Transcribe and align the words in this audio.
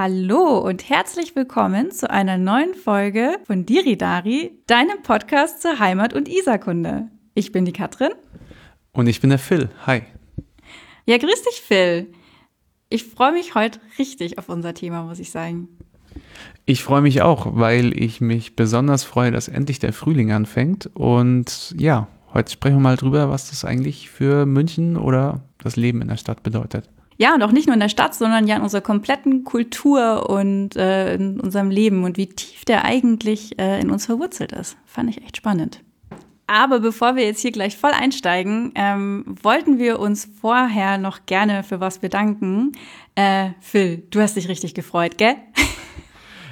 Hallo 0.00 0.58
und 0.60 0.88
herzlich 0.88 1.34
willkommen 1.34 1.90
zu 1.90 2.08
einer 2.08 2.38
neuen 2.38 2.74
Folge 2.74 3.36
von 3.48 3.66
Diridari, 3.66 4.52
deinem 4.68 5.02
Podcast 5.02 5.60
zur 5.60 5.80
Heimat- 5.80 6.14
und 6.14 6.28
Isakunde. 6.28 7.08
Ich 7.34 7.50
bin 7.50 7.64
die 7.64 7.72
Katrin. 7.72 8.12
Und 8.92 9.08
ich 9.08 9.20
bin 9.20 9.30
der 9.30 9.40
Phil. 9.40 9.70
Hi. 9.86 10.02
Ja, 11.04 11.18
grüß 11.18 11.42
dich, 11.42 11.60
Phil. 11.66 12.12
Ich 12.90 13.06
freue 13.06 13.32
mich 13.32 13.56
heute 13.56 13.80
richtig 13.98 14.38
auf 14.38 14.48
unser 14.48 14.72
Thema, 14.72 15.02
muss 15.02 15.18
ich 15.18 15.32
sagen. 15.32 15.66
Ich 16.64 16.84
freue 16.84 17.02
mich 17.02 17.22
auch, 17.22 17.56
weil 17.56 17.92
ich 18.00 18.20
mich 18.20 18.54
besonders 18.54 19.02
freue, 19.02 19.32
dass 19.32 19.48
endlich 19.48 19.80
der 19.80 19.92
Frühling 19.92 20.30
anfängt. 20.30 20.88
Und 20.94 21.74
ja, 21.76 22.06
heute 22.32 22.52
sprechen 22.52 22.76
wir 22.76 22.82
mal 22.82 22.96
drüber, 22.96 23.30
was 23.30 23.50
das 23.50 23.64
eigentlich 23.64 24.10
für 24.10 24.46
München 24.46 24.96
oder 24.96 25.40
das 25.58 25.74
Leben 25.74 26.02
in 26.02 26.06
der 26.06 26.18
Stadt 26.18 26.44
bedeutet. 26.44 26.88
Ja, 27.20 27.34
und 27.34 27.42
auch 27.42 27.50
nicht 27.50 27.66
nur 27.66 27.74
in 27.74 27.80
der 27.80 27.88
Stadt, 27.88 28.14
sondern 28.14 28.46
ja 28.46 28.56
in 28.56 28.62
unserer 28.62 28.80
kompletten 28.80 29.42
Kultur 29.42 30.30
und 30.30 30.76
äh, 30.76 31.14
in 31.16 31.40
unserem 31.40 31.68
Leben 31.68 32.04
und 32.04 32.16
wie 32.16 32.28
tief 32.28 32.64
der 32.64 32.84
eigentlich 32.84 33.58
äh, 33.58 33.80
in 33.80 33.90
uns 33.90 34.06
verwurzelt 34.06 34.52
ist. 34.52 34.76
Fand 34.86 35.10
ich 35.10 35.22
echt 35.24 35.36
spannend. 35.36 35.82
Aber 36.46 36.78
bevor 36.78 37.16
wir 37.16 37.24
jetzt 37.24 37.42
hier 37.42 37.50
gleich 37.50 37.76
voll 37.76 37.90
einsteigen, 37.90 38.72
ähm, 38.76 39.24
wollten 39.42 39.78
wir 39.78 39.98
uns 39.98 40.30
vorher 40.40 40.96
noch 40.96 41.26
gerne 41.26 41.64
für 41.64 41.80
was 41.80 41.98
bedanken. 41.98 42.72
Äh, 43.16 43.50
Phil, 43.60 44.04
du 44.10 44.20
hast 44.20 44.36
dich 44.36 44.48
richtig 44.48 44.74
gefreut, 44.74 45.18
gell? 45.18 45.34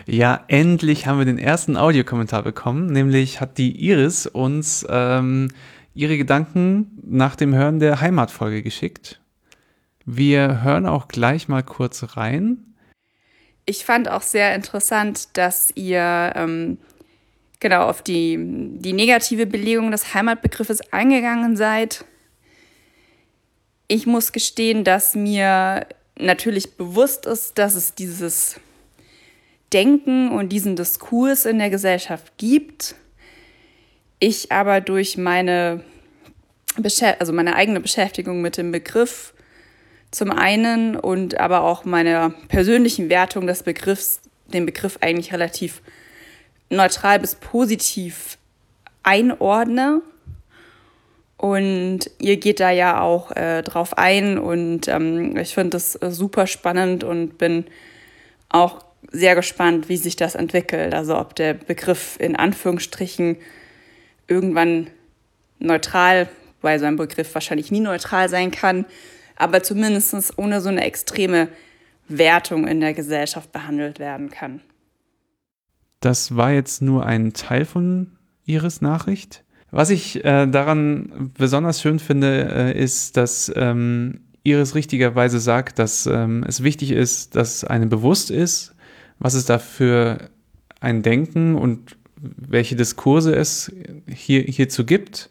Ja, 0.08 0.44
endlich 0.46 1.08
haben 1.08 1.18
wir 1.18 1.24
den 1.24 1.38
ersten 1.38 1.76
Audiokommentar 1.76 2.44
bekommen. 2.44 2.86
Nämlich 2.86 3.40
hat 3.40 3.58
die 3.58 3.72
Iris 3.72 4.28
uns 4.28 4.86
ähm, 4.88 5.48
ihre 5.94 6.16
Gedanken 6.16 6.96
nach 7.04 7.34
dem 7.34 7.52
Hören 7.52 7.80
der 7.80 8.00
Heimatfolge 8.00 8.62
geschickt. 8.62 9.20
Wir 10.08 10.62
hören 10.62 10.86
auch 10.86 11.08
gleich 11.08 11.48
mal 11.48 11.64
kurz 11.64 12.16
rein. 12.16 12.74
Ich 13.66 13.84
fand 13.84 14.08
auch 14.08 14.22
sehr 14.22 14.54
interessant, 14.54 15.36
dass 15.36 15.72
ihr 15.74 16.32
ähm, 16.36 16.78
genau 17.58 17.88
auf 17.88 18.02
die, 18.02 18.38
die 18.78 18.92
negative 18.92 19.46
Belegung 19.46 19.90
des 19.90 20.14
Heimatbegriffes 20.14 20.92
eingegangen 20.92 21.56
seid. 21.56 22.04
Ich 23.88 24.06
muss 24.06 24.30
gestehen, 24.30 24.84
dass 24.84 25.16
mir 25.16 25.86
natürlich 26.16 26.76
bewusst 26.76 27.26
ist, 27.26 27.58
dass 27.58 27.74
es 27.74 27.96
dieses 27.96 28.60
Denken 29.72 30.30
und 30.30 30.50
diesen 30.50 30.76
Diskurs 30.76 31.46
in 31.46 31.58
der 31.58 31.70
Gesellschaft 31.70 32.32
gibt. 32.38 32.94
Ich 34.20 34.52
aber 34.52 34.80
durch 34.80 35.18
meine, 35.18 35.82
also 37.18 37.32
meine 37.32 37.56
eigene 37.56 37.80
Beschäftigung 37.80 38.40
mit 38.40 38.56
dem 38.56 38.70
Begriff 38.70 39.34
zum 40.10 40.30
einen 40.30 40.96
und 40.96 41.38
aber 41.38 41.62
auch 41.62 41.84
meiner 41.84 42.30
persönlichen 42.48 43.10
Wertung 43.10 43.46
des 43.46 43.62
Begriffs, 43.62 44.20
den 44.46 44.66
Begriff 44.66 44.98
eigentlich 45.00 45.32
relativ 45.32 45.82
neutral 46.70 47.18
bis 47.18 47.34
positiv 47.34 48.38
einordne. 49.02 50.02
Und 51.36 52.10
ihr 52.18 52.38
geht 52.38 52.60
da 52.60 52.70
ja 52.70 53.00
auch 53.00 53.30
äh, 53.36 53.62
drauf 53.62 53.98
ein 53.98 54.38
und 54.38 54.88
ähm, 54.88 55.36
ich 55.36 55.52
finde 55.52 55.70
das 55.70 55.94
äh, 55.96 56.10
super 56.10 56.46
spannend 56.46 57.04
und 57.04 57.36
bin 57.36 57.66
auch 58.48 58.82
sehr 59.12 59.34
gespannt, 59.34 59.90
wie 59.90 59.98
sich 59.98 60.16
das 60.16 60.34
entwickelt. 60.34 60.94
Also 60.94 61.18
ob 61.18 61.34
der 61.36 61.52
Begriff 61.52 62.16
in 62.18 62.36
Anführungsstrichen 62.36 63.36
irgendwann 64.28 64.88
neutral, 65.58 66.28
weil 66.62 66.78
so 66.78 66.86
ein 66.86 66.96
Begriff 66.96 67.34
wahrscheinlich 67.34 67.70
nie 67.70 67.80
neutral 67.80 68.30
sein 68.30 68.50
kann, 68.50 68.86
aber 69.36 69.62
zumindest 69.62 70.38
ohne 70.38 70.60
so 70.60 70.68
eine 70.68 70.84
extreme 70.84 71.48
Wertung 72.08 72.66
in 72.66 72.80
der 72.80 72.94
Gesellschaft 72.94 73.52
behandelt 73.52 73.98
werden 73.98 74.30
kann. 74.30 74.60
Das 76.00 76.36
war 76.36 76.52
jetzt 76.52 76.82
nur 76.82 77.06
ein 77.06 77.32
Teil 77.32 77.64
von 77.64 78.12
Ihres 78.44 78.80
Nachricht. 78.80 79.44
Was 79.70 79.90
ich 79.90 80.24
äh, 80.24 80.46
daran 80.46 81.32
besonders 81.36 81.80
schön 81.80 81.98
finde, 81.98 82.48
äh, 82.50 82.78
ist, 82.78 83.16
dass 83.16 83.52
ähm, 83.56 84.20
Iris 84.44 84.74
richtigerweise 84.74 85.40
sagt, 85.40 85.78
dass 85.78 86.06
ähm, 86.06 86.44
es 86.46 86.62
wichtig 86.62 86.92
ist, 86.92 87.34
dass 87.34 87.64
einem 87.64 87.88
bewusst 87.88 88.30
ist, 88.30 88.74
was 89.18 89.34
es 89.34 89.44
da 89.44 89.58
für 89.58 90.30
ein 90.80 91.02
Denken 91.02 91.56
und 91.56 91.96
welche 92.16 92.76
Diskurse 92.76 93.34
es 93.34 93.72
hier, 94.06 94.42
hierzu 94.42 94.86
gibt. 94.86 95.30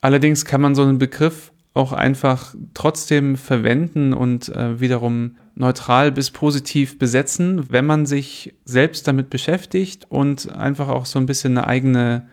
Allerdings 0.00 0.44
kann 0.44 0.60
man 0.60 0.74
so 0.74 0.82
einen 0.82 0.98
Begriff 0.98 1.51
auch 1.74 1.92
einfach 1.92 2.54
trotzdem 2.74 3.36
verwenden 3.36 4.12
und 4.12 4.48
äh, 4.50 4.80
wiederum 4.80 5.36
neutral 5.54 6.12
bis 6.12 6.30
positiv 6.30 6.98
besetzen, 6.98 7.70
wenn 7.70 7.86
man 7.86 8.06
sich 8.06 8.54
selbst 8.64 9.08
damit 9.08 9.30
beschäftigt 9.30 10.06
und 10.08 10.50
einfach 10.52 10.88
auch 10.88 11.06
so 11.06 11.18
ein 11.18 11.26
bisschen 11.26 11.56
eine 11.56 11.66
eigene 11.66 12.28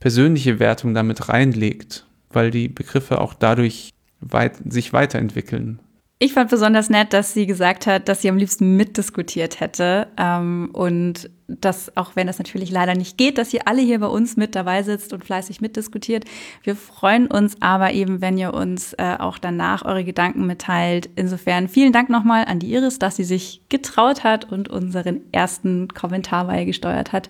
persönliche 0.00 0.58
Wertung 0.58 0.94
damit 0.94 1.28
reinlegt, 1.28 2.06
weil 2.30 2.50
die 2.50 2.68
Begriffe 2.68 3.20
auch 3.20 3.34
dadurch 3.34 3.90
weit, 4.20 4.56
sich 4.68 4.92
weiterentwickeln. 4.92 5.80
Ich 6.20 6.32
fand 6.32 6.48
besonders 6.48 6.90
nett, 6.90 7.12
dass 7.12 7.34
sie 7.34 7.44
gesagt 7.44 7.86
hat, 7.86 8.08
dass 8.08 8.22
sie 8.22 8.30
am 8.30 8.36
liebsten 8.36 8.76
mitdiskutiert 8.76 9.58
hätte. 9.60 10.06
Ähm, 10.16 10.70
und 10.72 11.28
dass, 11.48 11.94
auch 11.96 12.14
wenn 12.14 12.26
das 12.26 12.38
natürlich 12.38 12.70
leider 12.70 12.94
nicht 12.94 13.18
geht, 13.18 13.36
dass 13.36 13.52
ihr 13.52 13.66
alle 13.66 13.82
hier 13.82 13.98
bei 13.98 14.06
uns 14.06 14.36
mit 14.36 14.54
dabei 14.54 14.82
sitzt 14.82 15.12
und 15.12 15.24
fleißig 15.24 15.60
mitdiskutiert. 15.60 16.24
Wir 16.62 16.76
freuen 16.76 17.26
uns 17.26 17.60
aber 17.60 17.92
eben, 17.92 18.20
wenn 18.20 18.38
ihr 18.38 18.54
uns 18.54 18.94
äh, 18.94 19.16
auch 19.18 19.38
danach 19.38 19.84
eure 19.84 20.04
Gedanken 20.04 20.46
mitteilt. 20.46 21.10
Insofern 21.16 21.68
vielen 21.68 21.92
Dank 21.92 22.08
nochmal 22.08 22.44
an 22.46 22.60
die 22.60 22.72
Iris, 22.72 22.98
dass 22.98 23.16
sie 23.16 23.24
sich 23.24 23.62
getraut 23.68 24.24
hat 24.24 24.50
und 24.50 24.68
unseren 24.68 25.20
ersten 25.32 25.88
Kommentar 25.88 26.46
beigesteuert 26.46 27.12
hat. 27.12 27.28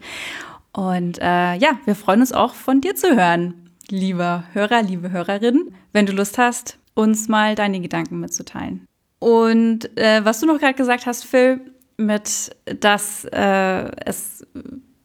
Und 0.73 1.19
äh, 1.21 1.55
ja, 1.57 1.79
wir 1.87 1.95
freuen 1.95 2.21
uns 2.21 2.33
auch 2.33 2.55
von 2.55 2.81
dir 2.81 2.95
zu 2.95 3.17
hören, 3.17 3.71
lieber 3.89 4.45
Hörer, 4.53 4.83
liebe 4.83 5.11
Hörerin. 5.11 5.75
Wenn 5.93 6.07
du 6.07 6.13
Lust 6.13 6.39
hast, 6.39 6.79
uns 6.95 7.29
mal 7.29 7.55
deine 7.55 7.81
Gedanken 7.81 8.21
mitzuteilen. 8.21 8.87
Und 9.19 9.97
äh, 9.97 10.25
was 10.25 10.41
du 10.41 10.47
noch 10.47 10.59
gerade 10.59 10.75
gesagt 10.75 11.07
hast, 11.07 11.25
Phil, 11.25 11.61
mit, 11.97 12.55
dass 12.81 13.25
äh, 13.25 13.91
es 14.05 14.47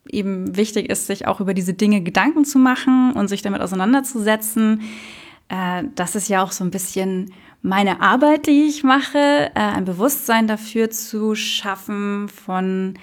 eben 0.10 0.56
wichtig 0.56 0.90
ist, 0.90 1.08
sich 1.08 1.28
auch 1.28 1.40
über 1.40 1.54
diese 1.54 1.74
Dinge 1.74 2.02
Gedanken 2.02 2.46
zu 2.46 2.60
machen 2.60 3.14
und 3.14 3.28
sich 3.28 3.42
damit 3.42 3.62
auseinanderzusetzen. 3.62 4.82
Äh, 5.50 5.84
das 5.96 6.16
ist 6.16 6.30
ja 6.30 6.44
auch 6.44 6.52
so 6.52 6.64
ein 6.64 6.72
bisschen 6.72 7.32
meine 7.62 8.02
Arbeit, 8.02 8.48
die 8.48 8.68
ich 8.68 8.84
mache, 8.84 9.18
äh, 9.18 9.52
ein 9.54 9.86
Bewusstsein 9.86 10.48
dafür 10.48 10.90
zu 10.90 11.36
schaffen 11.36 12.30
von 12.30 12.96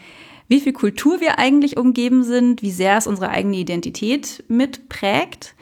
wie 0.49 0.61
viel 0.61 0.73
Kultur 0.73 1.21
wir 1.21 1.39
eigentlich 1.39 1.77
umgeben 1.77 2.23
sind, 2.23 2.63
wie 2.63 2.71
sehr 2.71 2.97
es 2.97 3.07
unsere 3.07 3.31
eigene 3.31 3.57
Identität 3.57 4.45
mitprägt 4.49 5.56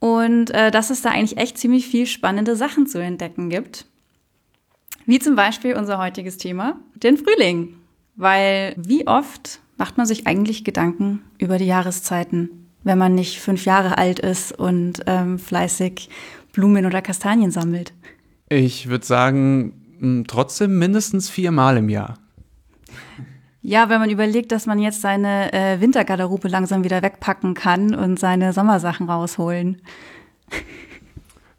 und 0.00 0.50
äh, 0.50 0.70
dass 0.70 0.90
es 0.90 1.02
da 1.02 1.10
eigentlich 1.10 1.38
echt 1.38 1.58
ziemlich 1.58 1.86
viel 1.86 2.06
spannende 2.06 2.56
Sachen 2.56 2.86
zu 2.86 3.00
entdecken 3.02 3.50
gibt. 3.50 3.86
Wie 5.06 5.18
zum 5.18 5.36
Beispiel 5.36 5.74
unser 5.74 5.98
heutiges 5.98 6.36
Thema, 6.36 6.78
den 6.94 7.16
Frühling. 7.16 7.74
Weil 8.16 8.74
wie 8.76 9.06
oft 9.06 9.60
macht 9.76 9.96
man 9.96 10.06
sich 10.06 10.26
eigentlich 10.26 10.64
Gedanken 10.64 11.22
über 11.38 11.56
die 11.56 11.66
Jahreszeiten, 11.66 12.66
wenn 12.82 12.98
man 12.98 13.14
nicht 13.14 13.40
fünf 13.40 13.64
Jahre 13.64 13.96
alt 13.96 14.18
ist 14.18 14.52
und 14.52 15.02
ähm, 15.06 15.38
fleißig 15.38 16.10
Blumen 16.52 16.84
oder 16.84 17.00
Kastanien 17.00 17.50
sammelt? 17.50 17.92
Ich 18.48 18.88
würde 18.88 19.06
sagen, 19.06 20.24
trotzdem 20.26 20.78
mindestens 20.78 21.30
viermal 21.30 21.76
im 21.76 21.88
Jahr. 21.88 22.18
Ja, 23.62 23.88
wenn 23.88 24.00
man 24.00 24.10
überlegt, 24.10 24.52
dass 24.52 24.66
man 24.66 24.78
jetzt 24.78 25.00
seine 25.00 25.52
äh, 25.52 25.80
Wintergarderobe 25.80 26.48
langsam 26.48 26.84
wieder 26.84 27.02
wegpacken 27.02 27.54
kann 27.54 27.94
und 27.94 28.18
seine 28.18 28.52
Sommersachen 28.52 29.08
rausholen. 29.08 29.82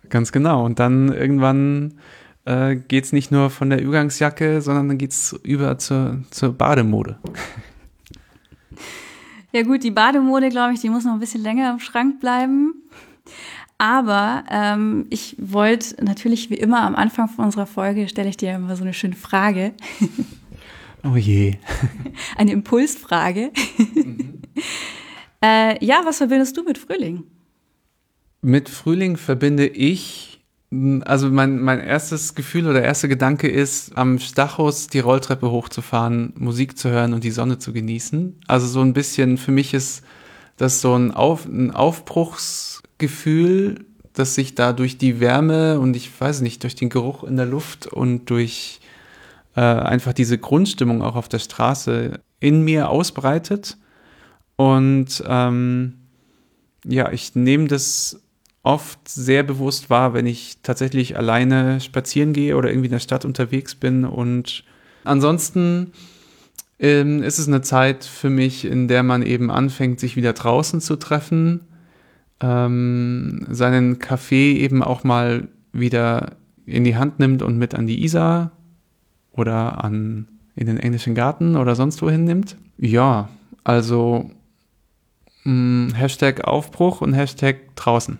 Ganz 0.10 0.32
genau. 0.32 0.66
Und 0.66 0.80
dann 0.80 1.12
irgendwann 1.14 1.96
äh, 2.46 2.76
geht 2.76 3.04
es 3.04 3.14
nicht 3.14 3.32
nur 3.32 3.50
von 3.50 3.70
der 3.70 3.82
Übergangsjacke, 3.82 4.62
sondern 4.62 4.88
dann 4.88 4.98
geht 4.98 5.12
es 5.12 5.40
über 5.44 5.78
zur, 5.78 6.24
zur 6.32 6.54
Bademode. 6.54 7.18
Ja 9.52 9.64
gut, 9.64 9.84
die 9.84 9.90
Bademode, 9.90 10.50
glaube 10.50 10.74
ich, 10.74 10.80
die 10.80 10.92
muss 10.92 11.06
noch 11.06 11.14
ein 11.14 11.20
bisschen 11.20 11.42
länger 11.42 11.72
im 11.72 11.80
Schrank 11.80 12.20
bleiben. 12.20 12.84
Aber 13.80 14.44
ähm, 14.52 15.08
ich 15.10 15.36
wollte 15.40 16.04
natürlich 16.06 16.52
wie 16.52 16.56
immer 16.56 16.82
am 16.82 16.96
Anfang 16.96 17.30
von 17.30 17.46
unserer 17.46 17.66
Folge 17.66 18.08
stelle 18.10 18.30
ich 18.30 18.38
dir 18.38 18.54
immer 18.54 18.76
so 18.76 18.84
eine 18.84 18.94
schöne 18.94 19.16
Frage. 19.16 19.74
Oh 21.04 21.16
je. 21.16 21.56
Eine 22.38 22.52
Impulsfrage. 22.52 23.52
Mhm. 23.94 24.42
äh, 25.42 25.84
ja, 25.84 26.02
was 26.04 26.18
verbindest 26.18 26.58
du 26.58 26.64
mit 26.64 26.78
Frühling? 26.78 27.24
Mit 28.42 28.70
Frühling 28.70 29.18
verbinde 29.18 29.68
ich, 29.68 30.42
also 31.02 31.30
mein, 31.30 31.62
mein 31.62 31.80
erstes 31.80 32.36
Gefühl 32.36 32.68
oder 32.68 32.82
erster 32.82 33.08
Gedanke 33.08 33.50
ist, 33.50 33.98
am 33.98 34.20
Stachus 34.20 34.88
die 34.88 35.00
Rolltreppe 35.00 35.52
hochzufahren, 35.52 36.34
Musik 36.38 36.78
zu 36.78 36.90
hören 36.90 37.14
und 37.14 37.24
die 37.24 37.32
Sonne 37.32 37.60
zu 37.60 37.74
genießen. 37.74 38.40
Also 38.48 38.68
so 38.68 38.82
ein 38.82 38.94
bisschen, 38.94 39.38
für 39.38 39.52
mich 39.52 39.74
ist 39.74 40.04
das 40.58 40.82
so 40.82 40.96
ein, 40.96 41.12
Auf, 41.12 41.46
ein 41.46 41.72
Aufbruchsgefühl, 41.72 43.86
das 44.14 44.36
sich 44.36 44.56
da 44.56 44.74
durch 44.74 44.98
die 44.98 45.20
Wärme 45.20 45.80
und 45.80 45.96
ich 45.96 46.10
weiß 46.20 46.42
nicht, 46.42 46.64
durch 46.64 46.76
den 46.76 46.90
Geruch 46.90 47.24
in 47.24 47.38
der 47.38 47.46
Luft 47.46 47.88
und 47.88 48.30
durch 48.30 48.79
äh, 49.60 49.62
einfach 49.62 50.14
diese 50.14 50.38
Grundstimmung 50.38 51.02
auch 51.02 51.18
auf 51.18 51.28
der 51.28 51.40
Straße 51.40 52.22
in 52.40 52.64
mir 52.64 52.88
ausbreitet. 52.88 53.78
Und 54.56 55.22
ähm, 55.28 55.96
ja, 56.86 57.12
ich 57.12 57.36
nehme 57.36 57.68
das 57.68 58.22
oft 58.64 59.06
sehr 59.10 59.44
bewusst 59.44 59.90
wahr, 59.90 60.14
wenn 60.14 60.28
ich 60.28 60.60
tatsächlich 60.64 61.18
alleine 61.18 61.82
spazieren 61.82 62.32
gehe 62.32 62.56
oder 62.56 62.70
irgendwie 62.70 62.86
in 62.86 62.94
der 62.94 63.00
Stadt 63.00 63.26
unterwegs 63.26 63.76
bin. 63.76 64.06
Und 64.06 64.64
ansonsten 65.04 65.92
ähm, 66.80 67.22
ist 67.22 67.38
es 67.38 67.50
eine 67.50 67.62
Zeit 67.62 68.06
für 68.06 68.30
mich, 68.30 68.64
in 68.64 68.88
der 68.88 69.04
man 69.04 69.24
eben 69.24 69.52
anfängt, 69.52 70.00
sich 70.00 70.16
wieder 70.16 70.32
draußen 70.32 70.80
zu 70.80 70.96
treffen, 70.96 71.68
ähm, 72.40 73.46
seinen 73.50 74.00
Kaffee 74.00 74.54
eben 74.54 74.84
auch 74.84 75.04
mal 75.04 75.50
wieder 75.74 76.38
in 76.66 76.86
die 76.86 76.96
Hand 76.96 77.20
nimmt 77.20 77.42
und 77.42 77.58
mit 77.58 77.76
an 77.76 77.88
die 77.88 78.06
Isar 78.06 78.54
oder 79.32 79.84
an 79.84 80.28
in 80.56 80.66
den 80.66 80.78
englischen 80.78 81.16
Garten 81.16 81.56
oder 81.56 81.76
sonst 81.76 82.02
wohin 82.02 82.26
nimmt. 82.26 82.58
Ja, 82.78 83.30
also 83.64 84.30
mh, 85.44 85.52
mm, 85.54 85.94
Hashtag 85.94 86.44
Aufbruch 86.46 87.02
und 87.02 87.14
Hashtag 87.14 87.76
draußen. 87.76 88.20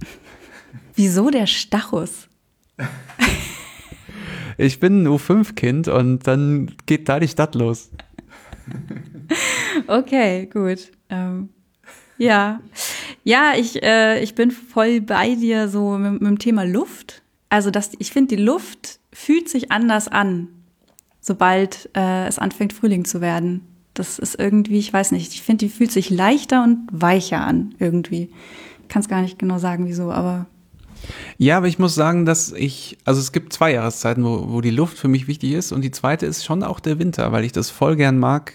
Wieso 0.94 1.30
der 1.30 1.46
Stachus? 1.46 2.28
ich 4.56 4.80
bin 4.80 5.02
ein 5.02 5.08
U5-Kind 5.08 5.88
und 5.88 6.26
dann 6.26 6.72
geht 6.86 7.08
da 7.08 7.20
die 7.20 7.28
Stadt 7.28 7.54
los. 7.54 7.90
Okay, 9.86 10.46
gut. 10.46 10.90
Ähm, 11.08 11.50
ja, 12.18 12.60
ja, 13.24 13.52
ich, 13.56 13.82
äh, 13.82 14.22
ich 14.22 14.34
bin 14.34 14.50
voll 14.50 15.00
bei 15.00 15.34
dir 15.34 15.68
so 15.68 15.96
mit, 15.96 16.12
mit 16.20 16.22
dem 16.22 16.38
Thema 16.38 16.64
Luft. 16.64 17.22
Also 17.48 17.70
das, 17.70 17.92
ich 17.98 18.12
finde, 18.12 18.36
die 18.36 18.42
Luft 18.42 18.99
fühlt 19.12 19.48
sich 19.48 19.72
anders 19.72 20.08
an, 20.08 20.48
sobald 21.20 21.90
äh, 21.96 22.26
es 22.26 22.38
anfängt, 22.38 22.72
Frühling 22.72 23.04
zu 23.04 23.20
werden. 23.20 23.66
Das 23.94 24.18
ist 24.18 24.38
irgendwie, 24.38 24.78
ich 24.78 24.92
weiß 24.92 25.12
nicht, 25.12 25.32
ich 25.34 25.42
finde, 25.42 25.66
die 25.66 25.70
fühlt 25.70 25.92
sich 25.92 26.10
leichter 26.10 26.62
und 26.62 26.86
weicher 26.92 27.40
an 27.40 27.74
irgendwie. 27.78 28.30
Ich 28.82 28.88
kann 28.88 29.02
es 29.02 29.08
gar 29.08 29.20
nicht 29.22 29.38
genau 29.38 29.58
sagen, 29.58 29.86
wieso, 29.86 30.10
aber 30.12 30.46
ja, 31.38 31.56
aber 31.56 31.68
ich 31.68 31.78
muss 31.78 31.94
sagen, 31.94 32.26
dass 32.26 32.52
ich, 32.52 32.98
also 33.04 33.20
es 33.20 33.32
gibt 33.32 33.52
zwei 33.52 33.72
Jahreszeiten, 33.72 34.24
wo, 34.24 34.52
wo 34.52 34.60
die 34.60 34.70
Luft 34.70 34.98
für 34.98 35.08
mich 35.08 35.26
wichtig 35.26 35.52
ist 35.52 35.72
und 35.72 35.82
die 35.82 35.90
zweite 35.90 36.26
ist 36.26 36.44
schon 36.44 36.62
auch 36.62 36.80
der 36.80 36.98
Winter, 36.98 37.32
weil 37.32 37.44
ich 37.44 37.52
das 37.52 37.70
voll 37.70 37.96
gern 37.96 38.18
mag, 38.18 38.52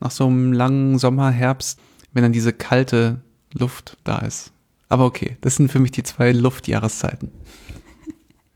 nach 0.00 0.10
so 0.10 0.26
einem 0.26 0.52
langen 0.52 0.98
Sommer, 0.98 1.30
Herbst, 1.30 1.80
wenn 2.12 2.22
dann 2.22 2.32
diese 2.32 2.52
kalte 2.52 3.20
Luft 3.52 3.96
da 4.04 4.18
ist. 4.18 4.52
Aber 4.88 5.04
okay, 5.04 5.36
das 5.40 5.56
sind 5.56 5.72
für 5.72 5.80
mich 5.80 5.90
die 5.90 6.02
zwei 6.02 6.32
Luftjahreszeiten. 6.32 7.30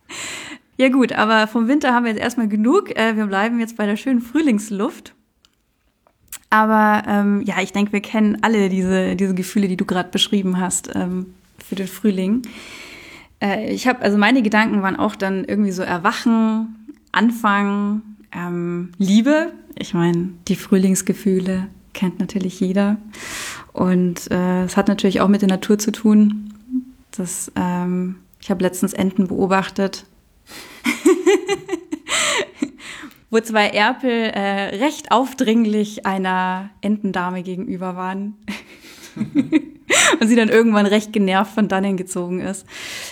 Ja 0.78 0.88
gut, 0.90 1.12
aber 1.12 1.48
vom 1.48 1.66
Winter 1.66 1.92
haben 1.92 2.04
wir 2.04 2.12
jetzt 2.12 2.22
erstmal 2.22 2.48
genug. 2.48 2.96
Äh, 2.96 3.16
wir 3.16 3.26
bleiben 3.26 3.58
jetzt 3.58 3.76
bei 3.76 3.84
der 3.84 3.96
schönen 3.96 4.20
Frühlingsluft. 4.20 5.12
Aber 6.50 7.02
ähm, 7.06 7.42
ja, 7.42 7.56
ich 7.60 7.72
denke, 7.72 7.92
wir 7.92 8.00
kennen 8.00 8.38
alle 8.42 8.68
diese, 8.68 9.16
diese 9.16 9.34
Gefühle, 9.34 9.66
die 9.66 9.76
du 9.76 9.84
gerade 9.84 10.08
beschrieben 10.10 10.60
hast 10.60 10.90
ähm, 10.94 11.34
für 11.58 11.74
den 11.74 11.88
Frühling. 11.88 12.42
Äh, 13.40 13.72
ich 13.72 13.88
habe, 13.88 14.02
also 14.02 14.16
meine 14.16 14.40
Gedanken 14.40 14.80
waren 14.80 14.94
auch 14.94 15.16
dann 15.16 15.44
irgendwie 15.44 15.72
so 15.72 15.82
Erwachen, 15.82 16.86
Anfang, 17.10 18.02
ähm, 18.32 18.92
Liebe. 18.98 19.52
Ich 19.74 19.94
meine, 19.94 20.30
die 20.46 20.56
Frühlingsgefühle 20.56 21.66
kennt 21.92 22.20
natürlich 22.20 22.60
jeder. 22.60 22.98
Und 23.72 24.30
äh, 24.30 24.62
es 24.62 24.76
hat 24.76 24.86
natürlich 24.86 25.20
auch 25.20 25.28
mit 25.28 25.42
der 25.42 25.48
Natur 25.48 25.76
zu 25.76 25.90
tun. 25.90 26.54
Das, 27.10 27.50
ähm, 27.56 28.14
ich 28.40 28.48
habe 28.48 28.62
letztens 28.62 28.92
Enten 28.92 29.26
beobachtet, 29.26 30.04
wo 33.30 33.40
zwei 33.40 33.68
Erpel 33.68 34.10
äh, 34.10 34.76
recht 34.76 35.10
aufdringlich 35.10 36.06
einer 36.06 36.70
Entendame 36.80 37.42
gegenüber 37.42 37.96
waren. 37.96 38.36
und 40.20 40.28
sie 40.28 40.36
dann 40.36 40.48
irgendwann 40.48 40.86
recht 40.86 41.12
genervt 41.12 41.54
von 41.54 41.68
dannen 41.68 41.96
gezogen 41.96 42.40
ist. 42.40 42.66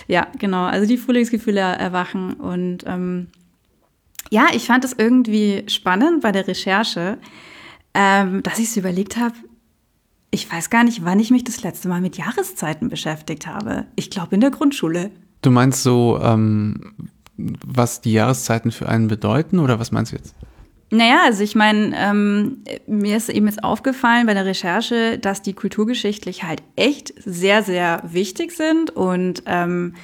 Ja, 0.07 0.27
genau. 0.39 0.65
Also 0.65 0.87
die 0.87 0.97
Frühlingsgefühle 0.97 1.59
erwachen. 1.59 2.33
Und 2.33 2.83
ähm, 2.85 3.27
ja, 4.29 4.47
ich 4.53 4.65
fand 4.65 4.85
es 4.85 4.93
irgendwie 4.93 5.63
spannend 5.67 6.21
bei 6.21 6.31
der 6.31 6.47
Recherche, 6.47 7.17
ähm, 7.93 8.43
dass 8.43 8.59
ich 8.59 8.65
es 8.65 8.77
überlegt 8.77 9.17
habe, 9.17 9.35
ich 10.29 10.51
weiß 10.51 10.69
gar 10.69 10.83
nicht, 10.83 11.05
wann 11.05 11.19
ich 11.19 11.31
mich 11.31 11.45
das 11.45 11.63
letzte 11.63 11.87
Mal 11.87 12.01
mit 12.01 12.17
Jahreszeiten 12.17 12.89
beschäftigt 12.89 13.47
habe. 13.47 13.85
Ich 13.95 14.09
glaube 14.09 14.35
in 14.35 14.41
der 14.41 14.51
Grundschule. 14.51 15.11
Du 15.41 15.51
meinst 15.51 15.83
so, 15.83 16.19
ähm, 16.21 16.93
was 17.37 18.01
die 18.01 18.13
Jahreszeiten 18.13 18.71
für 18.71 18.89
einen 18.89 19.07
bedeuten 19.07 19.59
oder 19.59 19.79
was 19.79 19.91
meinst 19.91 20.11
du 20.11 20.17
jetzt? 20.17 20.35
Naja, 20.89 21.23
also 21.25 21.43
ich 21.43 21.53
meine, 21.53 21.93
ähm, 21.97 22.63
mir 22.87 23.17
ist 23.17 23.29
eben 23.29 23.47
jetzt 23.47 23.63
aufgefallen 23.63 24.25
bei 24.25 24.33
der 24.33 24.45
Recherche, 24.45 25.17
dass 25.19 25.41
die 25.41 25.53
kulturgeschichtlich 25.53 26.43
halt 26.43 26.63
echt 26.77 27.13
sehr, 27.23 27.61
sehr 27.61 28.01
wichtig 28.05 28.53
sind 28.53 28.91
und 28.91 29.43
ähm, 29.45 29.95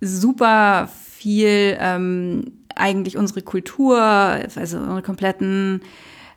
super 0.00 0.88
viel 1.18 1.76
ähm, 1.78 2.52
eigentlich 2.74 3.18
unsere 3.18 3.42
Kultur, 3.42 4.00
also 4.00 4.78
unsere 4.78 5.02
kompletten, 5.02 5.82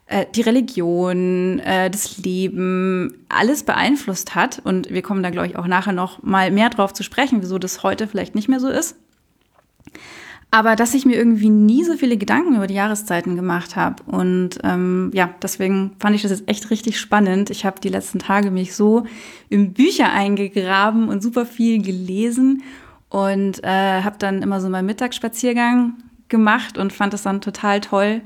äh, 0.06 0.26
die 0.34 0.42
Religion, 0.42 1.60
äh, 1.60 1.90
das 1.90 2.18
Leben, 2.18 3.24
alles 3.30 3.62
beeinflusst 3.62 4.34
hat. 4.34 4.60
Und 4.62 4.90
wir 4.90 5.02
kommen 5.02 5.22
da, 5.22 5.30
glaube 5.30 5.46
ich, 5.46 5.56
auch 5.56 5.66
nachher 5.66 5.92
noch 5.92 6.22
mal 6.22 6.50
mehr 6.50 6.68
drauf 6.68 6.92
zu 6.92 7.02
sprechen, 7.02 7.40
wieso 7.40 7.58
das 7.58 7.82
heute 7.82 8.06
vielleicht 8.06 8.34
nicht 8.34 8.48
mehr 8.48 8.60
so 8.60 8.68
ist. 8.68 8.96
Aber 10.52 10.74
dass 10.74 10.94
ich 10.94 11.06
mir 11.06 11.16
irgendwie 11.16 11.48
nie 11.48 11.84
so 11.84 11.96
viele 11.96 12.16
Gedanken 12.16 12.56
über 12.56 12.66
die 12.66 12.74
Jahreszeiten 12.74 13.36
gemacht 13.36 13.76
habe. 13.76 14.02
Und 14.04 14.58
ähm, 14.64 15.12
ja, 15.14 15.30
deswegen 15.40 15.92
fand 16.00 16.16
ich 16.16 16.22
das 16.22 16.32
jetzt 16.32 16.48
echt 16.48 16.70
richtig 16.70 16.98
spannend. 16.98 17.50
Ich 17.50 17.64
habe 17.64 17.80
die 17.80 17.88
letzten 17.88 18.18
Tage 18.18 18.50
mich 18.50 18.74
so 18.74 19.04
in 19.48 19.72
Bücher 19.72 20.12
eingegraben 20.12 21.08
und 21.08 21.22
super 21.22 21.46
viel 21.46 21.80
gelesen 21.80 22.64
und 23.10 23.62
äh, 23.62 24.02
habe 24.02 24.16
dann 24.18 24.42
immer 24.42 24.60
so 24.60 24.68
meinen 24.68 24.86
Mittagsspaziergang 24.86 25.94
gemacht 26.28 26.78
und 26.78 26.92
fand 26.92 27.12
das 27.12 27.22
dann 27.22 27.40
total 27.40 27.80
toll. 27.80 28.20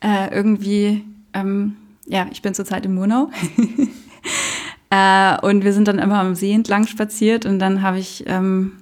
Äh, 0.00 0.34
irgendwie, 0.34 1.04
ähm, 1.32 1.76
ja, 2.06 2.26
ich 2.30 2.42
bin 2.42 2.52
zurzeit 2.52 2.84
im 2.84 2.94
Murnau. 2.94 3.30
äh, 4.90 5.40
und 5.40 5.64
wir 5.64 5.72
sind 5.72 5.88
dann 5.88 5.98
immer 5.98 6.20
am 6.20 6.34
See 6.34 6.52
entlang 6.52 6.86
spaziert 6.86 7.46
und 7.46 7.58
dann 7.58 7.80
habe 7.80 7.98
ich 7.98 8.24
ähm, 8.26 8.72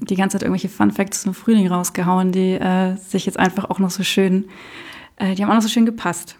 die 0.00 0.16
ganze 0.16 0.34
Zeit 0.34 0.42
irgendwelche 0.42 0.68
Fun 0.68 0.90
Facts 0.90 1.22
zum 1.22 1.34
Frühling 1.34 1.68
rausgehauen, 1.68 2.32
die 2.32 2.54
äh, 2.54 2.96
sich 2.96 3.26
jetzt 3.26 3.38
einfach 3.38 3.70
auch 3.70 3.78
noch 3.78 3.90
so 3.90 4.02
schön, 4.02 4.46
äh, 5.16 5.34
die 5.34 5.42
haben 5.42 5.50
auch 5.50 5.56
noch 5.56 5.62
so 5.62 5.68
schön 5.68 5.86
gepasst. 5.86 6.36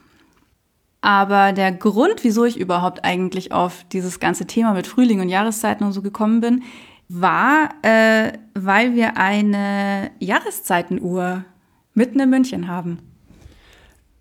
Aber 1.01 1.53
der 1.53 1.73
Grund, 1.73 2.25
wieso 2.25 2.45
ich 2.45 2.59
überhaupt 2.59 3.05
eigentlich 3.05 3.53
auf 3.53 3.85
dieses 3.93 4.19
ganze 4.19 4.47
Thema 4.47 4.75
mit 4.75 4.87
Frühling 4.87 5.21
und 5.21 5.29
Jahreszeiten 5.29 5.85
und 5.85 5.93
so 5.93 6.03
gekommen 6.03 6.41
bin, 6.41 6.63
war, 7.09 7.71
äh, 7.83 8.33
weil 8.55 8.95
wir 8.95 9.17
eine 9.17 10.11
Jahreszeitenuhr 10.19 11.45
mitten 11.95 12.21
in 12.21 12.31
München 12.31 12.69
haben. 12.69 12.99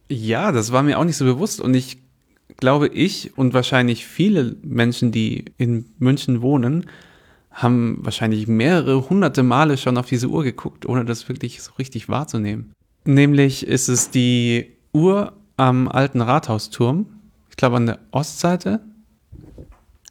Ja, 0.09 0.51
das 0.51 0.71
war 0.71 0.83
mir 0.83 0.99
auch 0.99 1.03
nicht 1.03 1.17
so 1.17 1.25
bewusst 1.25 1.59
und 1.59 1.73
ich 1.73 1.97
glaube, 2.57 2.87
ich 2.87 3.37
und 3.37 3.53
wahrscheinlich 3.53 4.05
viele 4.05 4.55
Menschen, 4.61 5.11
die 5.11 5.45
in 5.57 5.85
München 5.99 6.41
wohnen, 6.41 6.85
haben 7.57 7.97
wahrscheinlich 8.01 8.47
mehrere 8.47 9.09
hunderte 9.09 9.41
Male 9.41 9.77
schon 9.77 9.97
auf 9.97 10.05
diese 10.05 10.27
Uhr 10.27 10.43
geguckt, 10.43 10.85
ohne 10.85 11.05
das 11.05 11.27
wirklich 11.27 11.61
so 11.61 11.73
richtig 11.79 12.07
wahrzunehmen. 12.07 12.71
Nämlich 13.03 13.65
ist 13.65 13.87
es 13.89 14.11
die 14.11 14.77
Uhr 14.93 15.33
am 15.57 15.87
alten 15.87 16.21
Rathausturm, 16.21 17.07
ich 17.49 17.57
glaube 17.57 17.77
an 17.77 17.87
der 17.87 17.99
Ostseite. 18.11 18.81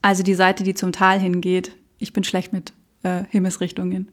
Also 0.03 0.25
die 0.25 0.35
Seite, 0.35 0.65
die 0.65 0.75
zum 0.75 0.91
Tal 0.91 1.21
hingeht. 1.21 1.73
Ich 1.99 2.13
bin 2.13 2.25
schlecht 2.25 2.53
mit 2.53 2.73
äh, 3.05 3.23
Himmelsrichtungen. 3.31 4.09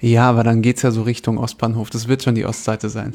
Ja, 0.00 0.28
aber 0.28 0.42
dann 0.42 0.62
geht 0.62 0.78
es 0.78 0.82
ja 0.82 0.90
so 0.90 1.02
Richtung 1.02 1.38
Ostbahnhof. 1.38 1.90
Das 1.90 2.08
wird 2.08 2.24
schon 2.24 2.34
die 2.34 2.44
Ostseite 2.44 2.88
sein. 2.88 3.14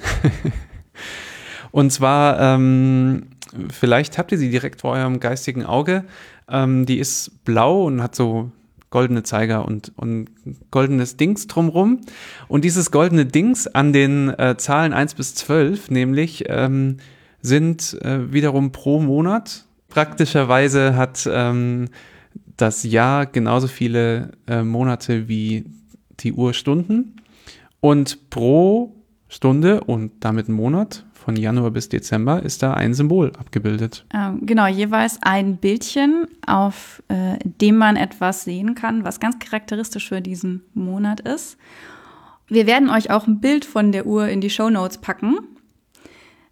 Und 1.72 1.92
zwar, 1.92 2.40
ähm, 2.40 3.28
vielleicht 3.70 4.18
habt 4.18 4.32
ihr 4.32 4.38
sie 4.38 4.50
direkt 4.50 4.80
vor 4.82 4.94
eurem 4.94 5.20
geistigen 5.20 5.66
Auge. 5.66 6.06
Ähm, 6.50 6.86
die 6.86 6.98
ist 6.98 7.44
blau 7.44 7.84
und 7.84 8.02
hat 8.02 8.16
so 8.16 8.52
goldene 8.90 9.24
Zeiger 9.24 9.66
und, 9.66 9.92
und 9.96 10.30
goldenes 10.72 11.18
Dings 11.18 11.48
drumrum. 11.48 12.02
Und 12.48 12.64
dieses 12.64 12.92
goldene 12.92 13.26
Dings 13.26 13.68
an 13.68 13.94
den 13.94 14.30
äh, 14.30 14.56
Zahlen 14.58 14.94
1 14.94 15.16
bis 15.16 15.36
12, 15.36 15.92
nämlich, 15.92 16.46
ähm, 16.48 16.98
sind 17.42 17.98
äh, 18.02 18.32
wiederum 18.32 18.72
pro 18.72 19.00
Monat. 19.00 19.66
Praktischerweise 19.90 20.96
hat 20.96 21.28
ähm, 21.32 21.90
das 22.58 22.84
Jahr 22.84 23.26
genauso 23.26 23.68
viele 23.68 24.32
äh, 24.48 24.64
Monate 24.64 25.28
wie 25.28 25.66
die 26.20 26.34
Uhrstunden. 26.34 27.22
Und 27.80 28.30
pro 28.30 28.96
Stunde 29.30 29.82
und 29.84 30.12
damit 30.22 30.50
Monat 30.50 31.06
von 31.28 31.36
Januar 31.36 31.72
bis 31.72 31.90
Dezember 31.90 32.42
ist 32.42 32.64
da 32.64 32.74
ein 32.74 32.94
Symbol 32.94 33.34
abgebildet. 33.38 34.06
Ähm, 34.14 34.46
genau, 34.46 34.66
jeweils 34.66 35.20
ein 35.22 35.58
Bildchen, 35.58 36.26
auf 36.46 37.04
äh, 37.10 37.38
dem 37.44 37.76
man 37.76 37.98
etwas 37.98 38.46
sehen 38.46 38.76
kann, 38.76 39.04
was 39.04 39.20
ganz 39.20 39.38
charakteristisch 39.38 40.08
für 40.08 40.22
diesen 40.22 40.64
Monat 40.74 41.20
ist. 41.20 41.58
Wir 42.48 42.66
werden 42.66 42.90
euch 42.90 43.12
auch 43.12 43.28
ein 43.28 43.42
Bild 43.42 43.66
von 43.66 43.92
der 43.92 44.06
Uhr 44.06 44.30
in 44.30 44.40
die 44.40 44.50
Show 44.50 44.70
Notes 44.70 45.00
packen. 45.00 45.40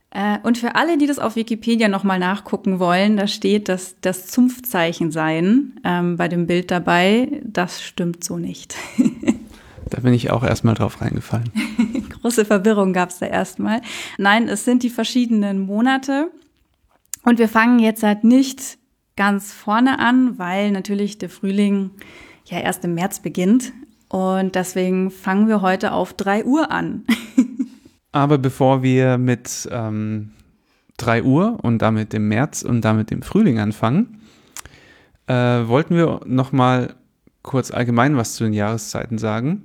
Äh, 0.10 0.40
und 0.44 0.58
für 0.58 0.76
alle, 0.76 0.98
die 0.98 1.08
das 1.08 1.20
auf 1.20 1.38
Wikipedia 1.38 1.88
nochmal 1.88 2.20
nachgucken 2.20 2.78
wollen, 2.78 3.16
da 3.16 3.28
steht, 3.28 3.70
dass 3.70 3.96
das 4.02 4.28
Zunftzeichen 4.28 5.10
sein 5.10 5.80
ähm, 5.86 6.18
bei 6.18 6.28
dem 6.28 6.48
Bild 6.48 6.70
dabei. 6.70 7.42
Das 7.46 7.82
stimmt 7.82 8.26
so 8.26 8.38
nicht. 8.38 8.76
Da 9.88 10.02
bin 10.02 10.16
ich 10.16 10.32
auch 10.32 10.44
erstmal 10.44 10.74
drauf 10.74 11.00
reingefallen. 11.00 11.52
Große 12.26 12.46
Verwirrung 12.46 12.92
gab 12.92 13.12
es 13.12 13.20
da 13.20 13.28
erstmal. 13.28 13.82
Nein, 14.18 14.50
es 14.50 14.66
sind 14.66 14.82
die 14.82 14.90
verschiedenen 14.90 15.60
Monate. 15.60 16.32
Und 17.22 17.38
wir 17.38 17.48
fangen 17.48 17.78
jetzt 17.78 18.02
halt 18.02 18.24
nicht 18.24 18.80
ganz 19.16 19.54
vorne 19.54 20.00
an, 20.00 20.40
weil 20.40 20.72
natürlich 20.72 21.20
der 21.20 21.30
Frühling 21.30 21.92
ja 22.46 22.58
erst 22.58 22.84
im 22.84 22.96
März 22.96 23.20
beginnt. 23.20 23.74
Und 24.10 24.56
deswegen 24.56 25.12
fangen 25.12 25.48
wir 25.48 25.62
heute 25.62 25.92
auf 25.92 26.14
3 26.14 26.46
Uhr 26.46 26.72
an. 26.72 27.06
Aber 28.12 28.40
bevor 28.40 28.82
wir 28.82 29.20
mit 29.20 29.70
ähm, 29.72 30.32
3 30.98 31.22
Uhr 31.22 31.60
und 31.62 31.80
damit 31.84 32.12
dem 32.12 32.28
März 32.28 32.64
und 32.64 32.82
damit 32.82 33.12
dem 33.12 33.22
Frühling 33.22 33.60
anfangen, 33.60 34.20
äh, 35.28 35.34
wollten 35.34 35.96
wir 35.96 36.22
noch 36.26 36.52
mal 36.52 36.96
kurz 37.44 37.70
allgemein 37.70 38.18
was 38.18 38.34
zu 38.34 38.46
den 38.46 38.54
Jahreszeiten 38.54 39.20
sagen. 39.20 39.64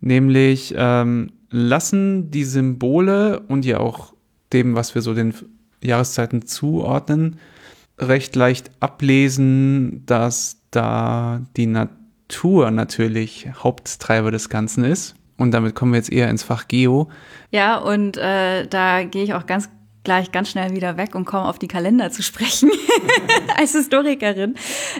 Nämlich 0.00 0.74
ähm, 0.78 1.28
lassen 1.54 2.32
die 2.32 2.42
Symbole 2.42 3.38
und 3.46 3.64
ja 3.64 3.78
auch 3.78 4.12
dem, 4.52 4.74
was 4.74 4.96
wir 4.96 5.02
so 5.02 5.14
den 5.14 5.32
Jahreszeiten 5.80 6.46
zuordnen, 6.46 7.38
recht 7.96 8.34
leicht 8.34 8.72
ablesen, 8.80 10.02
dass 10.04 10.58
da 10.72 11.42
die 11.56 11.66
Natur 11.66 12.72
natürlich 12.72 13.46
Haupttreiber 13.54 14.32
des 14.32 14.48
Ganzen 14.48 14.82
ist. 14.82 15.14
Und 15.36 15.52
damit 15.52 15.76
kommen 15.76 15.92
wir 15.92 15.98
jetzt 15.98 16.12
eher 16.12 16.28
ins 16.28 16.42
Fach 16.42 16.66
Geo. 16.66 17.08
Ja, 17.52 17.76
und 17.78 18.16
äh, 18.16 18.66
da 18.66 19.04
gehe 19.04 19.22
ich 19.22 19.34
auch 19.34 19.46
ganz 19.46 19.68
gleich 20.04 20.30
ganz 20.30 20.50
schnell 20.50 20.74
wieder 20.74 20.96
weg 20.96 21.14
und 21.14 21.24
komme 21.24 21.48
auf 21.48 21.58
die 21.58 21.68
Kalender 21.68 22.10
zu 22.10 22.22
sprechen 22.22 22.70
als 23.58 23.72
Historikerin. 23.72 24.54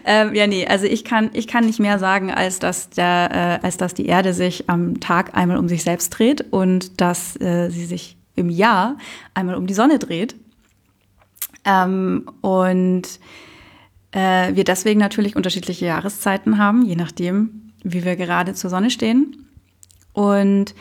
Ähm, 0.04 0.34
ja, 0.34 0.46
nee, 0.46 0.66
also 0.66 0.86
ich 0.86 1.04
kann 1.04 1.30
ich 1.34 1.46
kann 1.46 1.66
nicht 1.66 1.78
mehr 1.78 1.98
sagen, 1.98 2.32
als 2.32 2.58
dass 2.58 2.90
der 2.90 3.60
äh, 3.62 3.66
als 3.66 3.76
dass 3.76 3.94
die 3.94 4.06
Erde 4.06 4.34
sich 4.34 4.68
am 4.68 5.00
Tag 5.00 5.36
einmal 5.36 5.58
um 5.58 5.68
sich 5.68 5.84
selbst 5.84 6.10
dreht 6.10 6.52
und 6.52 7.00
dass 7.00 7.40
äh, 7.40 7.68
sie 7.70 7.84
sich 7.84 8.16
im 8.34 8.50
Jahr 8.50 8.96
einmal 9.34 9.54
um 9.54 9.66
die 9.66 9.74
Sonne 9.74 9.98
dreht. 9.98 10.34
Ähm, 11.64 12.28
und 12.40 13.02
äh, 14.12 14.54
wir 14.54 14.64
deswegen 14.64 15.00
natürlich 15.00 15.36
unterschiedliche 15.36 15.86
Jahreszeiten 15.86 16.58
haben, 16.58 16.84
je 16.84 16.96
nachdem, 16.96 17.72
wie 17.82 18.04
wir 18.04 18.16
gerade 18.16 18.54
zur 18.54 18.70
Sonne 18.70 18.90
stehen. 18.90 19.46
Und 20.12 20.74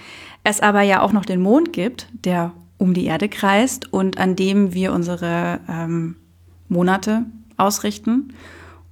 es 0.43 0.59
aber 0.59 0.81
ja 0.81 1.01
auch 1.01 1.13
noch 1.13 1.25
den 1.25 1.41
Mond 1.41 1.73
gibt, 1.73 2.07
der 2.13 2.51
um 2.83 2.93
die 2.93 3.05
Erde 3.05 3.29
kreist 3.29 3.93
und 3.93 4.17
an 4.17 4.35
dem 4.35 4.73
wir 4.73 4.91
unsere 4.91 5.61
ähm, 5.69 6.17
Monate 6.67 7.23
ausrichten. 7.55 8.33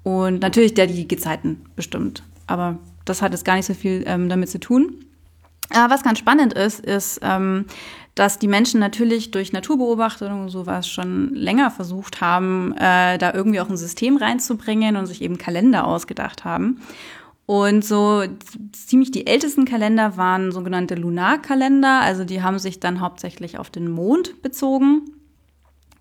Und 0.04 0.42
natürlich 0.42 0.74
der 0.74 0.88
die 0.88 1.10
Gezeiten 1.10 1.66
bestimmt. 1.76 2.24
Aber 2.48 2.80
das 3.04 3.22
hat 3.22 3.34
jetzt 3.34 3.44
gar 3.44 3.58
nicht 3.58 3.66
so 3.66 3.74
viel 3.74 4.06
ähm, 4.08 4.30
damit 4.30 4.50
zu 4.50 4.62
tun. 4.62 5.04
Aber 5.72 5.94
was 5.94 6.04
ganz 6.04 6.20
spannend 6.20 6.54
ist, 6.54 6.80
ist, 6.80 7.20
ähm, 7.22 7.66
dass 8.16 8.40
die 8.40 8.48
Menschen 8.48 8.80
natürlich 8.80 9.32
durch 9.32 9.52
Naturbeobachtung 9.52 10.44
und 10.44 10.50
sowas 10.50 10.88
schon 10.88 11.36
länger 11.36 11.70
versucht 11.70 12.22
haben, 12.22 12.74
äh, 12.78 13.18
da 13.18 13.34
irgendwie 13.34 13.60
auch 13.60 13.70
ein 13.70 13.76
System 13.76 14.16
reinzubringen 14.16 14.96
und 14.96 15.06
sich 15.06 15.22
eben 15.22 15.38
Kalender 15.38 15.86
ausgedacht 15.86 16.46
haben. 16.46 16.80
Und 17.52 17.84
so 17.84 18.24
ziemlich 18.72 19.12
die 19.12 19.28
ältesten 19.28 19.66
Kalender 19.66 20.16
waren 20.16 20.54
sogenannte 20.54 20.96
Lunarkalender, 20.96 22.00
also 22.00 22.24
die 22.24 22.42
haben 22.42 22.60
sich 22.60 22.80
dann 22.80 23.02
hauptsächlich 23.02 23.58
auf 23.58 23.70
den 23.70 23.92
Mond 23.92 24.42
bezogen. 24.42 25.02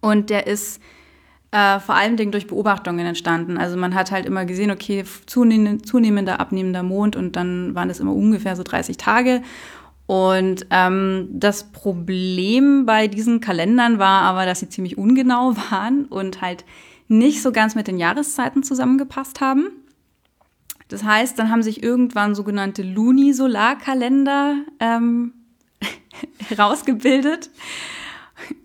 Und 0.00 0.30
der 0.30 0.47
ist 0.47 0.80
äh, 1.50 1.80
vor 1.80 1.97
allem 1.97 2.16
durch 2.30 2.47
Beobachtungen 2.47 3.04
entstanden. 3.04 3.59
Also 3.59 3.76
man 3.76 3.97
hat 3.97 4.12
halt 4.12 4.26
immer 4.26 4.45
gesehen, 4.45 4.71
okay, 4.71 5.04
zunehmender, 5.26 6.38
abnehmender 6.38 6.85
Mond 6.85 7.16
und 7.16 7.35
dann 7.35 7.75
waren 7.75 7.88
das 7.88 7.99
immer 7.99 8.14
ungefähr 8.14 8.54
so 8.54 8.62
30 8.62 8.97
Tage. 8.97 9.42
Und 10.07 10.66
ähm, 10.71 11.30
das 11.33 11.73
Problem 11.73 12.87
bei 12.87 13.09
diesen 13.09 13.40
Kalendern 13.40 13.99
war 13.99 14.23
aber, 14.23 14.47
dass 14.47 14.61
sie 14.61 14.69
ziemlich 14.69 14.99
ungenau 14.99 15.57
waren 15.73 16.04
und 16.04 16.42
halt 16.42 16.64
nicht 17.09 17.42
so 17.42 17.50
ganz 17.50 17.75
mit 17.75 17.88
den 17.88 17.99
Jahreszeiten 17.99 18.62
zusammengepasst 18.62 19.40
haben. 19.40 19.80
Das 20.91 21.05
heißt, 21.05 21.39
dann 21.39 21.51
haben 21.51 21.63
sich 21.63 21.83
irgendwann 21.83 22.35
sogenannte 22.35 22.83
Lunisolarkalender 22.83 24.57
ähm, 24.81 25.33
herausgebildet. 26.49 27.51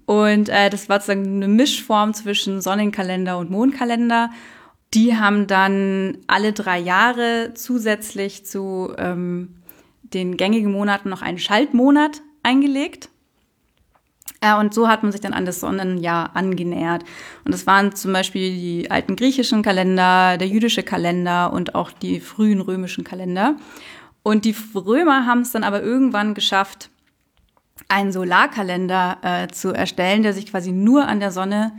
Und 0.06 0.50
äh, 0.50 0.70
das 0.70 0.90
war 0.90 1.00
sozusagen 1.00 1.36
eine 1.36 1.48
Mischform 1.48 2.14
zwischen 2.14 2.62
Sonnenkalender 2.62 3.38
und 3.38 3.52
Mondkalender. 3.52 4.32
Die 4.94 5.16
haben 5.16 5.46
dann 5.46 6.18
alle 6.28 6.52
drei 6.52 6.80
Jahre 6.80 7.52
zusätzlich 7.54 8.46
zu 8.46 8.94
ähm, 8.98 9.56
den 10.02 10.36
gängigen 10.36 10.72
Monaten 10.72 11.10
noch 11.10 11.22
einen 11.22 11.38
Schaltmonat 11.40 12.22
eingelegt. 12.42 13.10
Äh, 14.42 14.56
und 14.56 14.74
so 14.74 14.88
hat 14.88 15.04
man 15.04 15.12
sich 15.12 15.22
dann 15.22 15.34
an 15.34 15.46
das 15.46 15.60
Sonnenjahr 15.60 16.36
angenähert. 16.36 17.04
Und 17.44 17.54
das 17.54 17.66
waren 17.68 17.96
zum 17.96 18.14
Beispiel 18.14 18.52
die 18.52 18.92
alten 18.92 19.16
griechischen 19.16 19.62
Kalender, 19.62 20.38
der 20.38 20.48
jüdische 20.48 20.84
Kalender 20.84 21.52
und 21.54 21.76
auch 21.76 21.92
die 21.92 22.20
frühen 22.20 22.62
römischen 22.62 23.04
Kalender. 23.04 23.56
Und 24.24 24.46
die 24.46 24.56
Römer 24.74 25.26
haben 25.26 25.42
es 25.42 25.52
dann 25.52 25.64
aber 25.64 25.82
irgendwann 25.84 26.34
geschafft, 26.34 26.90
einen 27.88 28.12
Solarkalender 28.12 29.18
äh, 29.22 29.48
zu 29.48 29.72
erstellen, 29.74 30.24
der 30.24 30.34
sich 30.34 30.48
quasi 30.48 30.72
nur 30.72 31.08
an 31.08 31.20
der 31.20 31.32
Sonne 31.32 31.74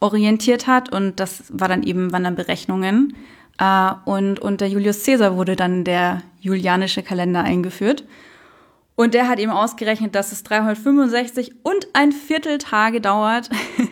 orientiert 0.00 0.66
hat. 0.66 0.92
Und 0.92 1.18
das 1.20 1.44
war 1.50 1.68
dann 1.68 1.82
eben, 1.82 2.12
waren 2.12 2.24
dann 2.24 2.36
Berechnungen. 2.36 3.16
Äh, 3.58 3.90
und 4.04 4.38
unter 4.38 4.66
Julius 4.66 5.04
Caesar 5.04 5.36
wurde 5.36 5.56
dann 5.56 5.84
der 5.84 6.22
julianische 6.40 7.02
Kalender 7.02 7.42
eingeführt. 7.42 8.04
Und 8.98 9.14
der 9.14 9.28
hat 9.28 9.38
eben 9.38 9.52
ausgerechnet, 9.52 10.16
dass 10.16 10.32
es 10.32 10.42
365 10.42 11.54
und 11.62 11.86
ein 11.92 12.10
Viertel 12.10 12.58
Tage 12.58 13.00
dauert, 13.00 13.48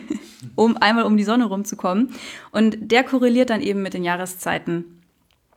um 0.55 0.75
einmal 0.75 1.05
um 1.05 1.15
die 1.15 1.23
Sonne 1.23 1.45
rumzukommen. 1.45 2.13
Und 2.51 2.75
der 2.91 3.05
korreliert 3.05 3.49
dann 3.49 3.61
eben 3.61 3.81
mit 3.81 3.93
den 3.93 4.03
Jahreszeiten. 4.03 5.01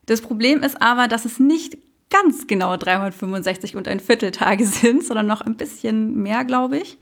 Das 0.06 0.20
Problem 0.20 0.62
ist 0.62 0.80
aber, 0.80 1.08
dass 1.08 1.24
es 1.24 1.40
nicht 1.40 1.78
ganz 2.10 2.46
genau 2.46 2.76
365 2.76 3.74
und 3.74 3.88
ein 3.88 3.98
Viertel 3.98 4.30
Tage 4.30 4.64
sind, 4.64 5.02
sondern 5.02 5.26
noch 5.26 5.40
ein 5.40 5.56
bisschen 5.56 6.14
mehr, 6.22 6.44
glaube 6.44 6.78
ich. 6.78 6.96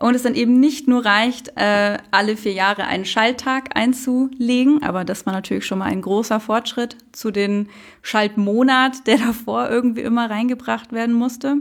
Und 0.00 0.14
es 0.14 0.22
dann 0.22 0.34
eben 0.34 0.58
nicht 0.58 0.88
nur 0.88 1.04
reicht, 1.04 1.52
äh, 1.56 1.98
alle 2.10 2.38
vier 2.38 2.54
Jahre 2.54 2.84
einen 2.84 3.04
Schalttag 3.04 3.76
einzulegen, 3.76 4.82
aber 4.82 5.04
das 5.04 5.26
war 5.26 5.34
natürlich 5.34 5.66
schon 5.66 5.78
mal 5.78 5.90
ein 5.90 6.00
großer 6.00 6.40
Fortschritt 6.40 6.96
zu 7.12 7.30
den 7.30 7.68
Schaltmonat, 8.00 9.06
der 9.06 9.18
davor 9.26 9.68
irgendwie 9.68 10.00
immer 10.00 10.30
reingebracht 10.30 10.92
werden 10.92 11.14
musste. 11.14 11.56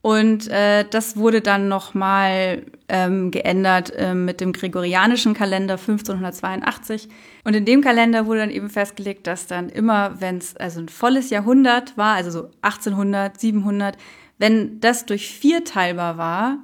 Und 0.00 0.46
äh, 0.46 0.84
das 0.88 1.16
wurde 1.16 1.40
dann 1.40 1.66
nochmal 1.66 2.62
ähm, 2.88 3.32
geändert 3.32 3.92
äh, 3.96 4.14
mit 4.14 4.40
dem 4.40 4.52
gregorianischen 4.52 5.34
Kalender 5.34 5.74
1582. 5.74 7.08
Und 7.42 7.56
in 7.56 7.64
dem 7.64 7.80
Kalender 7.80 8.26
wurde 8.26 8.38
dann 8.38 8.50
eben 8.52 8.70
festgelegt, 8.70 9.26
dass 9.26 9.48
dann 9.48 9.68
immer, 9.70 10.20
wenn 10.20 10.38
es 10.38 10.56
also 10.56 10.78
ein 10.78 10.88
volles 10.88 11.30
Jahrhundert 11.30 11.98
war, 11.98 12.14
also 12.14 12.30
so 12.30 12.50
1800, 12.62 13.40
700, 13.40 13.98
wenn 14.38 14.78
das 14.78 15.06
durch 15.06 15.28
vier 15.28 15.64
teilbar 15.64 16.16
war, 16.16 16.58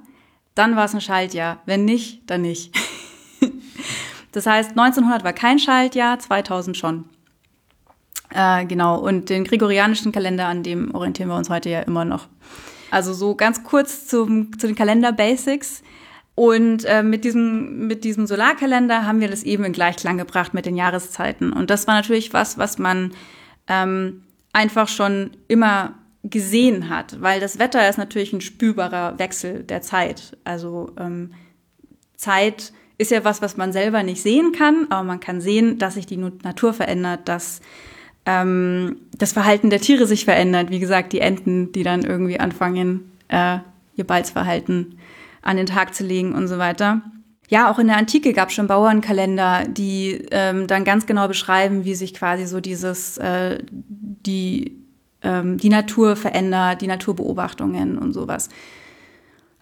dann 0.55 0.75
war 0.75 0.85
es 0.85 0.93
ein 0.93 1.01
Schaltjahr. 1.01 1.61
Wenn 1.65 1.85
nicht, 1.85 2.29
dann 2.29 2.41
nicht. 2.41 2.75
das 4.31 4.45
heißt, 4.45 4.71
1900 4.71 5.23
war 5.23 5.33
kein 5.33 5.59
Schaltjahr, 5.59 6.19
2000 6.19 6.77
schon. 6.77 7.05
Äh, 8.29 8.65
genau, 8.65 8.99
und 8.99 9.29
den 9.29 9.43
gregorianischen 9.43 10.11
Kalender, 10.11 10.47
an 10.47 10.63
dem 10.63 10.93
orientieren 10.95 11.29
wir 11.29 11.37
uns 11.37 11.49
heute 11.49 11.69
ja 11.69 11.81
immer 11.81 12.05
noch. 12.05 12.27
Also 12.91 13.13
so 13.13 13.35
ganz 13.35 13.63
kurz 13.63 14.07
zum, 14.07 14.57
zu 14.57 14.67
den 14.67 14.75
Kalender-Basics. 14.75 15.83
Und 16.35 16.85
äh, 16.85 17.03
mit, 17.03 17.25
diesem, 17.25 17.87
mit 17.87 18.03
diesem 18.03 18.25
Solarkalender 18.25 19.05
haben 19.05 19.19
wir 19.19 19.29
das 19.29 19.43
eben 19.43 19.63
in 19.65 19.73
Gleichklang 19.73 20.17
gebracht 20.17 20.53
mit 20.53 20.65
den 20.65 20.75
Jahreszeiten. 20.75 21.53
Und 21.53 21.69
das 21.69 21.85
war 21.85 21.93
natürlich 21.93 22.33
was, 22.33 22.57
was 22.57 22.79
man 22.79 23.11
ähm, 23.67 24.23
einfach 24.51 24.87
schon 24.87 25.31
immer 25.47 25.93
gesehen 26.23 26.89
hat, 26.89 27.21
weil 27.21 27.39
das 27.39 27.59
Wetter 27.59 27.87
ist 27.89 27.97
natürlich 27.97 28.33
ein 28.33 28.41
spürbarer 28.41 29.19
Wechsel 29.19 29.63
der 29.63 29.81
Zeit. 29.81 30.37
Also 30.45 30.91
ähm, 30.97 31.33
Zeit 32.15 32.71
ist 32.97 33.11
ja 33.11 33.25
was, 33.25 33.41
was 33.41 33.57
man 33.57 33.73
selber 33.73 34.03
nicht 34.03 34.21
sehen 34.21 34.53
kann, 34.53 34.87
aber 34.89 35.03
man 35.03 35.19
kann 35.19 35.41
sehen, 35.41 35.77
dass 35.79 35.95
sich 35.95 36.05
die 36.05 36.17
Natur 36.17 36.73
verändert, 36.73 37.27
dass 37.27 37.59
ähm, 38.25 38.97
das 39.17 39.33
Verhalten 39.33 39.69
der 39.69 39.81
Tiere 39.81 40.07
sich 40.07 40.23
verändert. 40.23 40.69
Wie 40.69 40.79
gesagt, 40.79 41.11
die 41.11 41.19
Enten, 41.19 41.73
die 41.73 41.83
dann 41.83 42.03
irgendwie 42.03 42.39
anfangen, 42.39 43.11
äh, 43.27 43.57
ihr 43.95 44.05
Balzverhalten 44.05 44.99
an 45.41 45.57
den 45.57 45.65
Tag 45.65 45.93
zu 45.93 46.05
legen 46.05 46.33
und 46.33 46.47
so 46.47 46.57
weiter. 46.57 47.01
Ja, 47.49 47.69
auch 47.69 47.79
in 47.79 47.87
der 47.87 47.97
Antike 47.97 48.31
gab 48.31 48.47
es 48.49 48.55
schon 48.55 48.67
Bauernkalender, 48.67 49.65
die 49.67 50.25
ähm, 50.31 50.67
dann 50.67 50.85
ganz 50.85 51.05
genau 51.05 51.27
beschreiben, 51.27 51.83
wie 51.83 51.95
sich 51.95 52.13
quasi 52.13 52.45
so 52.45 52.61
dieses, 52.61 53.17
äh, 53.17 53.59
die 53.69 54.82
ähm, 55.23 55.57
die 55.57 55.69
Natur 55.69 56.15
verändert, 56.15 56.81
die 56.81 56.87
Naturbeobachtungen 56.87 57.97
und 57.97 58.13
sowas. 58.13 58.49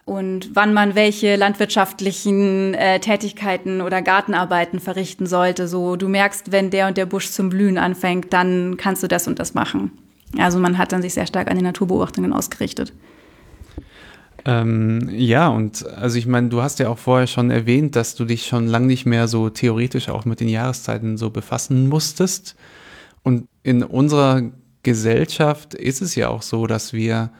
und 0.04 0.50
wann 0.54 0.74
man 0.74 0.94
welche 0.96 1.36
landwirtschaftlichen 1.36 2.74
äh, 2.74 2.98
Tätigkeiten 2.98 3.80
oder 3.80 4.02
Gartenarbeiten 4.02 4.80
verrichten 4.80 5.26
sollte. 5.26 5.68
So, 5.68 5.96
du 5.96 6.08
merkst, 6.08 6.50
wenn 6.50 6.70
der 6.70 6.88
und 6.88 6.96
der 6.96 7.06
Busch 7.06 7.30
zum 7.30 7.50
Blühen 7.50 7.78
anfängt, 7.78 8.32
dann 8.32 8.76
kannst 8.76 9.02
du 9.02 9.08
das 9.08 9.28
und 9.28 9.38
das 9.38 9.54
machen. 9.54 9.92
Also 10.38 10.58
man 10.58 10.76
hat 10.76 10.92
dann 10.92 11.02
sich 11.02 11.14
sehr 11.14 11.26
stark 11.26 11.48
an 11.50 11.56
die 11.56 11.62
Naturbeobachtungen 11.62 12.32
ausgerichtet. 12.32 12.92
Ähm, 14.44 15.08
ja, 15.12 15.48
und 15.48 15.86
also 15.86 16.18
ich 16.18 16.26
meine, 16.26 16.48
du 16.48 16.62
hast 16.62 16.80
ja 16.80 16.88
auch 16.88 16.98
vorher 16.98 17.28
schon 17.28 17.50
erwähnt, 17.50 17.94
dass 17.94 18.16
du 18.16 18.24
dich 18.24 18.46
schon 18.46 18.66
lange 18.66 18.86
nicht 18.86 19.06
mehr 19.06 19.28
so 19.28 19.50
theoretisch 19.50 20.08
auch 20.08 20.24
mit 20.24 20.40
den 20.40 20.48
Jahreszeiten 20.48 21.16
so 21.16 21.30
befassen 21.30 21.88
musstest. 21.88 22.56
Und 23.22 23.46
in 23.62 23.84
unserer 23.84 24.42
Gesellschaft 24.82 25.74
ist 25.74 26.02
es 26.02 26.14
ja 26.14 26.28
auch 26.28 26.42
so, 26.42 26.66
dass 26.66 26.92
wir 26.92 27.30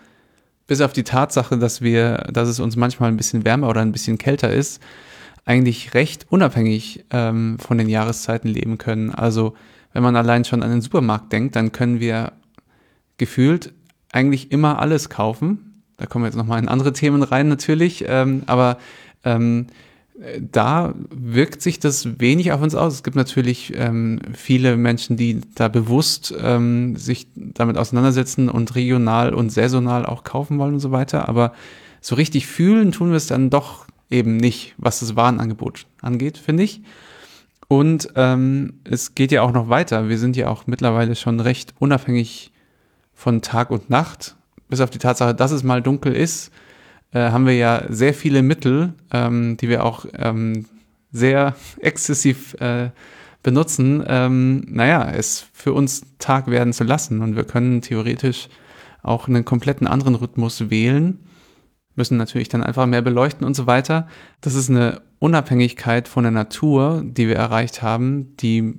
bis 0.67 0.81
auf 0.81 0.93
die 0.93 1.03
Tatsache, 1.03 1.59
dass 1.59 1.83
wir, 1.83 2.29
dass 2.33 2.49
es 2.49 2.61
uns 2.61 2.77
manchmal 2.77 3.11
ein 3.11 3.17
bisschen 3.17 3.45
wärmer 3.45 3.69
oder 3.69 3.81
ein 3.81 3.93
bisschen 3.93 4.19
kälter 4.19 4.53
ist, 4.53 4.81
eigentlich 5.45 5.95
recht 5.95 6.27
unabhängig 6.31 7.05
ähm, 7.11 7.59
von 7.59 7.79
den 7.79 7.89
Jahreszeiten 7.89 8.49
leben 8.49 8.79
können. 8.79 9.11
Also 9.11 9.55
wenn 9.93 10.03
man 10.03 10.17
allein 10.17 10.45
schon 10.45 10.63
an 10.63 10.71
den 10.71 10.81
Supermarkt 10.81 11.33
denkt, 11.33 11.57
dann 11.57 11.73
können 11.73 12.01
wir 12.01 12.33
gefühlt 13.19 13.73
eigentlich 14.13 14.53
immer 14.53 14.79
alles 14.79 15.09
kaufen. 15.09 15.83
Da 15.97 16.07
kommen 16.07 16.25
wir 16.25 16.29
jetzt 16.29 16.37
nochmal 16.37 16.61
in 16.61 16.69
andere 16.69 16.93
Themen 16.93 17.23
rein 17.23 17.49
natürlich, 17.49 18.05
ähm, 18.07 18.43
aber 18.47 18.79
ähm, 19.25 19.67
da 20.41 20.95
wirkt 21.11 21.63
sich 21.63 21.81
das 21.81 22.21
wenig 22.21 22.53
auf 22.53 22.61
uns 22.61 22.75
aus. 22.75 22.95
Es 22.95 23.03
gibt 23.03 23.17
natürlich 23.17 23.73
ähm, 23.77 24.21
viele 24.35 24.77
Menschen, 24.77 25.17
die 25.17 25.41
da 25.55 25.69
bewusst 25.69 26.35
ähm, 26.39 26.97
sich 26.97 27.29
damit 27.35 27.79
auseinandersetzen 27.79 28.49
und 28.49 28.75
regional 28.75 29.33
und 29.33 29.51
saisonal 29.51 30.05
auch 30.05 30.23
kaufen 30.23 30.59
wollen 30.59 30.75
und 30.75 30.81
so 30.81 30.93
weiter. 30.93 31.29
Aber 31.29 31.53
so 32.01 32.15
richtig 32.15 32.47
fühlen 32.47 32.93
tun 32.93 33.11
wir 33.11 33.17
es 33.17 33.27
dann 33.27 33.49
doch 33.49 33.87
eben 34.11 34.37
nicht, 34.37 34.75
was 34.77 35.01
das 35.01 35.17
Warenangebot 35.17 35.87
angeht, 36.03 36.37
finde 36.37 36.65
ich. 36.65 36.83
Und 37.69 38.11
ähm, 38.17 38.75
es 38.85 39.15
geht 39.15 39.33
ja 39.33 39.41
auch 39.41 39.53
noch 39.53 39.71
weiter. 39.71 40.11
Wir 40.11 40.19
sind 40.19 40.37
ja 40.37 40.49
auch 40.49 40.67
mittlerweile 40.67 41.17
schon 41.17 41.41
recht 41.41 41.73
unabhängig 41.79 42.53
von 43.15 43.41
Tag 43.41 43.71
und 43.71 43.89
Nacht, 43.89 44.37
bis 44.69 44.81
auf 44.81 44.91
die 44.91 44.99
Tatsache, 44.99 45.35
dass 45.35 45.53
es 45.53 45.63
mal 45.63 45.81
dunkel 45.81 46.15
ist 46.15 46.53
äh, 47.13 47.31
haben 47.31 47.47
wir 47.47 47.55
ja 47.55 47.85
sehr 47.89 48.15
viele 48.15 48.43
Mittel, 48.43 48.95
ähm, 49.13 49.57
die 49.59 49.69
wir 49.69 49.85
auch 49.85 50.07
ähm, 50.15 50.67
sehr 51.11 51.55
exzessiv 51.81 52.55
äh, 52.55 52.91
benutzen, 53.43 54.05
ähm, 54.07 54.65
naja, 54.69 55.11
es 55.11 55.47
für 55.53 55.73
uns 55.73 56.03
Tag 56.19 56.47
werden 56.47 56.73
zu 56.73 56.85
lassen. 56.85 57.21
Und 57.21 57.37
wir 57.37 57.45
können 57.45 57.83
theoretisch 57.83 58.49
auch 59.03 59.29
einen 59.29 59.45
kompletten 59.45 59.87
anderen 59.87 60.15
Rhythmus 60.15 60.71
wählen, 60.71 61.19
müssen 61.97 62.17
natürlich 62.17 62.49
dann 62.49 62.63
einfach 62.63 62.87
mehr 62.87 63.03
beleuchten 63.03 63.47
und 63.47 63.55
so 63.55 63.67
weiter. 63.67 64.09
Das 64.41 64.55
ist 64.55 64.71
eine 64.71 65.03
Unabhängigkeit 65.19 66.09
von 66.09 66.23
der 66.23 66.31
Natur, 66.31 67.03
die 67.05 67.29
wir 67.29 67.37
erreicht 67.37 67.83
haben, 67.83 68.37
die 68.39 68.75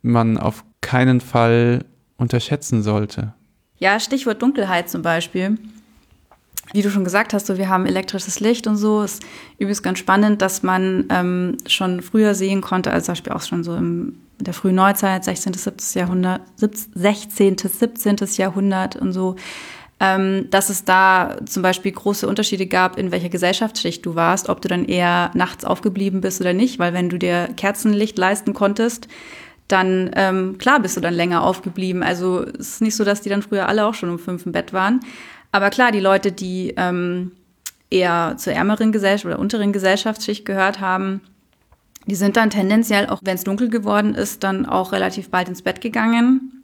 man 0.00 0.38
auf 0.38 0.64
keinen 0.80 1.20
Fall 1.20 1.84
unterschätzen 2.16 2.82
sollte. 2.82 3.34
Ja, 3.78 4.00
Stichwort 4.00 4.40
Dunkelheit 4.40 4.88
zum 4.88 5.02
Beispiel 5.02 5.58
wie 6.72 6.82
du 6.82 6.90
schon 6.90 7.04
gesagt 7.04 7.32
hast, 7.32 7.46
so 7.46 7.58
wir 7.58 7.68
haben 7.68 7.86
elektrisches 7.86 8.40
Licht 8.40 8.66
und 8.66 8.76
so. 8.76 9.02
Ist 9.02 9.22
übrigens 9.58 9.82
ganz 9.82 9.98
spannend, 9.98 10.42
dass 10.42 10.62
man 10.62 11.06
ähm, 11.10 11.56
schon 11.66 12.02
früher 12.02 12.34
sehen 12.34 12.60
konnte, 12.60 12.90
also 12.90 13.06
zum 13.06 13.12
Beispiel 13.12 13.32
auch 13.32 13.42
schon 13.42 13.64
so 13.64 13.74
im, 13.76 14.16
in 14.38 14.44
der 14.44 14.54
frühen 14.54 14.74
Neuzeit, 14.74 15.24
16. 15.24 15.54
17. 15.54 16.00
Jahrhundert, 16.00 16.42
16. 16.56 17.58
17. 17.58 18.16
Jahrhundert 18.36 18.96
und 18.96 19.12
so, 19.12 19.36
ähm, 19.98 20.48
dass 20.50 20.68
es 20.68 20.84
da 20.84 21.36
zum 21.46 21.62
Beispiel 21.62 21.92
große 21.92 22.28
Unterschiede 22.28 22.66
gab, 22.66 22.98
in 22.98 23.12
welcher 23.12 23.30
Gesellschaftsschicht 23.30 24.04
du 24.04 24.14
warst, 24.14 24.48
ob 24.48 24.60
du 24.60 24.68
dann 24.68 24.84
eher 24.84 25.30
nachts 25.34 25.64
aufgeblieben 25.64 26.20
bist 26.20 26.40
oder 26.40 26.52
nicht, 26.52 26.78
weil 26.78 26.92
wenn 26.92 27.08
du 27.08 27.18
dir 27.18 27.48
Kerzenlicht 27.56 28.18
leisten 28.18 28.52
konntest, 28.52 29.08
dann 29.68 30.10
ähm, 30.14 30.58
klar 30.58 30.80
bist 30.80 30.96
du 30.96 31.00
dann 31.00 31.14
länger 31.14 31.42
aufgeblieben. 31.42 32.02
Also 32.02 32.42
es 32.42 32.68
ist 32.68 32.82
nicht 32.82 32.94
so, 32.94 33.04
dass 33.04 33.22
die 33.22 33.30
dann 33.30 33.42
früher 33.42 33.68
alle 33.68 33.86
auch 33.86 33.94
schon 33.94 34.10
um 34.10 34.18
fünf 34.18 34.46
im 34.46 34.52
Bett 34.52 34.72
waren. 34.72 35.00
Aber 35.52 35.70
klar, 35.70 35.92
die 35.92 36.00
Leute, 36.00 36.32
die 36.32 36.74
ähm, 36.76 37.32
eher 37.90 38.34
zur 38.36 38.52
ärmeren 38.52 38.92
Gesellschaft 38.92 39.26
oder 39.26 39.38
unteren 39.38 39.72
Gesellschaftsschicht 39.72 40.44
gehört 40.44 40.80
haben, 40.80 41.20
die 42.06 42.14
sind 42.14 42.36
dann 42.36 42.50
tendenziell, 42.50 43.08
auch 43.08 43.20
wenn 43.22 43.34
es 43.34 43.44
dunkel 43.44 43.68
geworden 43.68 44.14
ist, 44.14 44.44
dann 44.44 44.66
auch 44.66 44.92
relativ 44.92 45.30
bald 45.30 45.48
ins 45.48 45.62
Bett 45.62 45.80
gegangen. 45.80 46.62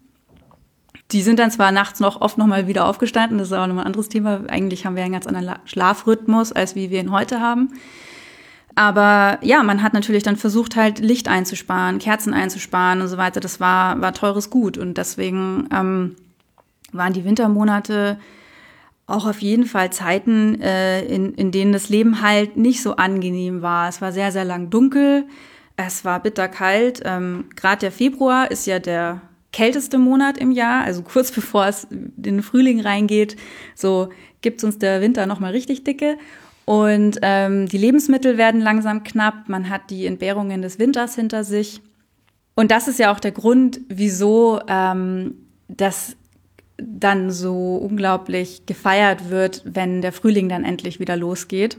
Die 1.10 1.22
sind 1.22 1.38
dann 1.38 1.50
zwar 1.50 1.72
nachts 1.72 2.00
noch 2.00 2.20
oft 2.20 2.38
noch 2.38 2.46
mal 2.46 2.66
wieder 2.66 2.86
aufgestanden, 2.86 3.38
das 3.38 3.48
ist 3.48 3.52
auch 3.52 3.66
nochmal 3.66 3.84
ein 3.84 3.88
anderes 3.88 4.08
Thema. 4.08 4.44
Eigentlich 4.48 4.86
haben 4.86 4.96
wir 4.96 5.02
einen 5.02 5.12
ganz 5.12 5.26
anderen 5.26 5.56
Schlafrhythmus, 5.64 6.52
als 6.52 6.74
wie 6.74 6.90
wir 6.90 7.00
ihn 7.00 7.10
heute 7.10 7.40
haben. 7.40 7.70
Aber 8.74 9.38
ja, 9.42 9.62
man 9.62 9.82
hat 9.82 9.92
natürlich 9.92 10.22
dann 10.22 10.36
versucht, 10.36 10.76
halt 10.76 10.98
Licht 10.98 11.28
einzusparen, 11.28 11.98
Kerzen 11.98 12.32
einzusparen 12.32 13.02
und 13.02 13.08
so 13.08 13.18
weiter. 13.18 13.40
Das 13.40 13.60
war, 13.60 14.00
war 14.00 14.14
teures 14.14 14.48
Gut. 14.48 14.78
Und 14.78 14.96
deswegen 14.96 15.68
ähm, 15.72 16.16
waren 16.92 17.12
die 17.12 17.24
Wintermonate 17.24 18.18
auch 19.12 19.26
auf 19.26 19.42
jeden 19.42 19.66
Fall 19.66 19.92
Zeiten, 19.92 20.60
äh, 20.60 21.04
in, 21.04 21.34
in 21.34 21.50
denen 21.50 21.72
das 21.72 21.88
Leben 21.90 22.22
halt 22.22 22.56
nicht 22.56 22.82
so 22.82 22.96
angenehm 22.96 23.60
war. 23.60 23.88
Es 23.88 24.00
war 24.00 24.10
sehr, 24.10 24.32
sehr 24.32 24.44
lang 24.44 24.70
dunkel, 24.70 25.26
es 25.76 26.04
war 26.04 26.20
bitterkalt. 26.20 27.02
Ähm, 27.04 27.44
Gerade 27.54 27.80
der 27.80 27.92
Februar 27.92 28.50
ist 28.50 28.66
ja 28.66 28.78
der 28.78 29.20
kälteste 29.52 29.98
Monat 29.98 30.38
im 30.38 30.50
Jahr, 30.50 30.84
also 30.84 31.02
kurz 31.12 31.30
bevor 31.30 31.66
es 31.66 31.84
in 31.84 32.12
den 32.16 32.42
Frühling 32.42 32.80
reingeht, 32.80 33.36
so 33.74 34.08
gibt's 34.40 34.64
uns 34.64 34.78
der 34.78 35.02
Winter 35.02 35.26
nochmal 35.26 35.52
richtig 35.52 35.84
dicke. 35.84 36.16
Und 36.64 37.18
ähm, 37.22 37.66
die 37.68 37.78
Lebensmittel 37.78 38.38
werden 38.38 38.60
langsam 38.60 39.02
knapp, 39.02 39.48
man 39.48 39.68
hat 39.68 39.90
die 39.90 40.06
Entbehrungen 40.06 40.62
des 40.62 40.78
Winters 40.78 41.16
hinter 41.16 41.44
sich. 41.44 41.82
Und 42.54 42.70
das 42.70 42.88
ist 42.88 42.98
ja 42.98 43.12
auch 43.12 43.20
der 43.20 43.32
Grund, 43.32 43.80
wieso 43.88 44.60
ähm, 44.68 45.34
das 45.68 46.16
dann 46.86 47.30
so 47.30 47.76
unglaublich 47.76 48.66
gefeiert 48.66 49.30
wird, 49.30 49.62
wenn 49.64 50.02
der 50.02 50.12
Frühling 50.12 50.48
dann 50.48 50.64
endlich 50.64 51.00
wieder 51.00 51.16
losgeht. 51.16 51.78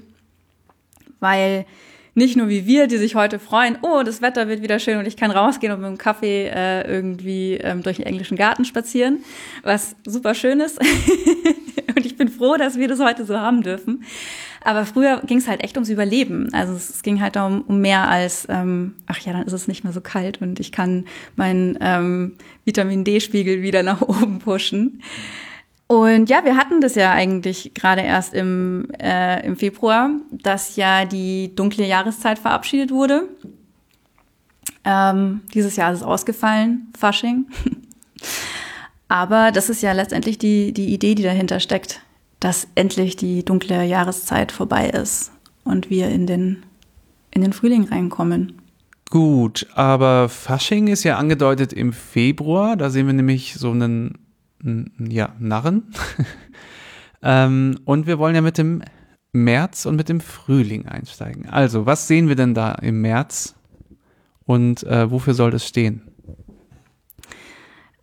Weil 1.20 1.66
nicht 2.16 2.38
nur 2.38 2.48
wie 2.48 2.68
wir, 2.68 2.88
die 2.88 2.98
sich 2.98 3.16
heute 3.16 3.40
freuen, 3.40 3.78
oh, 3.82 4.04
das 4.04 4.22
Wetter 4.22 4.48
wird 4.48 4.62
wieder 4.62 4.80
schön 4.80 4.98
und 4.98 5.08
ich 5.08 5.18
kann 5.18 5.32
rausgehen 5.32 5.74
und 5.74 5.82
mit 5.82 5.90
dem 5.90 5.98
Kaffee 5.98 6.48
äh, 6.48 6.88
irgendwie 6.88 7.56
ähm, 7.56 7.82
durch 7.82 7.98
den 7.98 8.06
englischen 8.06 8.38
Garten 8.38 8.66
spazieren, 8.66 9.24
was 9.64 9.96
super 10.06 10.36
schön 10.36 10.60
ist. 10.60 10.80
und 11.96 12.06
ich 12.06 12.16
bin 12.16 12.28
froh, 12.28 12.56
dass 12.56 12.78
wir 12.78 12.88
das 12.88 13.00
heute 13.00 13.26
so 13.26 13.38
haben 13.38 13.64
dürfen. 13.64 14.04
Aber 14.64 14.86
früher 14.86 15.22
ging 15.26 15.38
es 15.38 15.48
halt 15.48 15.64
echt 15.64 15.76
ums 15.76 15.90
Überleben. 15.90 16.54
Also 16.54 16.74
es, 16.74 17.04
ging 17.04 17.22
halt 17.22 17.36
um, 17.38 17.62
um 17.62 17.80
mehr 17.80 18.10
als, 18.10 18.48
ähm, 18.50 18.96
ach 19.08 19.20
ja, 19.20 19.34
dann 19.34 19.44
ist 19.44 19.54
es 19.54 19.68
nicht 19.68 19.84
mehr 19.84 19.94
so 19.94 20.02
kalt 20.02 20.42
und 20.42 20.60
ich 20.60 20.72
kann 20.72 21.06
meinen 21.36 21.78
ähm, 21.82 22.36
Vitamin 22.64 23.04
D-Spiegel 23.04 23.62
wieder 23.62 23.84
nach 23.84 24.02
oben 24.02 24.40
pushen. 24.40 25.02
Und 25.88 26.30
ja, 26.30 26.46
wir 26.46 26.56
hatten 26.56 26.82
das 26.82 26.96
ja 26.96 27.12
eigentlich 27.12 27.74
gerade 27.74 28.02
erst 28.02 28.34
im, 28.34 28.88
äh, 29.00 29.46
im 29.46 29.58
Februar, 29.58 30.10
dass 30.32 30.76
ja 30.76 31.06
die 31.06 31.54
dunkle 31.56 31.86
Jahreszeit 31.86 32.40
verabschiedet 32.40 32.90
wurde. 32.92 33.28
Ähm, 34.86 35.42
dieses 35.54 35.76
Jahr 35.76 35.92
ist 35.92 36.00
es 36.00 36.06
ausgefallen, 36.06 36.88
Fasching. 36.98 37.48
Aber 39.08 39.52
das 39.52 39.70
ist 39.70 39.84
ja 39.84 39.92
letztendlich 39.92 40.38
die, 40.38 40.72
die 40.72 40.94
Idee, 40.94 41.16
die 41.16 41.24
dahinter 41.24 41.60
steckt 41.60 42.02
dass 42.44 42.68
endlich 42.76 43.16
die 43.16 43.46
dunkle 43.46 43.86
Jahreszeit 43.86 44.52
vorbei 44.52 44.90
ist 44.90 45.32
und 45.64 45.90
wir 45.90 46.10
in 46.10 46.28
den, 46.28 46.64
in 47.32 47.42
den 47.42 47.54
Frühling 47.54 47.86
reinkommen. 47.86 48.62
Gut, 49.10 49.68
aber 49.76 50.28
Fasching 50.28 50.88
ist 50.88 51.06
ja 51.06 51.18
angedeutet 51.18 51.72
im 51.72 51.94
Februar. 51.94 52.76
Da 52.76 52.90
sehen 52.90 53.08
wir 53.08 53.14
nämlich 53.14 53.56
so 53.56 53.72
einen, 53.72 54.18
ja, 55.00 55.34
Narren. 55.40 55.94
ähm, 57.22 57.80
und 57.86 58.08
wir 58.08 58.20
wollen 58.20 58.36
ja 58.36 58.42
mit 58.42 58.58
dem 58.58 58.84
März 59.32 59.86
und 59.86 59.96
mit 59.96 60.10
dem 60.10 60.20
Frühling 60.20 60.86
einsteigen. 60.86 61.48
Also, 61.48 61.86
was 61.86 62.08
sehen 62.08 62.28
wir 62.28 62.36
denn 62.36 62.54
da 62.54 62.74
im 62.74 63.00
März 63.00 63.56
und 64.46 64.84
äh, 64.84 65.10
wofür 65.10 65.34
soll 65.34 65.52
das 65.52 65.66
stehen? 65.66 66.13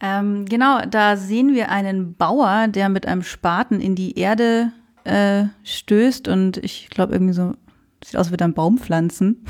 Ähm, 0.01 0.47
genau, 0.47 0.81
da 0.87 1.17
sehen 1.17 1.55
wir 1.55 1.71
einen 1.71 2.15
Bauer, 2.15 2.69
der 2.69 2.89
mit 2.89 3.07
einem 3.07 3.23
Spaten 3.23 3.81
in 3.81 3.95
die 3.95 4.19
Erde 4.19 4.73
äh, 5.05 5.45
stößt 5.63 6.29
und 6.29 6.57
ich 6.59 6.89
glaube 6.91 7.13
irgendwie 7.13 7.35
so, 7.35 7.55
sieht 8.03 8.17
aus 8.17 8.33
wie 8.33 8.39
ein 8.39 8.55
Baum 8.55 8.79
pflanzen. 8.79 9.45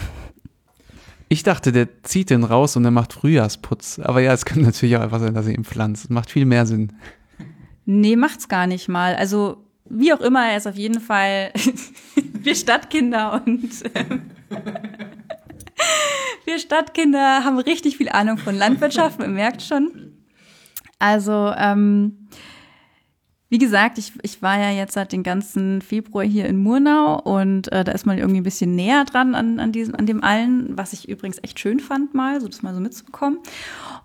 Ich 1.28 1.44
dachte, 1.44 1.70
der 1.70 2.02
zieht 2.02 2.30
den 2.30 2.42
raus 2.42 2.76
und 2.76 2.84
er 2.84 2.90
macht 2.90 3.12
Frühjahrsputz. 3.12 4.00
Aber 4.00 4.20
ja, 4.20 4.32
es 4.32 4.44
könnte 4.44 4.64
natürlich 4.64 4.96
auch 4.96 5.02
einfach 5.02 5.20
sein, 5.20 5.34
dass 5.34 5.46
er 5.46 5.54
ihn 5.54 5.64
pflanzt. 5.64 6.10
Macht 6.10 6.30
viel 6.30 6.44
mehr 6.44 6.66
Sinn. 6.66 6.92
Nee, 7.86 8.16
macht's 8.16 8.48
gar 8.48 8.66
nicht 8.66 8.88
mal. 8.88 9.14
Also, 9.14 9.58
wie 9.88 10.12
auch 10.12 10.20
immer, 10.20 10.48
er 10.48 10.56
ist 10.56 10.66
auf 10.66 10.74
jeden 10.74 11.00
Fall 11.00 11.52
wir 12.32 12.56
Stadtkinder 12.56 13.42
und 13.46 13.70
wir 16.44 16.58
Stadtkinder 16.58 17.44
haben 17.44 17.58
richtig 17.60 17.96
viel 17.96 18.08
Ahnung 18.08 18.38
von 18.38 18.56
Landwirtschaft, 18.56 19.20
man 19.20 19.32
merkt 19.34 19.62
schon. 19.62 20.09
Also 21.00 21.52
ähm, 21.56 22.28
Wie 23.52 23.58
gesagt, 23.58 23.98
ich, 23.98 24.12
ich 24.22 24.42
war 24.42 24.60
ja 24.60 24.70
jetzt 24.70 24.92
seit 24.94 25.10
den 25.10 25.24
ganzen 25.24 25.82
Februar 25.82 26.24
hier 26.24 26.46
in 26.46 26.62
Murnau 26.62 27.18
und 27.18 27.70
äh, 27.72 27.82
da 27.82 27.90
ist 27.90 28.06
man 28.06 28.16
irgendwie 28.16 28.40
ein 28.40 28.44
bisschen 28.44 28.76
näher 28.76 29.04
dran 29.04 29.34
an, 29.34 29.58
an, 29.58 29.72
diesem, 29.72 29.96
an 29.96 30.06
dem 30.06 30.22
allen, 30.22 30.78
was 30.78 30.92
ich 30.92 31.08
übrigens 31.08 31.38
echt 31.42 31.58
schön 31.58 31.80
fand 31.80 32.14
mal, 32.14 32.40
so 32.40 32.46
das 32.46 32.62
mal 32.62 32.72
so 32.72 32.80
mitzubekommen. 32.80 33.40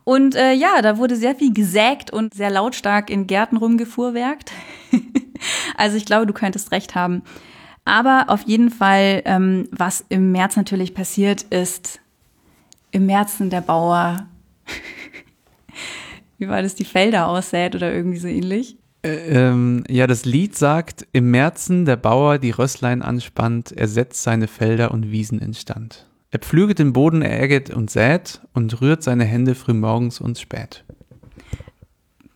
Und 0.03 0.33
äh, 0.33 0.53
ja, 0.53 0.81
da 0.81 0.97
wurde 0.97 1.15
sehr 1.15 1.35
viel 1.35 1.53
gesägt 1.53 2.11
und 2.11 2.33
sehr 2.33 2.49
lautstark 2.49 3.11
in 3.11 3.27
Gärten 3.27 3.57
rumgefuhrwerkt. 3.57 4.51
also 5.77 5.95
ich 5.95 6.07
glaube, 6.07 6.25
du 6.25 6.33
könntest 6.33 6.71
recht 6.71 6.95
haben. 6.95 7.21
Aber 7.85 8.25
auf 8.29 8.41
jeden 8.47 8.71
Fall, 8.71 9.21
ähm, 9.25 9.67
was 9.69 10.03
im 10.09 10.31
März 10.31 10.55
natürlich 10.55 10.95
passiert, 10.95 11.43
ist 11.43 11.99
im 12.89 13.05
Märzen 13.05 13.51
der 13.51 13.61
Bauer, 13.61 14.25
wie 16.37 16.47
war 16.47 16.61
das, 16.61 16.75
die 16.75 16.85
Felder 16.85 17.27
aussät 17.27 17.75
oder 17.75 17.93
irgendwie 17.93 18.17
so 18.17 18.27
ähnlich. 18.27 18.77
Äh, 19.03 19.49
ähm, 19.49 19.83
ja, 19.89 20.07
das 20.07 20.25
Lied 20.25 20.57
sagt, 20.57 21.07
im 21.11 21.31
Märzen 21.31 21.85
der 21.85 21.95
Bauer 21.95 22.39
die 22.39 22.51
Rösslein 22.51 23.01
anspannt, 23.01 23.71
er 23.71 23.87
setzt 23.87 24.23
seine 24.23 24.47
Felder 24.47 24.91
und 24.91 25.11
Wiesen 25.11 25.39
instand. 25.39 26.07
Er 26.31 26.39
pflüget 26.39 26.79
den 26.79 26.91
Boden, 26.91 27.21
er 27.21 27.41
ägget 27.41 27.69
und 27.69 27.89
sät 27.89 28.41
und 28.53 28.81
rührt 28.81 29.03
seine 29.03 29.23
Hände 29.23 29.55
frühmorgens 29.55 30.19
und 30.19 30.37
spät. 30.39 30.83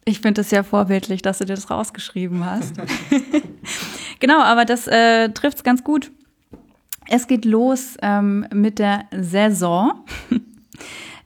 Ich 0.06 0.22
finde 0.22 0.42
es 0.42 0.52
ja 0.52 0.64
vorbildlich, 0.64 1.22
dass 1.22 1.40
du 1.40 1.46
dir 1.46 1.56
das 1.56 1.70
rausgeschrieben 1.70 2.46
hast. 2.46 2.76
genau, 4.20 4.42
aber 4.42 4.66
das 4.66 4.88
äh, 4.88 5.30
trifft 5.30 5.58
es 5.58 5.64
ganz 5.64 5.84
gut. 5.84 6.12
Es 7.08 7.28
geht 7.28 7.46
los 7.46 7.98
ähm, 8.02 8.46
mit 8.54 8.80
der 8.80 9.06
Saison. 9.12 10.06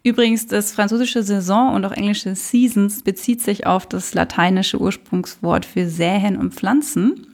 Übrigens, 0.03 0.47
das 0.47 0.73
französische 0.73 1.23
Saison 1.23 1.73
und 1.73 1.85
auch 1.85 1.93
englische 1.93 2.35
Seasons 2.35 3.03
bezieht 3.03 3.41
sich 3.41 3.65
auf 3.65 3.85
das 3.87 4.13
lateinische 4.13 4.79
Ursprungswort 4.79 5.65
für 5.65 5.87
Säen 5.87 6.35
und 6.35 6.53
Pflanzen. 6.53 7.27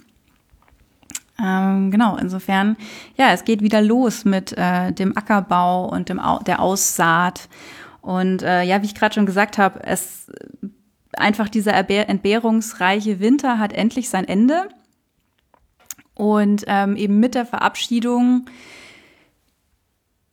Ähm, 1.42 1.90
genau, 1.90 2.18
insofern, 2.18 2.78
ja, 3.18 3.32
es 3.32 3.44
geht 3.44 3.64
wieder 3.64 3.82
los 3.82 4.24
mit 4.24 4.56
äh, 4.56 4.92
dem 4.92 5.18
Ackerbau 5.18 5.90
und 5.90 6.10
dem 6.10 6.20
Au 6.20 6.40
der 6.40 6.62
Aussaat. 6.62 7.50
Und 8.02 8.44
äh, 8.44 8.64
ja, 8.64 8.82
wie 8.82 8.86
ich 8.86 8.96
gerade 8.96 9.16
schon 9.16 9.26
gesagt 9.26 9.58
habe, 9.58 9.84
es 9.84 10.28
einfach 11.14 11.50
dieser 11.50 11.74
entbehrungsreiche 11.74 13.20
Winter 13.20 13.58
hat 13.58 13.74
endlich 13.74 14.10
sein 14.10 14.28
Ende. 14.28 14.70
Und 16.14 16.66
ähm, 16.68 16.96
eben 16.98 17.20
mit 17.20 17.34
der 17.34 17.46
Verabschiedung 17.46 18.46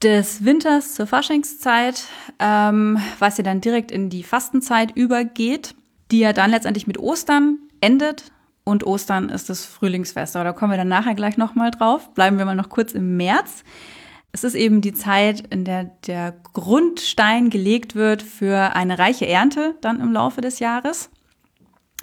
des 0.03 0.45
Winters 0.45 0.95
zur 0.95 1.07
Faschingszeit, 1.07 2.05
ähm, 2.39 2.99
was 3.19 3.39
ja 3.39 3.45
dann 3.45 3.61
direkt 3.61 3.91
in 3.91 4.11
die 4.11 4.23
Fastenzeit 4.23 4.97
übergeht, 4.97 5.75
die 6.11 6.21
ja 6.21 6.33
dann 6.33 6.51
letztendlich 6.51 6.87
mit 6.87 6.99
Ostern 6.99 7.59
endet. 7.81 8.31
Und 8.65 8.85
Ostern 8.85 9.29
ist 9.29 9.49
das 9.49 9.65
Frühlingsfest. 9.65 10.35
Aber 10.35 10.45
da 10.45 10.53
kommen 10.53 10.73
wir 10.73 10.77
dann 10.77 10.89
nachher 10.89 11.15
gleich 11.15 11.37
nochmal 11.37 11.71
drauf. 11.71 12.13
Bleiben 12.15 12.37
wir 12.37 12.45
mal 12.45 12.57
noch 12.57 12.69
kurz 12.69 12.93
im 12.93 13.17
März. 13.17 13.63
Es 14.33 14.45
ist 14.45 14.55
eben 14.55 14.81
die 14.81 14.93
Zeit, 14.93 15.41
in 15.51 15.65
der 15.65 15.85
der 16.07 16.35
Grundstein 16.53 17.49
gelegt 17.49 17.95
wird 17.95 18.23
für 18.23 18.75
eine 18.75 18.99
reiche 18.99 19.27
Ernte 19.27 19.77
dann 19.81 20.01
im 20.01 20.13
Laufe 20.13 20.41
des 20.41 20.59
Jahres. 20.59 21.11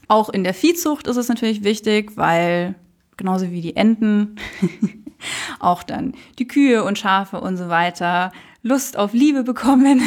Auch 0.07 0.29
in 0.29 0.43
der 0.43 0.53
Viehzucht 0.53 1.07
ist 1.07 1.17
es 1.17 1.27
natürlich 1.27 1.63
wichtig, 1.63 2.13
weil 2.15 2.75
genauso 3.17 3.51
wie 3.51 3.61
die 3.61 3.75
Enten 3.75 4.37
auch 5.59 5.83
dann 5.83 6.13
die 6.39 6.47
Kühe 6.47 6.83
und 6.83 6.97
Schafe 6.97 7.41
und 7.41 7.57
so 7.57 7.69
weiter 7.69 8.31
Lust 8.61 8.97
auf 8.97 9.13
Liebe 9.13 9.43
bekommen 9.43 10.01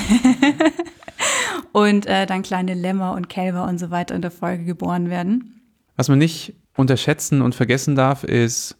und 1.73 2.07
äh, 2.07 2.27
dann 2.27 2.43
kleine 2.43 2.75
Lämmer 2.75 3.13
und 3.13 3.29
Kälber 3.29 3.65
und 3.65 3.79
so 3.79 3.91
weiter 3.91 4.15
in 4.15 4.23
der 4.23 4.31
Folge 4.31 4.65
geboren 4.65 5.11
werden. 5.11 5.61
Was 5.97 6.09
man 6.09 6.19
nicht 6.19 6.55
unterschätzen 6.77 7.43
und 7.43 7.55
vergessen 7.55 7.95
darf, 7.95 8.25
ist, 8.25 8.77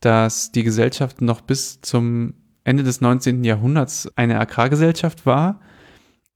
dass 0.00 0.52
die 0.52 0.62
Gesellschaft 0.62 1.20
noch 1.20 1.40
bis 1.40 1.80
zum 1.82 2.34
Ende 2.64 2.82
des 2.82 3.00
19. 3.00 3.44
Jahrhunderts 3.44 4.10
eine 4.16 4.38
Agrargesellschaft 4.40 5.26
war. 5.26 5.60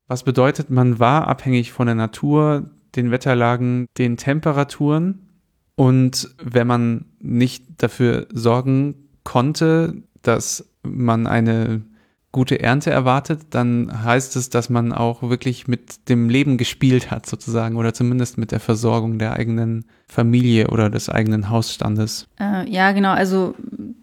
Was 0.07 0.23
bedeutet, 0.23 0.71
man 0.71 0.99
war 0.99 1.29
abhängig 1.29 1.73
von 1.73 1.87
der 1.87 1.95
Natur, 1.95 2.71
den 2.97 3.11
Wetterlagen, 3.11 3.87
den 3.99 4.17
Temperaturen. 4.17 5.29
Und 5.75 6.35
wenn 6.43 6.67
man 6.67 7.07
nicht 7.21 7.65
dafür 7.79 8.27
sorgen 8.33 9.02
konnte, 9.25 9.95
dass 10.23 10.69
man 10.83 11.27
eine 11.27 11.83
gute 12.33 12.61
Ernte 12.61 12.91
erwartet, 12.91 13.43
dann 13.51 14.05
heißt 14.05 14.37
es, 14.37 14.49
dass 14.49 14.71
man 14.71 14.93
auch 14.93 15.23
wirklich 15.23 15.69
mit 15.69 16.09
dem 16.09 16.31
Leben 16.31 16.57
gespielt 16.57 17.11
hat, 17.11 17.27
sozusagen, 17.27 17.77
oder 17.77 17.93
zumindest 17.93 18.39
mit 18.39 18.53
der 18.53 18.61
Versorgung 18.61 19.19
der 19.19 19.35
eigenen 19.35 19.85
Familie 20.09 20.69
oder 20.69 20.89
des 20.89 21.11
eigenen 21.11 21.51
Hausstandes. 21.51 22.27
Äh, 22.41 22.69
ja, 22.71 22.93
genau. 22.93 23.11
Also 23.11 23.55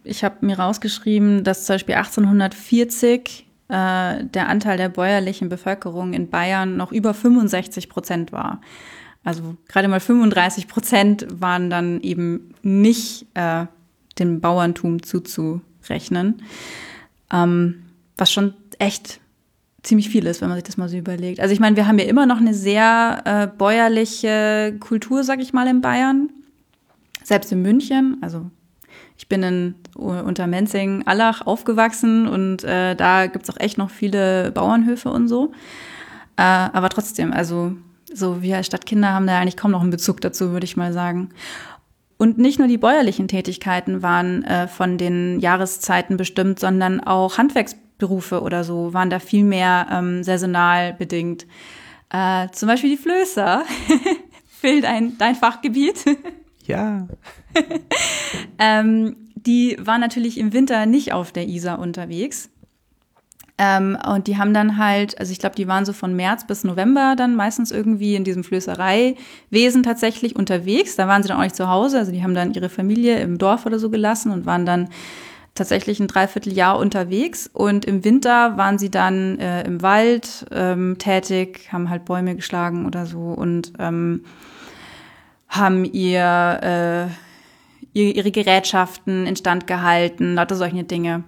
ich 0.04 0.24
habe 0.24 0.46
mir 0.46 0.60
rausgeschrieben, 0.60 1.44
dass 1.44 1.66
zum 1.66 1.76
Beispiel 1.76 1.96
1840 1.96 3.48
äh, 3.68 4.26
der 4.26 4.48
Anteil 4.48 4.78
der 4.78 4.90
bäuerlichen 4.90 5.50
Bevölkerung 5.50 6.14
in 6.14 6.30
Bayern 6.30 6.78
noch 6.78 6.92
über 6.92 7.16
65 7.16 7.90
Prozent 7.90 8.32
war. 8.32 8.62
Also 9.24 9.58
gerade 9.68 9.88
mal 9.88 10.00
35 10.00 10.68
Prozent 10.68 11.28
waren 11.32 11.72
dann 11.72 12.00
eben 12.02 12.54
nicht 12.62 13.26
äh, 13.34 13.66
dem 14.20 14.42
Bauerntum 14.42 15.04
zuzurechnen. 15.04 16.42
Ähm, 17.32 17.84
was 18.18 18.32
schon 18.32 18.54
echt 18.80 19.20
ziemlich 19.84 20.10
viel 20.10 20.26
ist, 20.26 20.42
wenn 20.42 20.50
man 20.50 20.58
sich 20.58 20.66
das 20.66 20.78
mal 20.78 20.90
so 20.90 20.98
überlegt. 20.98 21.40
Also 21.40 21.54
ich 21.54 21.60
meine, 21.60 21.76
wir 21.76 21.88
haben 21.88 22.00
ja 22.00 22.06
immer 22.06 22.26
noch 22.26 22.38
eine 22.38 22.54
sehr 22.54 23.22
äh, 23.26 23.48
bäuerliche 23.48 24.76
Kultur, 24.80 25.24
sag 25.24 25.40
ich 25.40 25.54
mal, 25.54 25.68
in 25.68 25.82
Bayern. 25.82 26.30
Selbst 27.24 27.52
in 27.52 27.62
München. 27.62 28.18
Also 28.22 28.50
ich 29.18 29.28
bin 29.28 29.44
in, 29.44 29.76
unter 29.96 30.48
Menzing, 30.48 31.04
Allach 31.06 31.46
aufgewachsen 31.46 32.28
und 32.28 32.64
äh, 32.64 32.96
da 32.96 33.28
gibt's 33.28 33.50
auch 33.50 33.60
echt 33.60 33.78
noch 33.78 33.90
viele 33.90 34.52
Bauernhöfe 34.52 35.10
und 35.10 35.28
so. 35.28 35.52
Äh, 36.38 36.42
aber 36.42 36.90
trotzdem, 36.90 37.34
also 37.34 37.74
so 38.12 38.42
wir 38.42 38.58
als 38.58 38.68
Stadtkinder 38.68 39.14
haben 39.14 39.28
da 39.28 39.40
eigentlich 39.40 39.58
kaum 39.58 39.72
noch 39.72 39.82
einen 39.82 39.92
Bezug 39.92 40.22
dazu, 40.22 40.52
würde 40.52 40.66
ich 40.66 40.78
mal 40.78 40.94
sagen. 40.94 41.30
Und 42.22 42.38
nicht 42.38 42.60
nur 42.60 42.68
die 42.68 42.78
bäuerlichen 42.78 43.30
Tätigkeiten 43.30 44.04
waren 44.04 44.44
äh, 44.44 44.68
von 44.68 44.98
den 44.98 45.40
Jahreszeiten 45.40 46.18
bestimmt, 46.18 46.60
sondern 46.60 47.00
auch 47.00 47.38
Handwerksberufe 47.38 48.42
oder 48.42 48.66
so 48.66 48.94
waren 48.94 49.10
da 49.10 49.20
viel 49.20 49.46
mehr 49.46 49.88
ähm, 49.90 50.22
saisonal 50.22 50.94
bedingt. 50.94 51.48
Äh, 52.10 52.50
zum 52.52 52.68
Beispiel 52.68 52.90
die 52.90 53.02
Flößer. 53.02 53.64
Phil, 54.50 54.82
dein, 54.82 55.18
dein 55.18 55.36
Fachgebiet. 55.36 56.04
ja. 56.66 57.08
ähm, 58.60 59.16
die 59.36 59.78
waren 59.80 60.02
natürlich 60.02 60.38
im 60.38 60.52
Winter 60.52 60.86
nicht 60.86 61.14
auf 61.14 61.32
der 61.32 61.48
Isar 61.48 61.80
unterwegs, 61.80 62.50
ähm, 63.62 63.98
und 64.08 64.28
die 64.28 64.38
haben 64.38 64.54
dann 64.54 64.78
halt, 64.78 65.19
also 65.19 65.34
ich 65.34 65.39
glaube, 65.39 65.56
die 65.56 65.67
waren 65.67 65.84
so 65.84 65.91
von 65.91 66.15
März 66.15 66.48
bis 66.48 66.63
November 66.63 67.15
dann 67.17 67.36
meistens 67.36 67.72
irgendwie 67.72 68.15
in 68.15 68.24
diesem 68.24 68.45
Flößereiwesen 68.45 69.84
tatsächlich 69.84 70.38
unterwegs. 70.38 70.95
Da 70.95 71.10
waren 71.10 71.22
sie 71.22 71.28
dann 71.28 71.38
auch 71.38 71.43
nicht 71.43 71.58
zu 71.58 71.69
Hause, 71.69 72.00
also 72.00 72.13
die 72.13 72.24
haben 72.24 72.34
dann 72.34 72.54
ihre 72.54 72.69
Familie 72.69 73.19
im 73.19 73.38
Dorf 73.38 73.65
oder 73.65 73.78
so 73.78 73.89
gelassen 73.89 74.32
und 74.32 74.45
waren 74.45 74.65
dann 74.65 74.88
tatsächlich 75.56 76.00
ein 76.00 76.08
Dreivierteljahr 76.08 76.80
unterwegs. 76.80 77.50
Und 77.52 77.84
im 77.84 78.06
Winter 78.06 78.56
waren 78.56 78.80
sie 78.80 78.89
dann 78.89 79.38
äh, 79.39 79.63
im 79.63 79.82
Wald 79.82 80.45
ähm, 80.52 80.98
tätig, 80.98 81.67
haben 81.74 81.89
halt 81.89 82.06
Bäume 82.06 82.36
geschlagen 82.38 82.86
oder 82.86 83.06
so 83.06 83.19
und 83.19 83.74
ähm, 83.78 84.24
haben 85.50 85.84
ihr, 85.84 87.10
äh, 87.93 88.10
ihre 88.10 88.32
Gerätschaften 88.32 89.28
instand 89.28 89.67
gehalten, 89.67 90.36
lauter 90.36 90.56
solche 90.56 90.86
Dinge. 90.86 91.26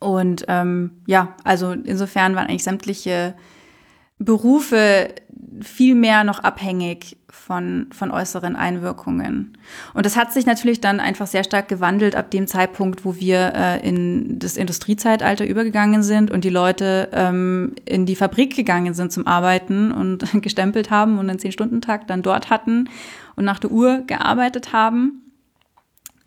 Und 0.00 0.46
ähm, 0.48 1.02
ja, 1.06 1.36
also 1.44 1.72
insofern 1.72 2.34
waren 2.34 2.48
eigentlich 2.48 2.64
sämtliche 2.64 3.34
Berufe 4.18 5.14
viel 5.62 5.94
mehr 5.94 6.24
noch 6.24 6.40
abhängig 6.40 7.16
von, 7.28 7.86
von 7.92 8.10
äußeren 8.10 8.56
Einwirkungen. 8.56 9.56
Und 9.94 10.06
das 10.06 10.16
hat 10.16 10.32
sich 10.32 10.46
natürlich 10.46 10.80
dann 10.80 11.00
einfach 11.00 11.26
sehr 11.26 11.44
stark 11.44 11.68
gewandelt 11.68 12.16
ab 12.16 12.30
dem 12.30 12.46
Zeitpunkt, 12.46 13.04
wo 13.04 13.16
wir 13.16 13.52
äh, 13.54 13.88
in 13.88 14.38
das 14.38 14.56
Industriezeitalter 14.56 15.46
übergegangen 15.46 16.02
sind 16.02 16.30
und 16.30 16.44
die 16.44 16.50
Leute 16.50 17.08
ähm, 17.12 17.74
in 17.84 18.06
die 18.06 18.16
Fabrik 18.16 18.56
gegangen 18.56 18.94
sind 18.94 19.12
zum 19.12 19.26
Arbeiten 19.26 19.92
und 19.92 20.24
gestempelt 20.42 20.90
haben 20.90 21.18
und 21.18 21.28
einen 21.28 21.38
Zehn-Stunden-Tag 21.38 22.06
dann 22.06 22.22
dort 22.22 22.50
hatten 22.50 22.88
und 23.36 23.44
nach 23.44 23.58
der 23.58 23.70
Uhr 23.70 24.02
gearbeitet 24.06 24.72
haben 24.72 25.32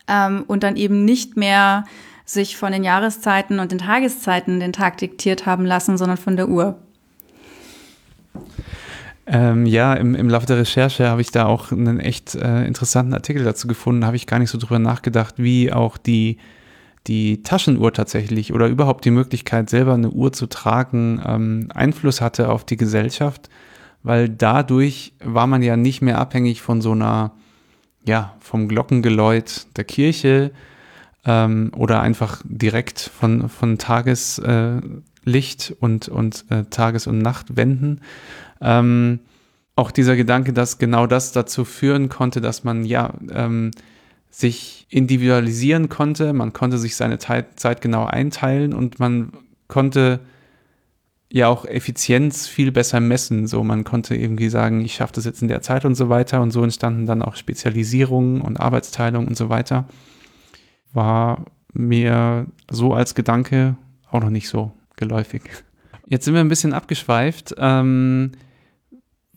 ähm, 0.08 0.44
und 0.48 0.64
dann 0.64 0.76
eben 0.76 1.06
nicht 1.06 1.38
mehr 1.38 1.86
sich 2.26 2.58
von 2.58 2.72
den 2.72 2.84
Jahreszeiten 2.84 3.60
und 3.60 3.72
den 3.72 3.80
Tageszeiten 3.80 4.60
den 4.60 4.74
Tag 4.74 4.98
diktiert 4.98 5.46
haben 5.46 5.66
lassen, 5.66 5.98
sondern 5.98 6.18
von 6.18 6.38
der 6.38 6.50
Uhr. 6.50 6.78
Ähm, 9.26 9.66
ja, 9.66 9.94
im, 9.94 10.16
im 10.16 10.30
Laufe 10.30 10.46
der 10.46 10.58
Recherche 10.58 11.08
habe 11.08 11.22
ich 11.22 11.32
da 11.32 11.46
auch 11.46 11.72
einen 11.72 12.00
echt 12.00 12.36
äh, 12.36 12.66
interessanten 12.66 13.14
Artikel 13.14 13.44
dazu 13.44 13.68
gefunden. 13.68 14.06
Habe 14.06 14.18
ich 14.18 14.28
gar 14.28 14.40
nicht 14.40 14.50
so 14.50 14.58
drüber 14.58 14.80
nachgedacht, 14.80 15.36
wie 15.38 15.72
auch 15.72 15.98
die, 15.98 16.38
die 17.08 17.42
Taschenuhr 17.42 17.94
tatsächlich 17.94 18.54
oder 18.54 18.68
überhaupt 18.68 19.06
die 19.06 19.12
Möglichkeit, 19.12 19.70
selber 19.70 19.94
eine 19.94 20.10
Uhr 20.10 20.34
zu 20.34 20.48
tragen, 20.48 21.22
ähm, 21.26 21.70
Einfluss 21.74 22.20
hatte 22.20 22.50
auf 22.50 22.66
die 22.66 22.78
Gesellschaft, 22.78 23.50
weil 24.02 24.28
dadurch 24.28 25.14
war 25.24 25.48
man 25.48 25.62
ja 25.62 25.78
nicht 25.78 26.02
mehr 26.02 26.20
abhängig 26.20 26.62
von 26.62 26.82
so 26.82 26.92
einer 26.92 27.32
ja, 28.06 28.36
vom 28.40 28.68
Glockengeläut 28.68 29.68
der 29.78 29.86
Kirche 29.86 30.52
ähm, 31.26 31.72
oder 31.76 32.02
einfach 32.02 32.42
direkt 32.46 33.00
von, 33.00 33.50
von 33.50 33.78
Tageslicht 33.78 35.70
äh, 35.72 35.76
und, 35.80 36.08
und 36.10 36.46
äh, 36.50 36.64
Tages- 36.66 37.08
und 37.08 37.20
Nachtwänden. 37.20 38.02
Ähm, 38.62 39.20
auch 39.76 39.92
dieser 39.92 40.16
Gedanke, 40.16 40.54
dass 40.54 40.78
genau 40.78 41.08
das 41.08 41.32
dazu 41.32 41.66
führen 41.66 42.10
konnte, 42.10 42.42
dass 42.42 42.64
man 42.64 42.86
ja 42.86 43.14
ähm, 43.32 43.72
sich 44.30 44.86
individualisieren 44.90 45.90
konnte, 45.90 46.34
man 46.34 46.54
konnte 46.54 46.78
sich 46.78 46.96
seine 46.96 47.18
Zeit 47.20 47.82
genau 47.82 48.06
einteilen 48.06 48.74
und 48.74 49.00
man 49.00 49.32
konnte 49.68 50.20
ja 51.34 51.48
auch 51.48 51.66
Effizienz 51.66 52.48
viel 52.48 52.72
besser 52.72 53.00
messen. 53.00 53.48
So, 53.48 53.64
man 53.64 53.84
konnte 53.84 54.16
irgendwie 54.16 54.50
sagen, 54.50 54.82
ich 54.82 54.94
schaffe 54.94 55.14
das 55.14 55.26
jetzt 55.26 55.42
in 55.42 55.48
der 55.48 55.64
Zeit 55.64 55.84
und 55.84 55.96
so 55.96 56.08
weiter. 56.08 56.42
Und 56.42 56.52
so 56.52 56.64
entstanden 56.64 57.08
dann 57.08 57.24
auch 57.24 57.36
Spezialisierungen 57.36 58.40
und 58.40 58.60
Arbeitsteilung 58.60 59.28
und 59.28 59.36
so 59.36 59.50
weiter. 59.50 59.88
War 60.94 61.46
mir 61.74 62.48
so 62.70 62.94
als 62.94 63.16
Gedanke 63.16 63.76
auch 64.10 64.22
noch 64.22 64.30
nicht 64.30 64.48
so 64.48 64.72
geläufig. 64.96 65.44
Jetzt 66.08 66.26
sind 66.26 66.34
wir 66.34 66.42
ein 66.42 66.50
bisschen 66.50 66.74
abgeschweift. 66.74 67.56
Ähm, 67.58 68.32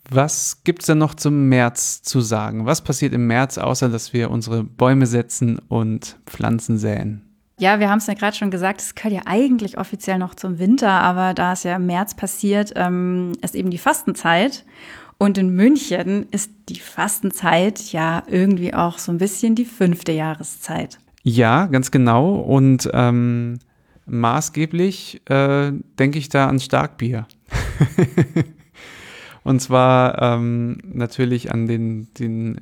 was 0.09 0.63
gibt 0.63 0.83
es 0.83 0.87
denn 0.87 0.99
noch 0.99 1.15
zum 1.15 1.49
März 1.49 2.01
zu 2.01 2.21
sagen? 2.21 2.65
Was 2.65 2.81
passiert 2.81 3.13
im 3.13 3.27
März, 3.27 3.57
außer 3.57 3.89
dass 3.89 4.13
wir 4.13 4.31
unsere 4.31 4.63
Bäume 4.63 5.05
setzen 5.05 5.59
und 5.67 6.17
Pflanzen 6.25 6.77
säen? 6.77 7.23
Ja, 7.59 7.79
wir 7.79 7.89
haben 7.89 7.97
es 7.97 8.07
ja 8.07 8.13
gerade 8.13 8.37
schon 8.37 8.51
gesagt, 8.51 8.81
es 8.81 8.93
gehört 8.93 9.13
ja 9.15 9.21
eigentlich 9.25 9.79
offiziell 9.79 10.19
noch 10.19 10.35
zum 10.35 10.59
Winter, 10.59 10.91
aber 10.91 11.33
da 11.33 11.53
es 11.53 11.63
ja 11.63 11.75
im 11.75 11.87
März 11.87 12.13
passiert, 12.13 12.73
ähm, 12.75 13.31
ist 13.41 13.55
eben 13.55 13.71
die 13.71 13.79
Fastenzeit. 13.79 14.63
Und 15.17 15.39
in 15.39 15.55
München 15.55 16.27
ist 16.29 16.51
die 16.69 16.79
Fastenzeit 16.79 17.91
ja 17.91 18.21
irgendwie 18.27 18.75
auch 18.75 18.99
so 18.99 19.11
ein 19.11 19.17
bisschen 19.17 19.55
die 19.55 19.65
fünfte 19.65 20.11
Jahreszeit. 20.11 20.99
Ja, 21.29 21.65
ganz 21.65 21.91
genau. 21.91 22.35
Und 22.35 22.89
ähm, 22.93 23.59
maßgeblich 24.05 25.23
äh, 25.29 25.73
denke 25.99 26.19
ich 26.19 26.29
da 26.29 26.47
an 26.47 26.61
Starkbier. 26.61 27.27
Und 29.43 29.59
zwar 29.61 30.21
ähm, 30.21 30.77
natürlich 30.85 31.51
an 31.51 31.67
den, 31.67 32.07
den 32.13 32.61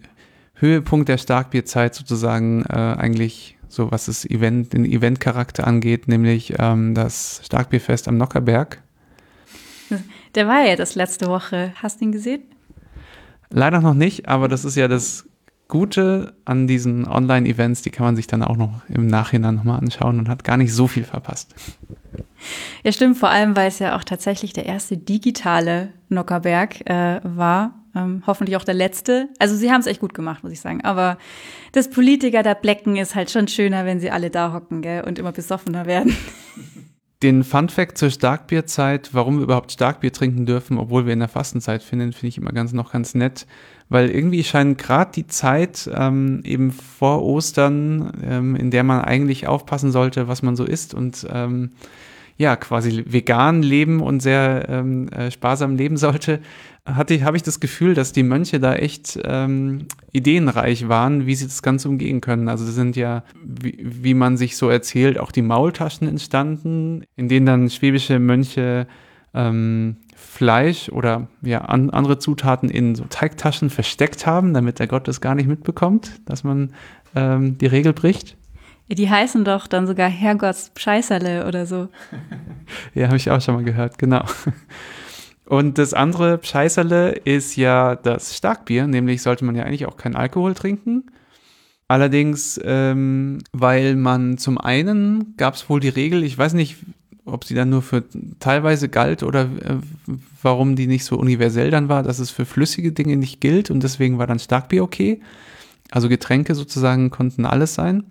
Höhepunkt 0.56 1.10
der 1.10 1.20
Starkbierzeit 1.20 1.94
sozusagen 1.94 2.64
äh, 2.64 2.74
eigentlich 2.74 3.56
so 3.68 3.92
was 3.92 4.08
das 4.08 4.26
Event, 4.26 4.74
den 4.74 4.86
Eventcharakter 4.86 5.68
angeht, 5.68 6.08
nämlich 6.08 6.56
ähm, 6.58 6.96
das 6.96 7.42
Starkbierfest 7.46 8.08
am 8.08 8.18
Nockerberg. 8.18 8.82
Der 10.34 10.48
war 10.48 10.66
ja 10.66 10.76
das 10.76 10.96
letzte 10.96 11.28
Woche. 11.28 11.72
Hast 11.76 12.02
du 12.02 12.06
ihn 12.06 12.12
gesehen? 12.12 12.42
Leider 13.52 13.80
noch 13.80 13.94
nicht, 13.94 14.28
aber 14.28 14.48
das 14.48 14.66
ist 14.66 14.76
ja 14.76 14.88
das 14.88 15.28
Gute 15.68 16.36
an 16.46 16.68
diesen 16.68 17.08
Online-Events, 17.08 17.82
die 17.82 17.90
kann 17.90 18.06
man 18.06 18.16
sich 18.16 18.28
dann 18.28 18.44
auch 18.44 18.58
noch 18.58 18.82
im 18.88 19.08
Nachhinein 19.08 19.56
nochmal 19.56 19.80
anschauen 19.80 20.20
und 20.20 20.30
hat 20.30 20.44
gar 20.44 20.58
nicht 20.58 20.74
so 20.74 20.88
viel 20.88 21.04
verpasst. 21.04 21.56
Ja, 22.84 22.92
stimmt, 22.92 23.18
vor 23.18 23.30
allem, 23.30 23.56
weil 23.56 23.68
es 23.68 23.80
ja 23.80 23.98
auch 23.98 24.04
tatsächlich 24.04 24.54
der 24.54 24.66
erste 24.66 24.98
digitale 24.98 25.90
Nockerberg 26.10 26.88
äh, 26.90 27.20
war 27.24 27.74
ähm, 27.96 28.24
hoffentlich 28.28 28.58
auch 28.58 28.64
der 28.64 28.74
letzte. 28.74 29.30
Also 29.40 29.56
sie 29.56 29.72
haben 29.72 29.80
es 29.80 29.88
echt 29.88 30.02
gut 30.02 30.14
gemacht, 30.14 30.44
muss 30.44 30.52
ich 30.52 30.60
sagen. 30.60 30.84
Aber 30.84 31.18
das 31.72 31.90
Politiker 31.90 32.44
da 32.44 32.54
Blecken 32.54 32.98
ist 32.98 33.16
halt 33.16 33.32
schon 33.32 33.48
schöner, 33.48 33.86
wenn 33.86 34.00
sie 34.00 34.12
alle 34.12 34.30
da 34.30 34.54
hocken 34.54 34.82
gell, 34.82 35.04
und 35.04 35.18
immer 35.18 35.32
besoffener 35.32 35.86
werden. 35.86 36.16
Den 37.24 37.46
Fun 37.46 37.70
Fact 37.70 37.98
zur 37.98 38.12
Starkbierzeit, 38.12 39.14
warum 39.14 39.38
wir 39.38 39.44
überhaupt 39.44 39.72
Starkbier 39.72 40.12
trinken 40.12 40.46
dürfen, 40.46 40.78
obwohl 40.78 41.06
wir 41.06 41.14
in 41.14 41.20
der 41.20 41.30
Fastenzeit 41.30 41.82
finden, 41.82 42.12
finde 42.12 42.28
ich 42.28 42.38
immer 42.38 42.52
ganz 42.52 42.74
noch 42.74 42.92
ganz 42.92 43.16
nett, 43.16 43.48
weil 43.90 44.10
irgendwie 44.10 44.44
scheint 44.44 44.78
gerade 44.78 45.12
die 45.14 45.28
Zeit 45.28 45.90
ähm, 45.94 46.42
eben 46.44 46.72
vor 46.72 47.24
Ostern, 47.24 48.12
ähm, 48.24 48.56
in 48.56 48.72
der 48.72 48.84
man 48.84 49.02
eigentlich 49.02 49.48
aufpassen 49.48 49.92
sollte, 49.92 50.28
was 50.28 50.42
man 50.42 50.56
so 50.56 50.64
isst 50.64 50.94
und 50.94 51.28
ähm, 51.32 51.72
ja 52.38 52.56
quasi 52.56 53.04
vegan 53.08 53.64
leben 53.64 54.02
und 54.02 54.22
sehr 54.22 54.68
ähm, 54.70 55.08
äh, 55.10 55.32
sparsam 55.32 55.76
leben 55.76 55.98
sollte, 55.98 56.42
hatte 56.86 57.24
habe 57.24 57.38
ich 57.38 57.44
das 57.44 57.60
Gefühl, 57.60 57.96
dass 57.96 58.12
die 58.12 58.24
Mönche 58.24 58.60
da 58.60 58.76
echt 58.76 59.20
ähm, 59.24 59.88
ideenreich 60.12 60.88
waren, 60.88 61.26
wie 61.26 61.36
sie 61.36 61.46
das 61.46 61.64
Ganze 61.64 61.90
umgehen 61.90 62.22
können. 62.22 62.48
Also 62.48 62.66
sind 62.66 62.96
ja, 62.96 63.24
wie, 63.44 63.78
wie 63.82 64.14
man 64.14 64.38
sich 64.38 64.56
so 64.56 64.70
erzählt, 64.70 65.20
auch 65.20 65.32
die 65.32 65.42
Maultaschen 65.42 66.08
entstanden, 66.08 67.04
in 67.16 67.28
denen 67.28 67.48
dann 67.48 67.70
schwäbische 67.70 68.20
Mönche 68.20 68.88
ähm, 69.34 69.98
Fleisch 70.36 70.90
oder 70.90 71.28
ja 71.42 71.62
an, 71.62 71.92
andere 71.92 72.20
Zutaten 72.20 72.70
in 72.70 72.94
so 72.94 73.06
Teigtaschen 73.06 73.70
versteckt 73.70 74.28
haben, 74.28 74.54
damit 74.54 74.80
der 74.80 74.88
Gott 74.88 75.08
das 75.08 75.22
gar 75.22 75.34
nicht 75.34 75.48
mitbekommt, 75.48 76.20
dass 76.26 76.44
man 76.44 76.74
ähm, 77.16 77.58
die 77.58 77.68
Regel 77.68 77.94
bricht. 77.94 78.36
Die 78.90 79.10
heißen 79.10 79.46
doch 79.46 79.66
dann 79.66 79.88
sogar 79.88 80.10
Herrgotts 80.10 80.74
Scheißerle 80.76 81.48
oder 81.48 81.66
so. 81.66 81.88
ja, 82.94 83.08
habe 83.08 83.16
ich 83.16 83.32
auch 83.32 83.40
schon 83.40 83.56
mal 83.56 83.64
gehört, 83.64 83.98
genau. 83.98 84.26
Und 85.46 85.78
das 85.78 85.94
andere 85.94 86.40
Scheißerle 86.44 87.12
ist 87.12 87.56
ja 87.56 87.96
das 87.96 88.36
Starkbier, 88.36 88.88
nämlich 88.88 89.22
sollte 89.22 89.46
man 89.46 89.56
ja 89.56 89.64
eigentlich 89.64 89.86
auch 89.86 89.96
keinen 89.96 90.18
Alkohol 90.18 90.54
trinken. 90.54 91.06
Allerdings, 91.88 92.60
ähm, 92.62 93.40
weil 93.54 93.96
man 93.96 94.38
zum 94.38 94.58
einen 94.58 95.36
gab 95.38 95.54
es 95.54 95.70
wohl 95.70 95.80
die 95.80 95.90
Regel, 95.90 96.24
ich 96.24 96.38
weiß 96.38 96.56
nicht, 96.56 96.76
ob 97.26 97.44
sie 97.44 97.56
dann 97.56 97.70
nur 97.70 97.82
für 97.82 98.04
teilweise 98.40 98.88
galt 98.88 99.24
oder 99.24 99.44
äh, 99.44 99.78
warum 100.42 100.76
die 100.76 100.88
nicht 100.88 101.06
so 101.06 101.18
universell 101.18 101.72
dann 101.72 101.90
war, 101.90 102.04
dass 102.04 102.20
es 102.20 102.30
für 102.30 102.46
flüssige 102.46 102.92
Dinge 102.92 103.18
nicht 103.18 103.42
gilt 103.42 103.72
und 103.72 103.84
deswegen 103.84 104.18
war 104.18 104.28
dann 104.28 104.40
Starkbier 104.40 104.84
okay. 104.84 105.22
Also 105.92 106.10
Getränke 106.10 106.56
sozusagen 106.56 107.10
konnten 107.10 107.46
alles 107.46 107.74
sein. 107.76 108.06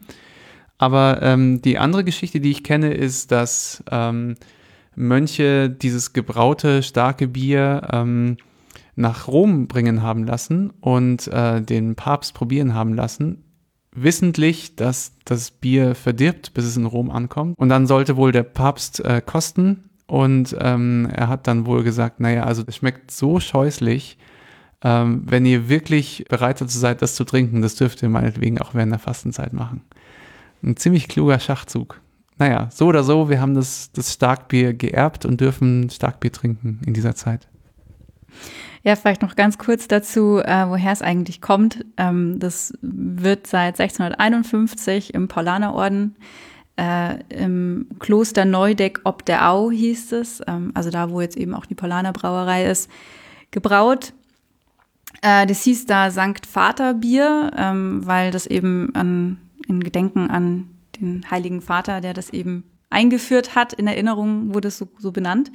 Aber 0.79 1.21
ähm, 1.23 1.63
die 1.63 1.79
andere 1.79 2.05
Geschichte, 2.05 2.41
die 2.41 2.51
ich 2.51 2.65
kenne, 2.65 2.93
ist, 2.93 3.31
dass 3.31 3.83
ähm, 3.91 4.35
Mönche 4.97 5.71
dieses 5.71 6.13
gebraute 6.13 6.83
starke 6.83 7.29
Bier 7.29 7.89
ähm, 7.93 8.37
nach 8.97 9.29
Rom 9.29 9.67
bringen 9.67 10.03
haben 10.03 10.25
lassen 10.25 10.71
und 10.81 11.27
äh, 11.29 11.63
den 11.63 11.95
Papst 11.95 12.35
probieren 12.35 12.75
haben 12.75 12.95
lassen, 12.95 13.43
wissentlich, 13.95 14.77
dass 14.77 15.13
das 15.25 15.51
Bier 15.51 15.95
verdirbt, 15.95 16.55
bis 16.55 16.65
es 16.65 16.77
in 16.77 16.87
Rom 16.87 17.11
ankommt. 17.11 17.59
Und 17.59 17.69
dann 17.69 17.87
sollte 17.87 18.17
wohl 18.17 18.33
der 18.33 18.43
Papst 18.43 19.01
äh, 19.01 19.23
kosten 19.25 19.91
und 20.07 20.57
ähm, 20.61 21.09
er 21.13 21.29
hat 21.29 21.47
dann 21.47 21.67
wohl 21.67 21.83
gesagt, 21.83 22.21
naja, 22.21 22.45
also 22.45 22.63
es 22.67 22.77
schmeckt 22.77 23.11
so 23.11 23.41
scheußlich, 23.41 24.19
ähm, 24.83 25.23
wenn 25.25 25.47
ihr 25.47 25.69
wirklich 25.69 26.25
bereit 26.29 26.61
dazu 26.61 26.79
seid, 26.79 27.01
das 27.01 27.15
zu 27.15 27.25
trinken, 27.25 27.63
das 27.63 27.77
dürft 27.77 28.03
ihr 28.03 28.11
meinetwegen 28.11 28.61
auch 28.61 28.75
während 28.75 28.93
der 28.93 28.99
Fastenzeit 28.99 29.53
machen. 29.53 29.83
Ein 30.63 30.77
ziemlich 30.77 31.09
kluger 31.09 31.39
Schachzug. 31.39 32.01
Naja, 32.37 32.69
so 32.71 32.87
oder 32.87 33.05
so, 33.05 33.31
wir 33.31 33.41
haben 33.41 33.55
das, 33.55 33.93
das 33.93 34.13
Starkbier 34.13 34.75
geerbt 34.75 35.25
und 35.25 35.41
dürfen 35.41 35.89
Starkbier 35.89 36.33
trinken 36.33 36.81
in 36.85 36.93
dieser 36.93 37.15
Zeit. 37.15 37.49
Ja, 38.85 38.97
vielleicht 38.97 39.23
noch 39.23 39.35
ganz 39.35 39.57
kurz 39.57 39.89
dazu, 39.89 40.39
äh, 40.39 40.69
woher 40.69 40.93
es 40.93 41.01
eigentlich 41.01 41.41
kommt. 41.41 41.85
Ähm, 41.97 42.39
das 42.39 42.75
wird 42.83 43.47
seit 43.47 43.81
1651 43.81 45.15
im 45.15 45.27
Paulanerorden 45.27 46.17
äh, 46.77 47.19
im 47.31 47.87
Kloster 47.99 48.45
Neudeck 48.45 49.01
ob 49.05 49.25
der 49.25 49.49
Au 49.49 49.71
hieß 49.71 50.13
es, 50.13 50.43
ähm, 50.47 50.71
also 50.75 50.91
da, 50.91 51.11
wo 51.11 51.23
jetzt 51.23 51.37
eben 51.37 51.55
auch 51.55 51.67
die 51.67 51.75
Paulaner 51.75 52.13
Brauerei 52.13 52.67
ist, 52.67 52.91
gebraut. 53.51 54.13
Äh, 55.23 55.47
das 55.47 55.63
hieß 55.63 55.87
da 55.87 56.11
Sankt 56.11 56.45
Vater 56.45 56.93
Bier, 56.95 57.53
ähm, 57.57 58.07
weil 58.07 58.33
das 58.33 58.47
eben 58.47 58.95
an 58.95 59.39
in 59.67 59.83
Gedenken 59.83 60.31
an 60.31 60.69
den 61.01 61.25
Heiligen 61.31 61.63
Vater, 61.63 62.03
der 62.03 62.13
das 62.13 62.31
eben 62.31 62.65
eingeführt 62.91 63.55
hat. 63.55 63.73
In 63.73 63.87
Erinnerung 63.87 64.53
wurde 64.53 64.69
es 64.69 64.77
so, 64.77 64.89
so 64.99 65.11
benannt. 65.11 65.51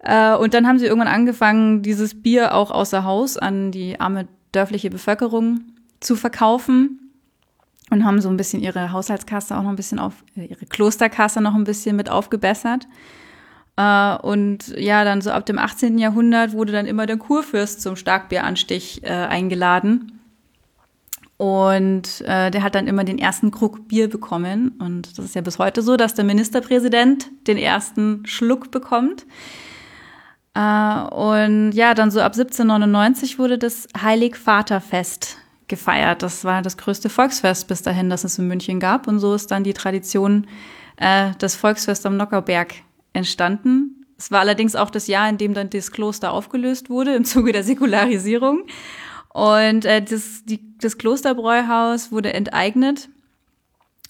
Äh, 0.00 0.34
und 0.36 0.54
dann 0.54 0.66
haben 0.66 0.78
sie 0.78 0.86
irgendwann 0.86 1.08
angefangen, 1.12 1.82
dieses 1.82 2.20
Bier 2.20 2.54
auch 2.54 2.70
außer 2.70 3.04
Haus 3.04 3.36
an 3.36 3.72
die 3.72 4.00
arme 4.00 4.28
dörfliche 4.52 4.90
Bevölkerung 4.90 5.60
zu 6.00 6.16
verkaufen 6.16 7.12
und 7.90 8.04
haben 8.04 8.20
so 8.20 8.28
ein 8.28 8.36
bisschen 8.36 8.62
ihre 8.62 8.92
Haushaltskasse 8.92 9.56
auch 9.56 9.62
noch 9.62 9.70
ein 9.70 9.76
bisschen 9.76 9.98
auf, 9.98 10.24
äh, 10.36 10.44
ihre 10.44 10.66
Klosterkasse 10.66 11.40
noch 11.40 11.54
ein 11.54 11.64
bisschen 11.64 11.96
mit 11.96 12.10
aufgebessert. 12.10 12.86
Äh, 13.76 14.16
und 14.18 14.68
ja, 14.76 15.04
dann 15.04 15.20
so 15.20 15.30
ab 15.30 15.46
dem 15.46 15.58
18. 15.58 15.98
Jahrhundert 15.98 16.52
wurde 16.52 16.72
dann 16.72 16.86
immer 16.86 17.06
der 17.06 17.16
Kurfürst 17.16 17.82
zum 17.82 17.96
Starkbieranstich 17.96 19.02
eingeladen. 19.04 20.18
Und 21.38 22.20
äh, 22.22 22.50
der 22.50 22.64
hat 22.64 22.74
dann 22.74 22.88
immer 22.88 23.04
den 23.04 23.18
ersten 23.18 23.52
Krug 23.52 23.86
Bier 23.86 24.10
bekommen. 24.10 24.72
Und 24.80 25.16
das 25.16 25.24
ist 25.24 25.34
ja 25.36 25.40
bis 25.40 25.60
heute 25.60 25.82
so, 25.82 25.96
dass 25.96 26.14
der 26.14 26.24
Ministerpräsident 26.24 27.30
den 27.46 27.56
ersten 27.56 28.26
Schluck 28.26 28.72
bekommt. 28.72 29.24
Äh, 30.54 31.00
und 31.14 31.72
ja, 31.72 31.94
dann 31.94 32.10
so 32.10 32.20
ab 32.20 32.32
1799 32.32 33.38
wurde 33.38 33.58
das 33.58 33.88
Heilig-Vater-Fest 34.00 35.38
gefeiert. 35.68 36.22
Das 36.22 36.44
war 36.44 36.62
das 36.62 36.76
größte 36.76 37.10
Volksfest 37.10 37.68
bis 37.68 37.82
dahin, 37.82 38.10
das 38.10 38.24
es 38.24 38.38
in 38.38 38.48
München 38.48 38.80
gab. 38.80 39.06
Und 39.06 39.18
so 39.18 39.34
ist 39.34 39.50
dann 39.50 39.64
die 39.64 39.74
Tradition 39.74 40.46
äh, 40.96 41.34
des 41.36 41.54
Volksfest 41.54 42.04
am 42.06 42.16
Nockerberg 42.16 42.74
entstanden. 43.12 44.06
Es 44.18 44.32
war 44.32 44.40
allerdings 44.40 44.74
auch 44.74 44.90
das 44.90 45.06
Jahr, 45.06 45.28
in 45.28 45.38
dem 45.38 45.54
dann 45.54 45.70
das 45.70 45.92
Kloster 45.92 46.32
aufgelöst 46.32 46.90
wurde 46.90 47.14
im 47.14 47.24
Zuge 47.24 47.52
der 47.52 47.62
Säkularisierung. 47.62 48.64
Und 49.32 49.84
äh, 49.84 50.02
das, 50.02 50.44
die, 50.44 50.76
das 50.78 50.98
Klosterbräuhaus 50.98 52.10
wurde 52.10 52.32
enteignet 52.32 53.08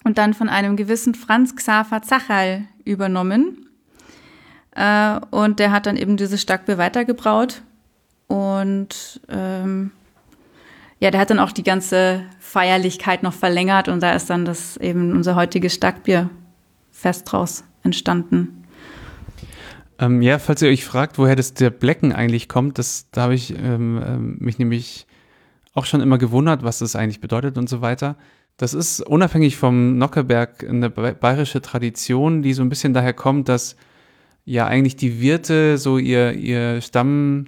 und 0.03 0.17
dann 0.17 0.33
von 0.33 0.49
einem 0.49 0.75
gewissen 0.75 1.13
Franz 1.13 1.55
Xaver 1.55 2.01
Zachal 2.01 2.67
übernommen. 2.85 3.68
Äh, 4.79 5.19
und 5.31 5.59
der 5.59 5.71
hat 5.71 5.85
dann 5.85 5.97
eben 5.97 6.15
dieses 6.15 6.41
Starkbier 6.41 6.77
weitergebraut. 6.77 7.61
Und 8.27 9.19
ähm, 9.27 9.91
ja, 10.99 11.11
der 11.11 11.19
hat 11.19 11.29
dann 11.31 11.39
auch 11.39 11.51
die 11.51 11.63
ganze 11.63 12.23
Feierlichkeit 12.39 13.21
noch 13.21 13.33
verlängert 13.33 13.89
und 13.89 14.01
da 14.01 14.13
ist 14.13 14.29
dann 14.29 14.45
das 14.45 14.77
eben 14.77 15.11
unser 15.11 15.35
heutiges 15.35 15.73
Starkbierfest 15.73 16.29
draus 17.25 17.63
entstanden. 17.83 18.63
Ähm, 19.97 20.21
ja, 20.21 20.39
falls 20.39 20.61
ihr 20.61 20.69
euch 20.69 20.85
fragt, 20.85 21.17
woher 21.17 21.35
das 21.35 21.53
der 21.53 21.71
Blecken 21.71 22.13
eigentlich 22.13 22.47
kommt, 22.47 22.77
das, 22.77 23.07
da 23.11 23.23
habe 23.23 23.35
ich 23.35 23.51
ähm, 23.57 24.01
ähm, 24.05 24.37
mich 24.39 24.59
nämlich 24.59 25.07
auch 25.73 25.85
schon 25.85 25.99
immer 25.99 26.17
gewundert, 26.17 26.63
was 26.63 26.79
das 26.79 26.95
eigentlich 26.95 27.19
bedeutet 27.19 27.57
und 27.57 27.67
so 27.67 27.81
weiter. 27.81 28.15
Das 28.55 28.73
ist 28.73 29.01
unabhängig 29.01 29.57
vom 29.57 29.97
Nockeberg 29.97 30.63
eine 30.63 30.89
bayerische 30.89 31.61
Tradition, 31.61 32.41
die 32.41 32.53
so 32.53 32.61
ein 32.61 32.69
bisschen 32.69 32.93
daher 32.93 33.13
kommt, 33.13 33.49
dass 33.49 33.75
ja 34.49 34.65
eigentlich 34.65 34.95
die 34.95 35.21
Wirte 35.21 35.77
so 35.77 35.99
ihr, 35.99 36.33
ihr 36.33 36.81
Stamm, 36.81 37.45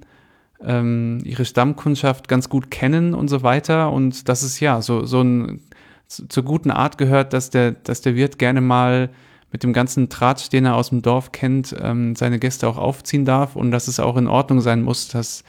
ähm, 0.64 1.20
ihre 1.24 1.46
Stammkundschaft 1.46 2.28
ganz 2.28 2.48
gut 2.48 2.70
kennen 2.70 3.16
und 3.16 3.28
so 3.28 3.42
weiter. 3.42 3.92
Und 3.92 4.30
das 4.30 4.44
ist 4.44 4.60
ja 4.60 4.82
so, 4.84 5.06
so 5.06 5.22
ein, 5.22 5.62
zur 6.08 6.44
guten 6.44 6.70
Art 6.70 7.00
gehört, 7.00 7.34
dass 7.34 7.50
der, 7.50 7.72
dass 7.72 8.02
der 8.02 8.16
Wirt 8.16 8.38
gerne 8.38 8.62
mal 8.62 9.10
mit 9.52 9.64
dem 9.64 9.74
ganzen 9.74 10.10
Tratsch, 10.10 10.50
den 10.50 10.66
er 10.66 10.76
aus 10.76 10.90
dem 10.90 11.02
Dorf 11.02 11.32
kennt, 11.32 11.76
ähm, 11.82 12.16
seine 12.16 12.38
Gäste 12.38 12.68
auch 12.68 12.78
aufziehen 12.78 13.26
darf 13.26 13.56
und 13.56 13.72
dass 13.72 13.88
es 13.88 14.00
auch 14.00 14.16
in 14.16 14.28
Ordnung 14.28 14.62
sein 14.62 14.84
muss, 14.84 15.08
dass 15.08 15.44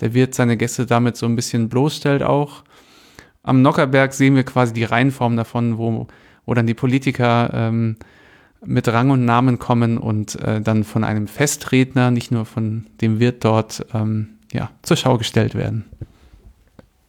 der 0.00 0.14
Wirt 0.14 0.34
seine 0.34 0.56
Gäste 0.56 0.86
damit 0.86 1.18
so 1.18 1.26
ein 1.26 1.36
bisschen 1.36 1.68
bloßstellt 1.68 2.22
auch. 2.22 2.64
Am 3.42 3.60
Nockerberg 3.60 4.14
sehen 4.14 4.36
wir 4.36 4.44
quasi 4.44 4.72
die 4.72 4.84
Reihenform 4.84 5.36
davon, 5.36 5.76
wo, 5.76 6.06
wo 6.46 6.54
dann 6.54 6.66
die 6.66 6.74
Politiker 6.74 7.50
ähm, 7.52 7.96
mit 8.66 8.88
Rang 8.88 9.10
und 9.10 9.24
Namen 9.24 9.58
kommen 9.58 9.98
und 9.98 10.36
äh, 10.36 10.60
dann 10.60 10.84
von 10.84 11.04
einem 11.04 11.26
Festredner, 11.26 12.10
nicht 12.10 12.30
nur 12.30 12.44
von 12.44 12.86
dem 13.00 13.20
Wirt 13.20 13.44
dort, 13.44 13.86
ähm, 13.94 14.38
ja, 14.52 14.70
zur 14.82 14.96
Schau 14.96 15.18
gestellt 15.18 15.54
werden. 15.54 15.84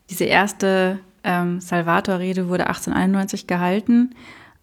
Diese 0.09 0.25
erste 0.25 0.99
ähm, 1.23 1.59
Salvator-Rede 1.59 2.47
wurde 2.47 2.67
1891 2.67 3.47
gehalten 3.47 4.11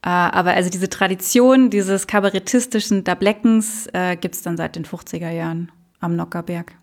äh, 0.04 0.08
aber 0.08 0.54
also 0.54 0.68
diese 0.68 0.88
Tradition 0.88 1.70
dieses 1.70 2.06
kabarettistischen 2.06 3.04
Dableckens 3.04 3.86
äh, 3.92 4.16
gibt 4.16 4.34
es 4.34 4.42
dann 4.42 4.56
seit 4.56 4.74
den 4.74 4.84
50er 4.84 5.30
Jahren 5.30 5.70
am 6.00 6.16
Nockerberg. 6.16 6.74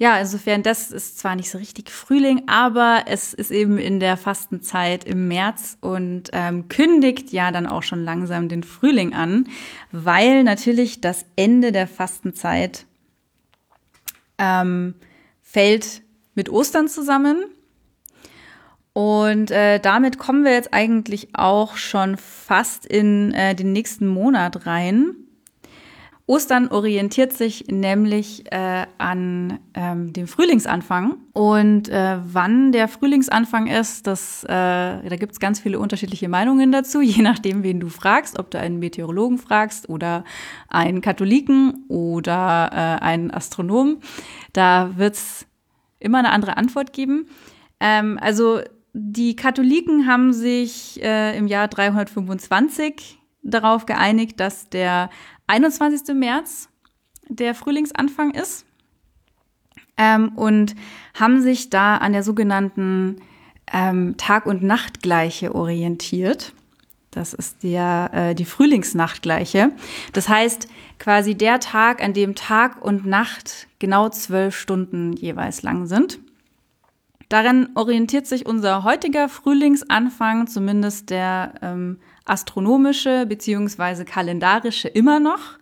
Ja, 0.00 0.20
insofern, 0.20 0.62
das 0.62 0.92
ist 0.92 1.18
zwar 1.18 1.34
nicht 1.34 1.50
so 1.50 1.58
richtig 1.58 1.90
Frühling, 1.90 2.44
aber 2.46 3.04
es 3.06 3.34
ist 3.34 3.50
eben 3.50 3.78
in 3.78 3.98
der 3.98 4.16
Fastenzeit 4.16 5.02
im 5.02 5.26
März 5.26 5.76
und 5.80 6.30
ähm, 6.32 6.68
kündigt 6.68 7.32
ja 7.32 7.50
dann 7.50 7.66
auch 7.66 7.82
schon 7.82 8.04
langsam 8.04 8.48
den 8.48 8.62
Frühling 8.62 9.12
an, 9.12 9.48
weil 9.90 10.44
natürlich 10.44 11.00
das 11.00 11.26
Ende 11.34 11.72
der 11.72 11.88
Fastenzeit 11.88 12.86
ähm, 14.38 14.94
fällt 15.42 16.02
mit 16.36 16.48
Ostern 16.48 16.86
zusammen. 16.86 17.44
Und 18.92 19.50
äh, 19.50 19.80
damit 19.80 20.18
kommen 20.18 20.44
wir 20.44 20.52
jetzt 20.52 20.72
eigentlich 20.72 21.30
auch 21.32 21.76
schon 21.76 22.16
fast 22.16 22.86
in 22.86 23.32
äh, 23.34 23.56
den 23.56 23.72
nächsten 23.72 24.06
Monat 24.06 24.64
rein. 24.64 25.16
Ostern 26.28 26.68
orientiert 26.68 27.32
sich 27.32 27.68
nämlich 27.68 28.52
äh, 28.52 28.84
an 28.98 29.60
ähm, 29.72 30.12
dem 30.12 30.28
Frühlingsanfang. 30.28 31.16
Und 31.32 31.88
äh, 31.88 32.18
wann 32.22 32.70
der 32.70 32.86
Frühlingsanfang 32.86 33.66
ist, 33.66 34.06
das, 34.06 34.44
äh, 34.44 34.48
da 34.48 35.16
gibt 35.18 35.32
es 35.32 35.40
ganz 35.40 35.58
viele 35.58 35.78
unterschiedliche 35.78 36.28
Meinungen 36.28 36.70
dazu, 36.70 37.00
je 37.02 37.22
nachdem, 37.22 37.62
wen 37.62 37.80
du 37.80 37.88
fragst, 37.88 38.38
ob 38.38 38.50
du 38.50 38.58
einen 38.58 38.78
Meteorologen 38.78 39.38
fragst 39.38 39.88
oder 39.88 40.22
einen 40.68 41.00
Katholiken 41.00 41.86
oder 41.88 42.70
äh, 42.72 43.02
einen 43.02 43.30
Astronomen. 43.30 43.96
Da 44.52 44.98
wird 44.98 45.14
es 45.14 45.46
immer 45.98 46.18
eine 46.18 46.30
andere 46.30 46.58
Antwort 46.58 46.92
geben. 46.92 47.26
Ähm, 47.80 48.18
also 48.20 48.60
die 48.92 49.34
Katholiken 49.34 50.06
haben 50.06 50.34
sich 50.34 51.02
äh, 51.02 51.38
im 51.38 51.46
Jahr 51.46 51.68
325 51.68 53.17
darauf 53.50 53.86
geeinigt, 53.86 54.40
dass 54.40 54.68
der 54.68 55.10
21. 55.46 56.14
März 56.14 56.68
der 57.28 57.54
Frühlingsanfang 57.54 58.32
ist 58.32 58.64
ähm, 59.96 60.32
und 60.36 60.74
haben 61.18 61.40
sich 61.42 61.70
da 61.70 61.96
an 61.96 62.12
der 62.12 62.22
sogenannten 62.22 63.16
ähm, 63.72 64.16
Tag- 64.16 64.46
und 64.46 64.62
Nachtgleiche 64.62 65.54
orientiert. 65.54 66.52
Das 67.10 67.34
ist 67.34 67.62
der, 67.62 68.10
äh, 68.12 68.34
die 68.34 68.44
Frühlingsnachtgleiche. 68.44 69.72
Das 70.12 70.28
heißt 70.28 70.68
quasi 70.98 71.34
der 71.34 71.60
Tag, 71.60 72.02
an 72.02 72.12
dem 72.12 72.34
Tag 72.34 72.82
und 72.84 73.06
Nacht 73.06 73.66
genau 73.78 74.08
zwölf 74.08 74.56
Stunden 74.56 75.12
jeweils 75.14 75.62
lang 75.62 75.86
sind. 75.86 76.18
Daran 77.28 77.70
orientiert 77.74 78.26
sich 78.26 78.46
unser 78.46 78.84
heutiger 78.84 79.28
Frühlingsanfang, 79.28 80.46
zumindest 80.46 81.10
der 81.10 81.54
ähm, 81.60 81.98
astronomische 82.28 83.26
beziehungsweise 83.26 84.04
kalendarische 84.04 84.88
immer 84.88 85.20
noch. 85.20 85.58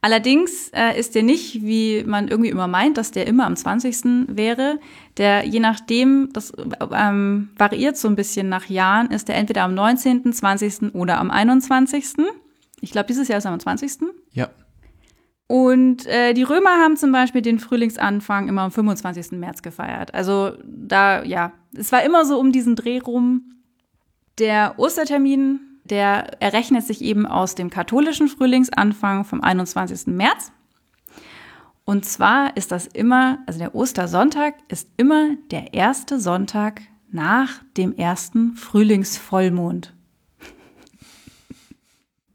Allerdings 0.00 0.70
äh, 0.74 0.98
ist 0.98 1.16
der 1.16 1.24
nicht, 1.24 1.62
wie 1.62 2.04
man 2.04 2.28
irgendwie 2.28 2.50
immer 2.50 2.68
meint, 2.68 2.96
dass 2.98 3.10
der 3.10 3.26
immer 3.26 3.46
am 3.46 3.56
20. 3.56 4.28
wäre. 4.28 4.78
Der, 5.16 5.44
je 5.44 5.58
nachdem, 5.58 6.28
das 6.32 6.52
ähm, 6.92 7.50
variiert 7.56 7.96
so 7.96 8.06
ein 8.06 8.14
bisschen 8.14 8.48
nach 8.48 8.66
Jahren, 8.66 9.10
ist 9.10 9.28
der 9.28 9.36
entweder 9.36 9.64
am 9.64 9.74
19., 9.74 10.32
20. 10.32 10.94
oder 10.94 11.18
am 11.18 11.32
21. 11.32 12.14
Ich 12.80 12.92
glaube, 12.92 13.08
dieses 13.08 13.26
Jahr 13.26 13.38
ist 13.38 13.44
er 13.44 13.50
am 13.50 13.58
20. 13.58 13.90
Ja. 14.32 14.48
Und 15.48 16.06
äh, 16.06 16.32
die 16.32 16.44
Römer 16.44 16.76
haben 16.76 16.96
zum 16.96 17.10
Beispiel 17.10 17.42
den 17.42 17.58
Frühlingsanfang 17.58 18.48
immer 18.48 18.62
am 18.62 18.70
25. 18.70 19.32
März 19.32 19.62
gefeiert. 19.62 20.14
Also 20.14 20.52
da, 20.64 21.24
ja, 21.24 21.52
es 21.74 21.90
war 21.90 22.04
immer 22.04 22.24
so 22.24 22.38
um 22.38 22.52
diesen 22.52 22.76
Dreh 22.76 22.98
rum. 22.98 23.50
Der 24.38 24.74
Ostertermin, 24.76 25.58
der 25.90 26.40
errechnet 26.42 26.84
sich 26.84 27.02
eben 27.02 27.26
aus 27.26 27.54
dem 27.54 27.70
katholischen 27.70 28.28
Frühlingsanfang 28.28 29.24
vom 29.24 29.42
21. 29.42 30.06
März. 30.08 30.52
Und 31.84 32.04
zwar 32.04 32.56
ist 32.56 32.70
das 32.70 32.86
immer, 32.86 33.38
also 33.46 33.58
der 33.58 33.74
Ostersonntag 33.74 34.54
ist 34.68 34.88
immer 34.96 35.36
der 35.50 35.74
erste 35.74 36.20
Sonntag 36.20 36.82
nach 37.10 37.62
dem 37.76 37.96
ersten 37.96 38.56
Frühlingsvollmond. 38.56 39.94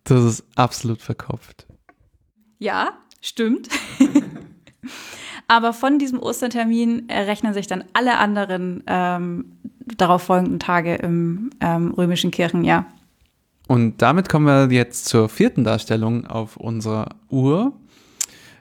Das 0.03 0.23
ist 0.23 0.43
absolut 0.55 1.01
verkopft. 1.01 1.67
Ja, 2.57 2.97
Stimmt. 3.23 3.69
Aber 5.47 5.71
von 5.71 5.97
diesem 5.97 6.19
Ostertermin 6.19 7.07
errechnen 7.07 7.53
sich 7.53 7.67
dann 7.67 7.85
alle 7.93 8.17
anderen 8.17 8.83
ähm, 8.85 9.57
darauf 9.79 10.23
folgenden 10.23 10.59
Tage 10.59 10.95
im 10.95 11.51
ähm, 11.61 11.91
römischen 11.91 12.31
Kirchenjahr. 12.31 12.85
Und 13.67 14.01
damit 14.01 14.29
kommen 14.29 14.69
wir 14.69 14.75
jetzt 14.75 15.05
zur 15.05 15.29
vierten 15.29 15.63
Darstellung 15.63 16.27
auf 16.27 16.57
unserer 16.57 17.15
Uhr. 17.29 17.73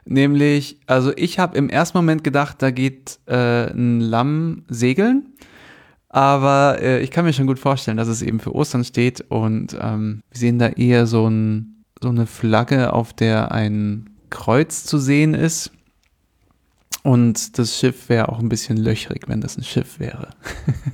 Nämlich, 0.05 0.79
also 0.85 1.13
ich 1.15 1.39
habe 1.39 1.57
im 1.57 1.69
ersten 1.69 1.97
Moment 1.97 2.23
gedacht, 2.23 2.61
da 2.61 2.71
geht 2.71 3.19
äh, 3.25 3.71
ein 3.71 3.99
Lamm 3.99 4.63
segeln. 4.67 5.33
Aber 6.09 6.77
äh, 6.81 7.01
ich 7.01 7.11
kann 7.11 7.25
mir 7.25 7.33
schon 7.33 7.47
gut 7.47 7.59
vorstellen, 7.59 7.97
dass 7.97 8.07
es 8.07 8.21
eben 8.21 8.39
für 8.39 8.53
Ostern 8.53 8.83
steht. 8.83 9.21
Und 9.29 9.77
ähm, 9.79 10.21
wir 10.29 10.39
sehen 10.39 10.59
da 10.59 10.67
eher 10.69 11.07
so, 11.07 11.27
ein, 11.27 11.83
so 12.01 12.09
eine 12.09 12.25
Flagge, 12.25 12.93
auf 12.93 13.13
der 13.13 13.51
ein 13.51 14.09
Kreuz 14.29 14.83
zu 14.83 14.97
sehen 14.99 15.33
ist. 15.33 15.71
Und 17.03 17.57
das 17.57 17.77
Schiff 17.77 18.07
wäre 18.09 18.29
auch 18.29 18.39
ein 18.39 18.49
bisschen 18.49 18.77
löchrig, 18.77 19.27
wenn 19.27 19.41
das 19.41 19.57
ein 19.57 19.63
Schiff 19.63 19.99
wäre. 19.99 20.29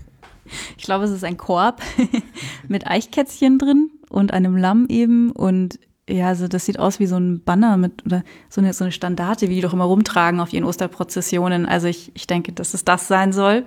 ich 0.78 0.84
glaube, 0.84 1.06
es 1.06 1.12
ist 1.12 1.24
ein 1.24 1.38
Korb 1.38 1.82
mit 2.68 2.88
Eichkätzchen 2.88 3.60
drin 3.60 3.92
und 4.10 4.34
einem 4.34 4.58
Lamm 4.58 4.88
eben. 4.90 5.32
Und 5.32 5.80
ja, 6.10 6.28
also 6.28 6.48
das 6.48 6.66
sieht 6.66 6.80
aus 6.80 7.00
wie 7.00 7.08
so 7.08 7.18
ein 7.18 7.44
Banner 7.44 7.78
mit 7.78 8.06
oder 8.06 8.24
so 8.50 8.62
eine, 8.62 8.74
so 8.74 8.84
eine 8.84 8.92
Standarte, 8.92 9.50
wie 9.50 9.56
die 9.56 9.62
doch 9.62 9.74
immer 9.74 9.86
rumtragen 9.86 10.40
auf 10.40 10.52
ihren 10.52 10.66
Osterprozessionen. 10.66 11.66
Also 11.66 11.88
ich, 11.88 12.12
ich 12.16 12.28
denke, 12.28 12.52
dass 12.52 12.74
es 12.74 12.84
das 12.84 13.08
sein 13.08 13.32
soll. 13.32 13.66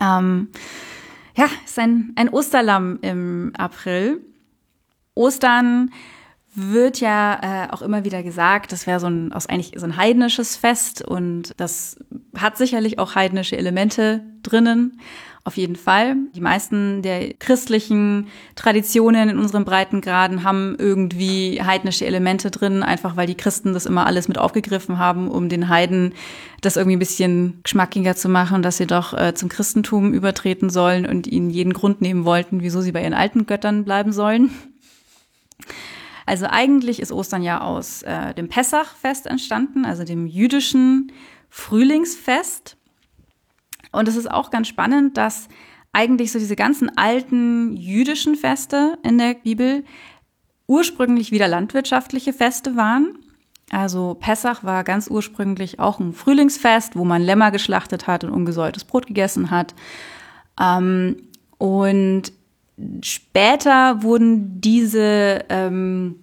Ähm, 0.00 0.48
ja, 1.36 1.46
ist 1.64 1.78
ein, 1.78 2.12
ein 2.16 2.28
Osterlamm 2.28 2.98
im 3.02 3.52
April. 3.56 4.20
Ostern 5.14 5.90
wird 6.54 7.00
ja 7.00 7.66
äh, 7.66 7.72
auch 7.72 7.80
immer 7.80 8.04
wieder 8.04 8.22
gesagt, 8.22 8.72
das 8.72 8.86
wäre 8.86 9.00
so 9.00 9.06
ein 9.06 9.32
aus 9.32 9.46
eigentlich 9.46 9.72
so 9.76 9.86
ein 9.86 9.96
heidnisches 9.96 10.56
Fest 10.56 11.02
und 11.02 11.54
das 11.56 11.96
hat 12.36 12.58
sicherlich 12.58 12.98
auch 12.98 13.14
heidnische 13.14 13.56
Elemente 13.56 14.22
drinnen. 14.42 15.00
Auf 15.44 15.56
jeden 15.56 15.74
Fall. 15.74 16.14
Die 16.36 16.40
meisten 16.40 17.02
der 17.02 17.34
christlichen 17.34 18.28
Traditionen 18.54 19.28
in 19.28 19.38
unseren 19.38 19.64
Breitengraden 19.64 20.44
haben 20.44 20.76
irgendwie 20.78 21.60
heidnische 21.60 22.06
Elemente 22.06 22.52
drin, 22.52 22.84
einfach 22.84 23.16
weil 23.16 23.26
die 23.26 23.34
Christen 23.34 23.72
das 23.72 23.84
immer 23.84 24.06
alles 24.06 24.28
mit 24.28 24.38
aufgegriffen 24.38 24.98
haben, 24.98 25.28
um 25.28 25.48
den 25.48 25.68
Heiden 25.68 26.14
das 26.60 26.76
irgendwie 26.76 26.94
ein 26.94 27.00
bisschen 27.00 27.60
geschmackiger 27.64 28.14
zu 28.14 28.28
machen, 28.28 28.62
dass 28.62 28.76
sie 28.76 28.86
doch 28.86 29.14
äh, 29.14 29.34
zum 29.34 29.48
Christentum 29.48 30.14
übertreten 30.14 30.70
sollen 30.70 31.06
und 31.06 31.26
ihnen 31.26 31.50
jeden 31.50 31.72
Grund 31.72 32.00
nehmen 32.00 32.24
wollten, 32.24 32.62
wieso 32.62 32.80
sie 32.80 32.92
bei 32.92 33.02
ihren 33.02 33.14
alten 33.14 33.44
Göttern 33.46 33.84
bleiben 33.84 34.12
sollen. 34.12 34.52
Also 36.24 36.46
eigentlich 36.48 37.00
ist 37.00 37.10
Ostern 37.10 37.42
ja 37.42 37.62
aus 37.62 38.02
äh, 38.02 38.32
dem 38.34 38.48
Pessachfest 38.48 39.26
entstanden, 39.26 39.84
also 39.84 40.04
dem 40.04 40.28
jüdischen 40.28 41.10
Frühlingsfest. 41.50 42.76
Und 43.92 44.08
es 44.08 44.16
ist 44.16 44.30
auch 44.30 44.50
ganz 44.50 44.68
spannend, 44.68 45.16
dass 45.16 45.48
eigentlich 45.92 46.32
so 46.32 46.38
diese 46.38 46.56
ganzen 46.56 46.96
alten 46.96 47.76
jüdischen 47.76 48.34
Feste 48.34 48.98
in 49.02 49.18
der 49.18 49.34
Bibel 49.34 49.84
ursprünglich 50.66 51.30
wieder 51.30 51.48
landwirtschaftliche 51.48 52.32
Feste 52.32 52.76
waren. 52.76 53.18
Also 53.70 54.16
Pessach 54.18 54.64
war 54.64 54.84
ganz 54.84 55.08
ursprünglich 55.08 55.78
auch 55.78 56.00
ein 56.00 56.12
Frühlingsfest, 56.12 56.96
wo 56.96 57.04
man 57.04 57.22
Lämmer 57.22 57.50
geschlachtet 57.50 58.06
hat 58.06 58.24
und 58.24 58.30
ungesäuertes 58.30 58.84
Brot 58.84 59.06
gegessen 59.06 59.50
hat. 59.50 59.74
Ähm, 60.60 61.16
und 61.58 62.32
später 63.02 64.02
wurden 64.02 64.60
diese 64.60 65.44
ähm, 65.48 66.16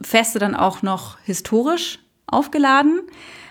Feste 0.00 0.38
dann 0.38 0.54
auch 0.54 0.82
noch 0.82 1.18
historisch 1.20 1.98
aufgeladen. 2.26 3.00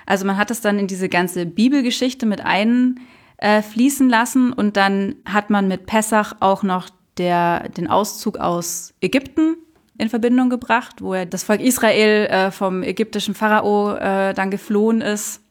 Also 0.06 0.26
man 0.26 0.38
hat 0.38 0.52
es 0.52 0.62
dann 0.62 0.80
in 0.80 0.88
diese 0.88 1.10
ganze 1.10 1.46
Bibelgeschichte 1.46 2.26
mit 2.26 2.42
ein 2.42 3.00
äh, 3.40 3.62
fließen 3.62 4.10
lassen 4.10 4.54
und 4.54 4.78
dann 4.78 5.16
hat 5.26 5.50
man 5.50 5.68
mit 5.68 5.86
Pessach 5.86 6.36
auch 6.40 6.64
noch 6.64 6.90
der, 7.18 7.70
den 7.70 7.88
Auszug 7.88 8.38
aus 8.38 8.94
Ägypten 9.02 9.56
in 9.98 10.10
Verbindung 10.10 10.50
gebracht, 10.50 11.02
wo 11.02 11.14
er 11.14 11.26
das 11.26 11.44
Volk 11.44 11.62
Israel 11.62 12.26
äh, 12.28 12.52
vom 12.52 12.84
ägyptischen 12.84 13.36
Pharao 13.36 13.96
äh, 13.96 14.34
dann 14.34 14.52
geflohen 14.52 15.02
ist 15.02 15.42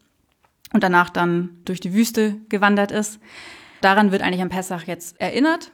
und 0.72 0.82
danach 0.82 1.10
dann 1.10 1.50
durch 1.64 1.80
die 1.80 1.94
Wüste 1.94 2.36
gewandert 2.48 2.90
ist. 2.90 3.20
Daran 3.80 4.10
wird 4.12 4.22
eigentlich 4.22 4.42
am 4.42 4.48
Pessach 4.48 4.84
jetzt 4.84 5.20
erinnert. 5.20 5.70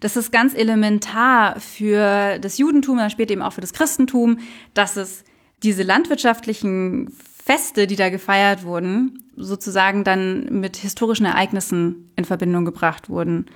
Das 0.00 0.16
ist 0.16 0.32
ganz 0.32 0.54
elementar 0.54 1.60
für 1.60 2.38
das 2.38 2.58
Judentum, 2.58 2.98
dann 2.98 3.10
später 3.10 3.32
eben 3.32 3.42
auch 3.42 3.52
für 3.52 3.60
das 3.60 3.72
Christentum, 3.72 4.38
dass 4.74 4.96
es 4.96 5.24
diese 5.62 5.84
landwirtschaftlichen 5.84 7.08
Feste, 7.44 7.88
die 7.88 7.96
da 7.96 8.08
gefeiert 8.08 8.62
wurden, 8.62 9.24
sozusagen 9.36 10.04
dann 10.04 10.60
mit 10.60 10.76
historischen 10.76 11.26
Ereignissen 11.26 12.12
in 12.14 12.24
Verbindung 12.24 12.64
gebracht 12.64 13.08
wurden. 13.08 13.46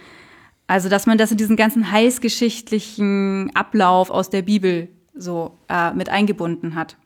Also, 0.66 0.88
dass 0.88 1.06
man 1.06 1.18
das 1.18 1.30
in 1.30 1.36
diesen 1.36 1.54
ganzen 1.54 1.92
heißgeschichtlichen 1.92 3.52
Ablauf 3.54 4.10
aus 4.10 4.28
der 4.28 4.42
Bibel 4.42 4.88
so 5.14 5.56
äh, 5.68 5.92
mit 5.92 6.08
eingebunden 6.08 6.74
hat. 6.74 6.96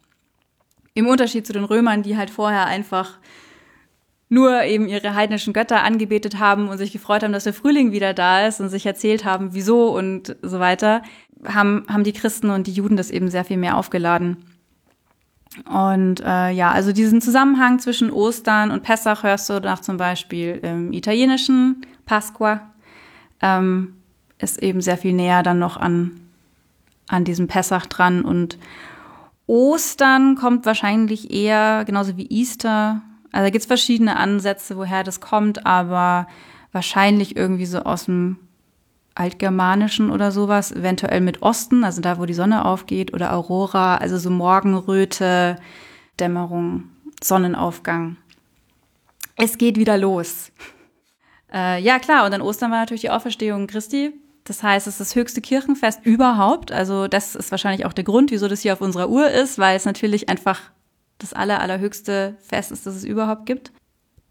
Im 0.94 1.06
Unterschied 1.06 1.46
zu 1.46 1.52
den 1.52 1.64
Römern, 1.64 2.02
die 2.02 2.16
halt 2.16 2.30
vorher 2.30 2.64
einfach 2.64 3.18
nur 4.30 4.62
eben 4.62 4.88
ihre 4.88 5.14
heidnischen 5.14 5.52
Götter 5.52 5.82
angebetet 5.82 6.38
haben 6.38 6.68
und 6.68 6.78
sich 6.78 6.92
gefreut 6.92 7.22
haben, 7.22 7.32
dass 7.32 7.44
der 7.44 7.52
Frühling 7.52 7.92
wieder 7.92 8.14
da 8.14 8.46
ist 8.46 8.58
und 8.58 8.70
sich 8.70 8.86
erzählt 8.86 9.26
haben, 9.26 9.52
wieso 9.52 9.94
und 9.94 10.34
so 10.40 10.60
weiter, 10.60 11.02
haben, 11.44 11.84
haben 11.88 12.04
die 12.04 12.14
Christen 12.14 12.48
und 12.48 12.66
die 12.66 12.72
Juden 12.72 12.96
das 12.96 13.10
eben 13.10 13.28
sehr 13.28 13.44
viel 13.44 13.58
mehr 13.58 13.76
aufgeladen. 13.76 14.38
Und 15.68 16.20
äh, 16.20 16.50
ja, 16.50 16.70
also 16.70 16.92
diesen 16.92 17.20
Zusammenhang 17.20 17.80
zwischen 17.80 18.10
Ostern 18.10 18.70
und 18.70 18.82
Pessach 18.82 19.24
hörst 19.24 19.50
du 19.50 19.60
nach 19.60 19.80
zum 19.80 19.96
Beispiel 19.96 20.60
im 20.62 20.92
italienischen 20.92 21.84
Pasqua. 22.06 22.60
Ähm, 23.42 23.94
ist 24.38 24.62
eben 24.62 24.80
sehr 24.80 24.96
viel 24.96 25.12
näher 25.12 25.42
dann 25.42 25.58
noch 25.58 25.76
an, 25.76 26.20
an 27.08 27.24
diesem 27.24 27.48
Pessach 27.48 27.86
dran. 27.86 28.22
Und 28.22 28.58
Ostern 29.46 30.36
kommt 30.36 30.66
wahrscheinlich 30.66 31.32
eher, 31.32 31.84
genauso 31.84 32.16
wie 32.16 32.28
Easter. 32.30 33.02
Also 33.32 33.46
da 33.46 33.50
gibt 33.50 33.62
es 33.62 33.66
verschiedene 33.66 34.16
Ansätze, 34.16 34.76
woher 34.76 35.04
das 35.04 35.20
kommt, 35.20 35.66
aber 35.66 36.26
wahrscheinlich 36.72 37.36
irgendwie 37.36 37.66
so 37.66 37.80
aus 37.80 38.04
dem 38.04 38.38
Altgermanischen 39.14 40.10
oder 40.10 40.30
sowas, 40.32 40.72
eventuell 40.72 41.20
mit 41.20 41.42
Osten, 41.42 41.84
also 41.84 42.00
da, 42.00 42.18
wo 42.18 42.26
die 42.26 42.34
Sonne 42.34 42.64
aufgeht, 42.64 43.12
oder 43.12 43.34
Aurora, 43.34 43.96
also 43.96 44.18
so 44.18 44.30
Morgenröte, 44.30 45.56
Dämmerung, 46.18 46.84
Sonnenaufgang. 47.22 48.16
Es 49.36 49.58
geht 49.58 49.76
wieder 49.76 49.98
los. 49.98 50.52
Äh, 51.52 51.82
ja, 51.82 51.98
klar, 51.98 52.24
und 52.24 52.30
dann 52.30 52.42
Ostern 52.42 52.70
war 52.70 52.78
natürlich 52.78 53.00
die 53.00 53.10
Auferstehung 53.10 53.66
Christi. 53.66 54.12
Das 54.44 54.62
heißt, 54.62 54.86
es 54.86 54.94
ist 54.94 55.00
das 55.00 55.16
höchste 55.16 55.40
Kirchenfest 55.40 56.06
überhaupt. 56.06 56.70
Also 56.70 57.08
das 57.08 57.34
ist 57.34 57.50
wahrscheinlich 57.50 57.86
auch 57.86 57.92
der 57.92 58.04
Grund, 58.04 58.30
wieso 58.30 58.46
das 58.46 58.60
hier 58.60 58.72
auf 58.72 58.80
unserer 58.80 59.08
Uhr 59.08 59.28
ist, 59.28 59.58
weil 59.58 59.76
es 59.76 59.84
natürlich 59.84 60.28
einfach 60.28 60.60
das 61.18 61.32
aller, 61.32 61.60
allerhöchste 61.60 62.36
Fest 62.40 62.70
ist, 62.70 62.86
das 62.86 62.94
es 62.94 63.04
überhaupt 63.04 63.46
gibt. 63.46 63.72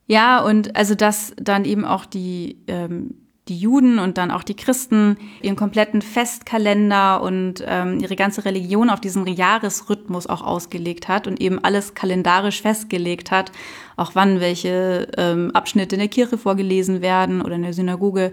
Ja, 0.07 0.41
und 0.41 0.75
also 0.75 0.95
dass 0.95 1.33
dann 1.35 1.65
eben 1.65 1.85
auch 1.85 2.05
die 2.05 2.63
ähm, 2.67 3.18
die 3.49 3.57
Juden 3.57 3.99
und 3.99 4.17
dann 4.17 4.31
auch 4.31 4.43
die 4.43 4.55
Christen 4.55 5.17
ihren 5.41 5.55
kompletten 5.55 6.01
Festkalender 6.01 7.21
und 7.21 7.63
ähm, 7.65 7.99
ihre 7.99 8.15
ganze 8.15 8.45
Religion 8.45 8.89
auf 8.89 9.01
diesen 9.01 9.27
Jahresrhythmus 9.27 10.27
auch 10.27 10.41
ausgelegt 10.41 11.07
hat 11.07 11.27
und 11.27 11.41
eben 11.41 11.63
alles 11.63 11.93
kalendarisch 11.93 12.61
festgelegt 12.61 13.31
hat, 13.31 13.51
auch 13.97 14.11
wann 14.13 14.39
welche 14.39 15.07
ähm, 15.17 15.51
Abschnitte 15.51 15.95
in 15.95 15.99
der 15.99 16.07
Kirche 16.07 16.37
vorgelesen 16.37 17.01
werden 17.01 17.41
oder 17.41 17.55
in 17.55 17.63
der 17.63 17.73
Synagoge. 17.73 18.31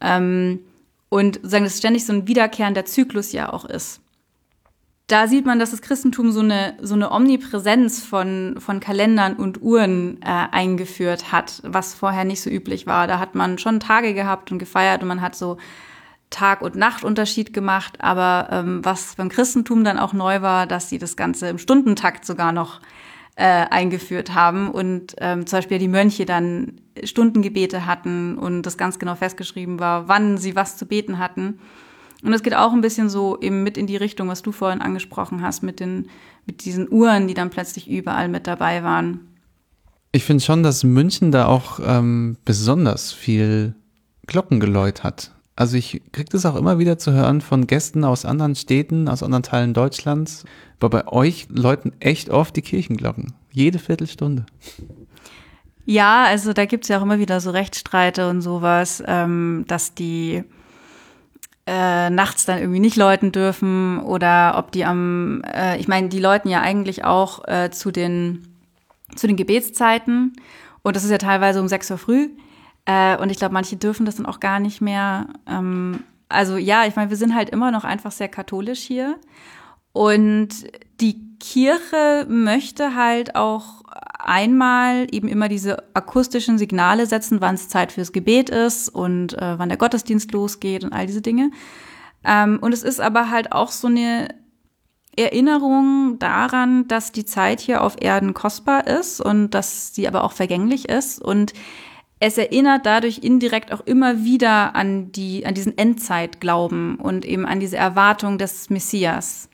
Ähm, 0.00 0.60
und 1.10 1.40
sagen, 1.42 1.64
dass 1.64 1.78
ständig 1.78 2.04
so 2.04 2.12
ein 2.12 2.28
wiederkehrender 2.28 2.84
Zyklus 2.84 3.32
ja 3.32 3.50
auch 3.50 3.64
ist 3.64 4.02
da 5.08 5.26
sieht 5.26 5.46
man, 5.46 5.58
dass 5.58 5.70
das 5.70 5.80
Christentum 5.80 6.30
so 6.32 6.40
eine, 6.40 6.76
so 6.82 6.94
eine 6.94 7.10
Omnipräsenz 7.10 8.04
von, 8.04 8.56
von 8.58 8.78
Kalendern 8.78 9.36
und 9.36 9.62
Uhren 9.62 10.20
äh, 10.20 10.26
eingeführt 10.26 11.32
hat, 11.32 11.62
was 11.64 11.94
vorher 11.94 12.24
nicht 12.24 12.42
so 12.42 12.50
üblich 12.50 12.86
war. 12.86 13.06
Da 13.06 13.18
hat 13.18 13.34
man 13.34 13.56
schon 13.56 13.80
Tage 13.80 14.12
gehabt 14.12 14.52
und 14.52 14.58
gefeiert 14.58 15.00
und 15.00 15.08
man 15.08 15.22
hat 15.22 15.34
so 15.34 15.56
Tag- 16.28 16.60
und 16.60 16.76
Nachtunterschied 16.76 17.54
gemacht. 17.54 17.94
Aber 18.00 18.48
ähm, 18.52 18.84
was 18.84 19.14
beim 19.16 19.30
Christentum 19.30 19.82
dann 19.82 19.98
auch 19.98 20.12
neu 20.12 20.42
war, 20.42 20.66
dass 20.66 20.90
sie 20.90 20.98
das 20.98 21.16
Ganze 21.16 21.48
im 21.48 21.56
Stundentakt 21.56 22.26
sogar 22.26 22.52
noch 22.52 22.80
äh, 23.36 23.44
eingeführt 23.70 24.34
haben 24.34 24.70
und 24.70 25.16
ähm, 25.18 25.46
zum 25.46 25.58
Beispiel 25.58 25.78
die 25.78 25.88
Mönche 25.88 26.26
dann 26.26 26.82
Stundengebete 27.02 27.86
hatten 27.86 28.36
und 28.36 28.62
das 28.62 28.76
ganz 28.76 28.98
genau 28.98 29.14
festgeschrieben 29.14 29.80
war, 29.80 30.06
wann 30.06 30.36
sie 30.36 30.54
was 30.54 30.76
zu 30.76 30.84
beten 30.84 31.18
hatten. 31.18 31.60
Und 32.22 32.32
es 32.32 32.42
geht 32.42 32.54
auch 32.54 32.72
ein 32.72 32.80
bisschen 32.80 33.08
so 33.08 33.38
eben 33.40 33.62
mit 33.62 33.78
in 33.78 33.86
die 33.86 33.96
Richtung, 33.96 34.28
was 34.28 34.42
du 34.42 34.52
vorhin 34.52 34.80
angesprochen 34.80 35.42
hast, 35.42 35.62
mit, 35.62 35.80
den, 35.80 36.08
mit 36.46 36.64
diesen 36.64 36.90
Uhren, 36.90 37.28
die 37.28 37.34
dann 37.34 37.50
plötzlich 37.50 37.88
überall 37.88 38.28
mit 38.28 38.46
dabei 38.46 38.82
waren. 38.82 39.20
Ich 40.10 40.24
finde 40.24 40.42
schon, 40.42 40.62
dass 40.62 40.84
München 40.84 41.30
da 41.30 41.46
auch 41.46 41.78
ähm, 41.84 42.36
besonders 42.44 43.12
viel 43.12 43.74
Glockengeläut 44.26 45.04
hat. 45.04 45.32
Also 45.54 45.76
ich 45.76 46.02
kriege 46.12 46.30
das 46.30 46.46
auch 46.46 46.56
immer 46.56 46.78
wieder 46.78 46.98
zu 46.98 47.12
hören 47.12 47.40
von 47.40 47.66
Gästen 47.66 48.04
aus 48.04 48.24
anderen 48.24 48.54
Städten, 48.54 49.08
aus 49.08 49.22
anderen 49.22 49.42
Teilen 49.42 49.74
Deutschlands. 49.74 50.44
Aber 50.78 50.88
bei 50.88 51.08
euch 51.08 51.48
läuten 51.50 51.92
echt 52.00 52.30
oft 52.30 52.54
die 52.56 52.62
Kirchenglocken. 52.62 53.34
Jede 53.52 53.78
Viertelstunde. 53.78 54.46
Ja, 55.84 56.24
also 56.24 56.52
da 56.52 56.64
gibt 56.64 56.84
es 56.84 56.88
ja 56.88 56.98
auch 56.98 57.02
immer 57.02 57.18
wieder 57.18 57.40
so 57.40 57.50
Rechtsstreite 57.50 58.28
und 58.28 58.40
sowas, 58.40 59.02
ähm, 59.06 59.64
dass 59.66 59.94
die 59.94 60.44
äh, 61.68 62.08
nachts 62.08 62.46
dann 62.46 62.60
irgendwie 62.60 62.80
nicht 62.80 62.96
läuten 62.96 63.30
dürfen 63.30 64.00
oder 64.00 64.54
ob 64.56 64.72
die 64.72 64.86
am, 64.86 65.42
äh, 65.42 65.76
ich 65.78 65.86
meine, 65.86 66.08
die 66.08 66.18
läuten 66.18 66.50
ja 66.50 66.62
eigentlich 66.62 67.04
auch 67.04 67.46
äh, 67.46 67.70
zu 67.70 67.90
den 67.90 68.48
zu 69.16 69.26
den 69.26 69.36
Gebetszeiten 69.36 70.32
und 70.82 70.96
das 70.96 71.04
ist 71.04 71.10
ja 71.10 71.18
teilweise 71.18 71.60
um 71.60 71.68
sechs 71.68 71.90
Uhr 71.90 71.98
früh 71.98 72.30
äh, 72.86 73.18
und 73.18 73.28
ich 73.30 73.36
glaube, 73.36 73.52
manche 73.52 73.76
dürfen 73.76 74.06
das 74.06 74.16
dann 74.16 74.24
auch 74.24 74.40
gar 74.40 74.60
nicht 74.60 74.80
mehr. 74.80 75.26
Ähm, 75.46 76.04
also 76.30 76.56
ja, 76.56 76.86
ich 76.86 76.96
meine, 76.96 77.10
wir 77.10 77.18
sind 77.18 77.34
halt 77.34 77.50
immer 77.50 77.70
noch 77.70 77.84
einfach 77.84 78.12
sehr 78.12 78.28
katholisch 78.28 78.80
hier 78.80 79.18
und 79.92 80.48
die 81.02 81.27
Kirche 81.38 82.26
möchte 82.28 82.94
halt 82.94 83.34
auch 83.34 83.82
einmal 84.18 85.06
eben 85.10 85.28
immer 85.28 85.48
diese 85.48 85.82
akustischen 85.94 86.58
Signale 86.58 87.06
setzen, 87.06 87.40
wann 87.40 87.54
es 87.54 87.68
Zeit 87.68 87.92
fürs 87.92 88.12
Gebet 88.12 88.50
ist 88.50 88.88
und 88.88 89.34
äh, 89.34 89.58
wann 89.58 89.68
der 89.68 89.78
Gottesdienst 89.78 90.32
losgeht 90.32 90.84
und 90.84 90.92
all 90.92 91.06
diese 91.06 91.22
Dinge. 91.22 91.50
Ähm, 92.24 92.58
und 92.60 92.72
es 92.72 92.82
ist 92.82 93.00
aber 93.00 93.30
halt 93.30 93.52
auch 93.52 93.70
so 93.70 93.86
eine 93.86 94.28
Erinnerung 95.16 96.18
daran, 96.18 96.86
dass 96.88 97.12
die 97.12 97.24
Zeit 97.24 97.60
hier 97.60 97.82
auf 97.82 97.96
Erden 98.00 98.34
kostbar 98.34 98.86
ist 98.86 99.20
und 99.20 99.50
dass 99.50 99.94
sie 99.94 100.06
aber 100.06 100.24
auch 100.24 100.32
vergänglich 100.32 100.88
ist 100.88 101.20
und 101.20 101.54
es 102.20 102.36
erinnert 102.36 102.84
dadurch 102.84 103.18
indirekt 103.18 103.72
auch 103.72 103.80
immer 103.86 104.24
wieder 104.24 104.74
an 104.74 105.12
die, 105.12 105.46
an 105.46 105.54
diesen 105.54 105.78
Endzeitglauben 105.78 106.96
und 106.96 107.24
eben 107.24 107.46
an 107.46 107.60
diese 107.60 107.76
Erwartung 107.76 108.38
des 108.38 108.70
Messias. 108.70 109.48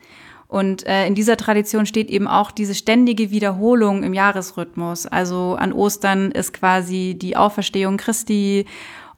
Und 0.46 0.86
äh, 0.86 1.06
in 1.06 1.14
dieser 1.14 1.36
Tradition 1.36 1.86
steht 1.86 2.10
eben 2.10 2.28
auch 2.28 2.50
diese 2.50 2.74
ständige 2.74 3.30
Wiederholung 3.30 4.02
im 4.02 4.14
Jahresrhythmus. 4.14 5.06
Also 5.06 5.56
an 5.58 5.72
Ostern 5.72 6.30
ist 6.30 6.52
quasi 6.52 7.16
die 7.18 7.36
Auferstehung 7.36 7.96
Christi 7.96 8.66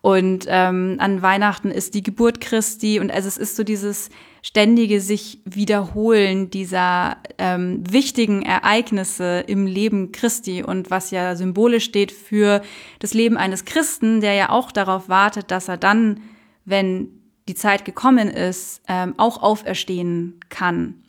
Und 0.07 0.47
ähm, 0.49 0.99
an 1.01 1.20
Weihnachten 1.20 1.72
ist 1.72 1.95
die 1.95 2.03
Geburt 2.05 2.41
Christi 2.41 3.01
und 3.01 3.11
also 3.11 3.27
es 3.27 3.37
ist 3.37 3.57
so 3.57 3.64
dieses 3.64 4.09
ständige 4.41 5.01
sich 5.01 5.41
wiederholen 5.45 6.49
dieser 6.49 7.16
ähm, 7.39 7.83
wichtigen 7.91 8.43
Ereignisse 8.43 9.41
im 9.49 9.66
Leben 9.66 10.12
Christi 10.12 10.62
und 10.62 10.93
was 10.93 11.11
ja 11.11 11.35
symbolisch 11.35 11.83
steht 11.83 12.12
für 12.12 12.62
das 13.01 13.14
Leben 13.14 13.37
eines 13.37 13.64
Christen, 13.64 14.20
der 14.20 14.35
ja 14.35 14.51
auch 14.51 14.70
darauf 14.70 15.09
wartet, 15.09 15.51
dass 15.51 15.66
er 15.66 15.77
dann, 15.77 16.20
wenn 16.64 17.09
die 17.49 17.57
Zeit 17.57 17.85
gekommen 17.85 18.29
ist, 18.29 18.83
ähm, 18.87 19.14
auch 19.16 19.43
auferstehen 19.43 20.39
kann. 20.51 21.03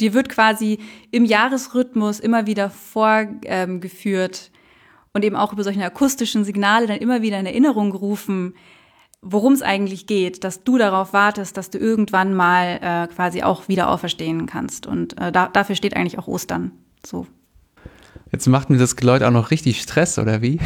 Die 0.00 0.12
wird 0.14 0.28
quasi 0.28 0.78
im 1.10 1.24
Jahresrhythmus 1.24 2.20
immer 2.20 2.46
wieder 2.46 2.70
vorgeführt 2.70 4.50
und 5.12 5.24
eben 5.24 5.36
auch 5.36 5.52
über 5.52 5.64
solche 5.64 5.84
akustischen 5.84 6.44
Signale 6.44 6.86
dann 6.86 6.98
immer 6.98 7.22
wieder 7.22 7.40
in 7.40 7.46
Erinnerung 7.46 7.90
gerufen, 7.90 8.54
worum 9.22 9.54
es 9.54 9.62
eigentlich 9.62 10.06
geht, 10.06 10.44
dass 10.44 10.62
du 10.62 10.78
darauf 10.78 11.12
wartest, 11.12 11.56
dass 11.56 11.70
du 11.70 11.78
irgendwann 11.78 12.34
mal 12.34 12.78
äh, 12.82 13.06
quasi 13.12 13.42
auch 13.42 13.66
wieder 13.68 13.90
auferstehen 13.90 14.46
kannst. 14.46 14.86
Und 14.86 15.18
äh, 15.20 15.32
da, 15.32 15.48
dafür 15.48 15.74
steht 15.74 15.96
eigentlich 15.96 16.18
auch 16.18 16.28
Ostern. 16.28 16.72
So. 17.04 17.26
Jetzt 18.30 18.46
macht 18.46 18.70
mir 18.70 18.78
das 18.78 18.96
Geläut 18.96 19.22
auch 19.22 19.30
noch 19.30 19.50
richtig 19.50 19.80
Stress, 19.80 20.18
oder 20.18 20.42
wie? 20.42 20.56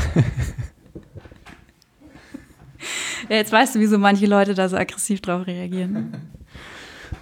ja, 3.28 3.36
jetzt 3.36 3.52
weißt 3.52 3.76
du, 3.76 3.80
wieso 3.80 3.98
manche 3.98 4.26
Leute 4.26 4.54
da 4.54 4.68
so 4.68 4.76
aggressiv 4.76 5.20
drauf 5.20 5.46
reagieren. 5.46 6.16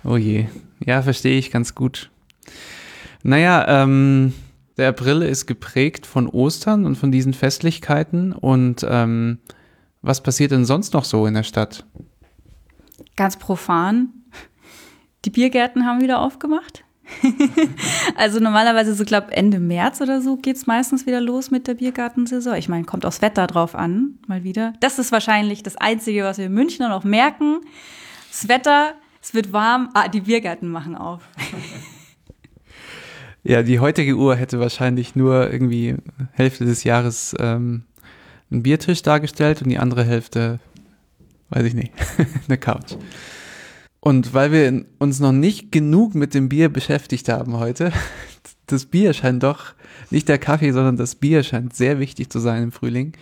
Oh 0.05 0.17
je. 0.17 0.47
Ja, 0.85 1.03
verstehe 1.03 1.39
ich 1.39 1.51
ganz 1.51 1.75
gut. 1.75 2.11
Naja, 3.23 3.83
ähm, 3.83 4.33
der 4.77 4.91
April 4.91 5.23
ist 5.23 5.47
geprägt 5.47 6.07
von 6.07 6.29
Ostern 6.29 6.87
und 6.87 6.97
von 6.97 7.11
diesen 7.11 7.35
Festlichkeiten 7.35 8.33
und 8.33 8.87
ähm, 8.89 9.39
was 10.03 10.23
passiert 10.23 10.53
denn 10.53 10.65
sonst 10.65 10.95
noch 10.95 11.05
so 11.05 11.27
in 11.27 11.35
der 11.35 11.43
Stadt? 11.43 11.85
Ganz 13.17 13.37
profan. 13.37 14.11
Die 15.25 15.31
Biergärten 15.31 15.85
haben 15.85 16.01
wieder 16.01 16.21
aufgemacht. 16.21 16.85
also 18.17 18.39
normalerweise 18.39 18.95
so, 18.95 19.05
glaube 19.05 19.33
Ende 19.33 19.59
März 19.59 20.01
oder 20.01 20.21
so 20.21 20.37
geht 20.37 20.57
es 20.57 20.67
meistens 20.67 21.07
wieder 21.07 21.21
los 21.21 21.51
mit 21.51 21.67
der 21.67 21.75
Biergartensaison. 21.75 22.55
Ich 22.55 22.69
meine, 22.69 22.85
kommt 22.85 23.05
aufs 23.05 23.23
Wetter 23.23 23.47
drauf 23.47 23.75
an, 23.75 24.19
mal 24.27 24.45
wieder. 24.45 24.75
Das 24.81 24.99
ist 24.99 25.11
wahrscheinlich 25.11 25.63
das 25.63 25.77
Einzige, 25.77 26.25
was 26.25 26.39
wir 26.39 26.47
in 26.47 26.55
München 26.55 26.89
noch 26.89 27.05
merken. 27.05 27.61
Das 28.31 28.49
Wetter, 28.49 28.95
es 29.23 29.35
wird 29.35 29.53
warm, 29.53 29.91
ah, 29.95 30.09
die 30.09 30.21
Biergärten 30.21 30.69
machen 30.71 30.95
auf. 30.95 31.23
ja, 33.43 33.63
die 33.63 33.81
heutige 33.81 34.17
Uhr 34.17 34.37
hätte 34.37 34.61
wahrscheinlich 34.61 35.17
nur 35.17 35.53
irgendwie 35.53 35.97
Hälfte 36.33 36.65
des 36.65 36.85
Jahres 36.85 37.35
ähm, 37.39 37.85
einen 38.51 38.63
Biertisch 38.63 39.03
dargestellt 39.03 39.63
und 39.63 39.69
die 39.69 39.79
andere 39.79 40.05
Hälfte, 40.05 40.61
weiß 41.51 41.65
ich 41.65 41.75
nicht, 41.75 41.93
eine 42.49 42.59
Couch. 42.59 42.95
Und 44.01 44.33
weil 44.33 44.53
wir 44.53 44.85
uns 44.99 45.21
noch 45.21 45.33
nicht 45.33 45.73
genug 45.73 46.15
mit 46.15 46.33
dem 46.35 46.49
Bier 46.49 46.69
beschäftigt 46.69 47.29
haben 47.29 47.59
heute, 47.59 47.93
das 48.67 48.87
Bier 48.87 49.13
scheint 49.13 49.43
doch, 49.43 49.75
nicht 50.11 50.29
der 50.29 50.39
Kaffee, 50.39 50.73
sondern 50.73 50.97
das 50.97 51.17
Bier 51.17 51.43
scheint 51.43 51.75
sehr 51.75 51.99
wichtig 51.99 52.31
zu 52.31 52.39
sein 52.39 52.63
im 52.63 52.73
Frühling. 52.73 53.13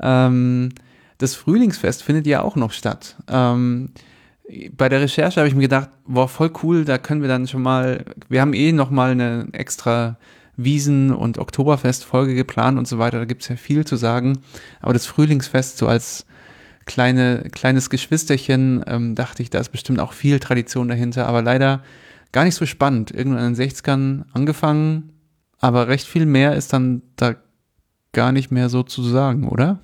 Ähm, 0.00 0.70
das 1.18 1.34
Frühlingsfest 1.34 2.02
findet 2.02 2.26
ja 2.26 2.42
auch 2.42 2.56
noch 2.56 2.72
statt. 2.72 3.16
Ähm, 3.28 3.90
bei 4.76 4.88
der 4.88 5.00
Recherche 5.00 5.40
habe 5.40 5.48
ich 5.48 5.54
mir 5.54 5.62
gedacht, 5.62 5.90
boah, 6.06 6.28
voll 6.28 6.52
cool, 6.62 6.84
da 6.84 6.98
können 6.98 7.22
wir 7.22 7.28
dann 7.28 7.46
schon 7.46 7.62
mal, 7.62 8.04
wir 8.28 8.40
haben 8.40 8.54
eh 8.54 8.72
noch 8.72 8.90
mal 8.90 9.12
eine 9.12 9.48
extra 9.52 10.18
Wiesen- 10.56 11.12
und 11.12 11.38
Oktoberfest-Folge 11.38 12.34
geplant 12.34 12.78
und 12.78 12.86
so 12.86 12.98
weiter. 12.98 13.18
Da 13.18 13.24
gibt 13.24 13.42
es 13.42 13.48
ja 13.48 13.56
viel 13.56 13.86
zu 13.86 13.96
sagen. 13.96 14.40
Aber 14.80 14.92
das 14.92 15.06
Frühlingsfest 15.06 15.78
so 15.78 15.86
als 15.86 16.26
kleine, 16.84 17.48
kleines 17.52 17.88
Geschwisterchen, 17.88 18.84
ähm, 18.86 19.14
dachte 19.14 19.42
ich, 19.42 19.50
da 19.50 19.58
ist 19.58 19.70
bestimmt 19.70 20.00
auch 20.00 20.12
viel 20.12 20.40
Tradition 20.40 20.88
dahinter. 20.88 21.26
Aber 21.26 21.42
leider 21.42 21.82
gar 22.32 22.44
nicht 22.44 22.54
so 22.54 22.66
spannend. 22.66 23.10
Irgendwann 23.10 23.46
in 23.46 23.54
den 23.54 23.68
60ern 23.68 24.24
angefangen, 24.32 25.12
aber 25.58 25.88
recht 25.88 26.06
viel 26.06 26.26
mehr 26.26 26.54
ist 26.56 26.72
dann 26.72 27.02
da 27.16 27.36
gar 28.12 28.32
nicht 28.32 28.50
mehr 28.50 28.68
so 28.68 28.82
zu 28.82 29.02
sagen, 29.02 29.48
oder? 29.48 29.80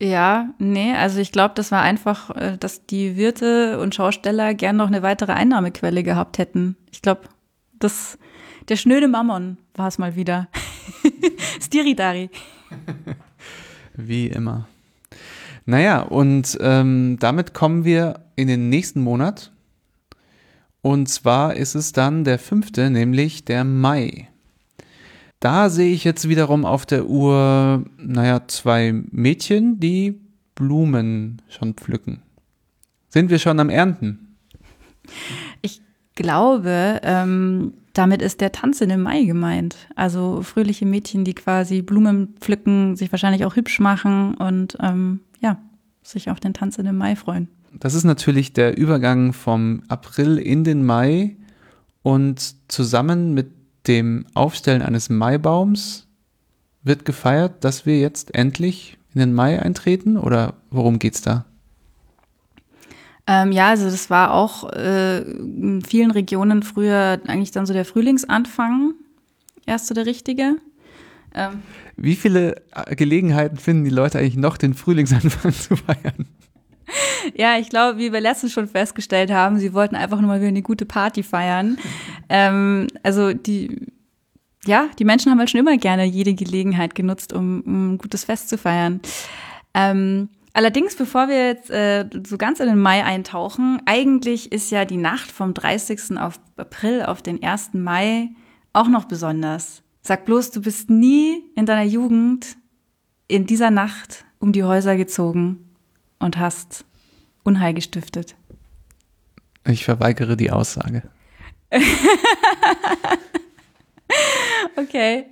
Ja, 0.00 0.50
nee, 0.58 0.94
also 0.94 1.18
ich 1.18 1.32
glaube, 1.32 1.54
das 1.56 1.72
war 1.72 1.82
einfach, 1.82 2.30
äh, 2.36 2.56
dass 2.58 2.86
die 2.86 3.16
Wirte 3.16 3.80
und 3.80 3.94
Schausteller 3.94 4.54
gern 4.54 4.76
noch 4.76 4.86
eine 4.86 5.02
weitere 5.02 5.32
Einnahmequelle 5.32 6.04
gehabt 6.04 6.38
hätten. 6.38 6.76
Ich 6.92 7.02
glaube, 7.02 7.22
das 7.80 8.18
der 8.68 8.76
schnöde 8.76 9.08
Mammon 9.08 9.56
war 9.74 9.88
es 9.88 9.98
mal 9.98 10.14
wieder. 10.14 10.48
Stiridari. 11.60 12.30
Wie 13.96 14.26
immer. 14.26 14.68
Naja, 15.64 16.02
und 16.02 16.56
ähm, 16.60 17.16
damit 17.18 17.54
kommen 17.54 17.84
wir 17.84 18.20
in 18.36 18.46
den 18.46 18.68
nächsten 18.68 19.00
Monat. 19.00 19.52
Und 20.82 21.08
zwar 21.08 21.56
ist 21.56 21.74
es 21.74 21.92
dann 21.92 22.24
der 22.24 22.38
fünfte, 22.38 22.90
nämlich 22.90 23.44
der 23.44 23.64
Mai. 23.64 24.28
Da 25.40 25.70
sehe 25.70 25.92
ich 25.92 26.04
jetzt 26.04 26.28
wiederum 26.28 26.64
auf 26.64 26.84
der 26.84 27.06
Uhr, 27.06 27.84
naja, 27.96 28.42
zwei 28.48 28.92
Mädchen, 29.10 29.78
die 29.78 30.20
Blumen 30.54 31.40
schon 31.48 31.74
pflücken. 31.74 32.22
Sind 33.08 33.30
wir 33.30 33.38
schon 33.38 33.60
am 33.60 33.70
Ernten? 33.70 34.36
Ich 35.62 35.80
glaube, 36.16 37.00
ähm, 37.04 37.72
damit 37.92 38.22
ist 38.22 38.40
der 38.40 38.52
Tanz 38.52 38.80
in 38.80 38.88
dem 38.88 39.02
Mai 39.02 39.24
gemeint. 39.24 39.76
Also 39.94 40.42
fröhliche 40.42 40.86
Mädchen, 40.86 41.24
die 41.24 41.34
quasi 41.34 41.82
Blumen 41.82 42.34
pflücken, 42.40 42.96
sich 42.96 43.12
wahrscheinlich 43.12 43.44
auch 43.44 43.56
hübsch 43.56 43.78
machen 43.78 44.34
und 44.34 44.76
ähm, 44.80 45.20
ja, 45.40 45.58
sich 46.02 46.30
auf 46.30 46.40
den 46.40 46.54
Tanz 46.54 46.78
in 46.78 46.84
dem 46.84 46.98
Mai 46.98 47.16
freuen. 47.16 47.48
Das 47.72 47.94
ist 47.94 48.04
natürlich 48.04 48.52
der 48.52 48.76
Übergang 48.76 49.32
vom 49.32 49.82
April 49.88 50.38
in 50.38 50.64
den 50.64 50.84
Mai 50.84 51.36
und 52.02 52.54
zusammen 52.68 53.34
mit 53.34 53.57
dem 53.88 54.26
Aufstellen 54.34 54.82
eines 54.82 55.08
Maibaums 55.08 56.06
wird 56.82 57.04
gefeiert, 57.04 57.64
dass 57.64 57.86
wir 57.86 57.98
jetzt 57.98 58.34
endlich 58.34 58.98
in 59.14 59.20
den 59.20 59.34
Mai 59.34 59.60
eintreten 59.60 60.16
oder 60.16 60.54
worum 60.70 60.98
geht's 60.98 61.22
da? 61.22 61.44
Ähm, 63.26 63.52
ja, 63.52 63.68
also 63.68 63.84
das 63.84 64.08
war 64.08 64.32
auch 64.32 64.72
äh, 64.72 65.20
in 65.20 65.82
vielen 65.86 66.10
Regionen 66.10 66.62
früher 66.62 67.20
eigentlich 67.26 67.50
dann 67.50 67.66
so 67.66 67.74
der 67.74 67.84
Frühlingsanfang, 67.84 68.94
erst 69.66 69.88
so 69.88 69.94
der 69.94 70.06
richtige. 70.06 70.56
Ähm, 71.34 71.62
Wie 71.96 72.16
viele 72.16 72.62
Gelegenheiten 72.96 73.58
finden 73.58 73.84
die 73.84 73.90
Leute 73.90 74.18
eigentlich 74.18 74.36
noch, 74.36 74.56
den 74.56 74.72
Frühlingsanfang 74.72 75.52
zu 75.52 75.76
feiern? 75.76 76.26
Ja, 77.34 77.58
ich 77.58 77.68
glaube, 77.68 77.98
wie 77.98 78.12
wir 78.12 78.20
letztens 78.20 78.52
schon 78.52 78.68
festgestellt 78.68 79.30
haben, 79.30 79.58
sie 79.58 79.74
wollten 79.74 79.96
einfach 79.96 80.20
nur 80.20 80.28
mal 80.28 80.40
wieder 80.40 80.48
eine 80.48 80.62
gute 80.62 80.86
Party 80.86 81.22
feiern. 81.22 81.78
ähm, 82.28 82.88
also 83.02 83.32
die, 83.32 83.86
ja, 84.64 84.88
die 84.98 85.04
Menschen 85.04 85.30
haben 85.30 85.38
halt 85.38 85.50
schon 85.50 85.60
immer 85.60 85.76
gerne 85.76 86.04
jede 86.04 86.34
Gelegenheit 86.34 86.94
genutzt, 86.94 87.32
um, 87.32 87.62
ein 87.66 87.98
gutes 87.98 88.24
Fest 88.24 88.48
zu 88.48 88.58
feiern. 88.58 89.00
Ähm, 89.74 90.28
Allerdings, 90.54 90.96
bevor 90.96 91.28
wir 91.28 91.46
jetzt 91.46 91.70
äh, 91.70 92.06
so 92.26 92.36
ganz 92.36 92.58
in 92.58 92.66
den 92.66 92.80
Mai 92.80 93.04
eintauchen, 93.04 93.80
eigentlich 93.86 94.50
ist 94.50 94.72
ja 94.72 94.84
die 94.84 94.96
Nacht 94.96 95.30
vom 95.30 95.54
30. 95.54 96.18
auf 96.18 96.40
April 96.56 97.02
auf 97.02 97.22
den 97.22 97.40
1. 97.40 97.74
Mai 97.74 98.30
auch 98.72 98.88
noch 98.88 99.04
besonders. 99.04 99.84
Sag 100.02 100.24
bloß, 100.24 100.50
du 100.50 100.60
bist 100.60 100.90
nie 100.90 101.44
in 101.54 101.64
deiner 101.64 101.84
Jugend 101.84 102.56
in 103.28 103.46
dieser 103.46 103.70
Nacht 103.70 104.24
um 104.40 104.52
die 104.52 104.64
Häuser 104.64 104.96
gezogen 104.96 105.67
und 106.18 106.38
hast 106.38 106.84
Unheil 107.44 107.74
gestiftet. 107.74 108.36
Ich 109.66 109.84
verweigere 109.84 110.36
die 110.36 110.50
Aussage. 110.50 111.02
okay. 114.76 115.26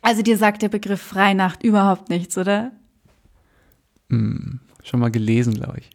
Also 0.00 0.22
dir 0.22 0.36
sagt 0.36 0.62
der 0.62 0.68
Begriff 0.68 1.00
Freinacht 1.00 1.62
überhaupt 1.62 2.08
nichts, 2.08 2.36
oder? 2.38 2.72
Hm, 4.10 4.60
schon 4.82 5.00
mal 5.00 5.10
gelesen, 5.10 5.54
glaube 5.54 5.78
ich. 5.78 5.90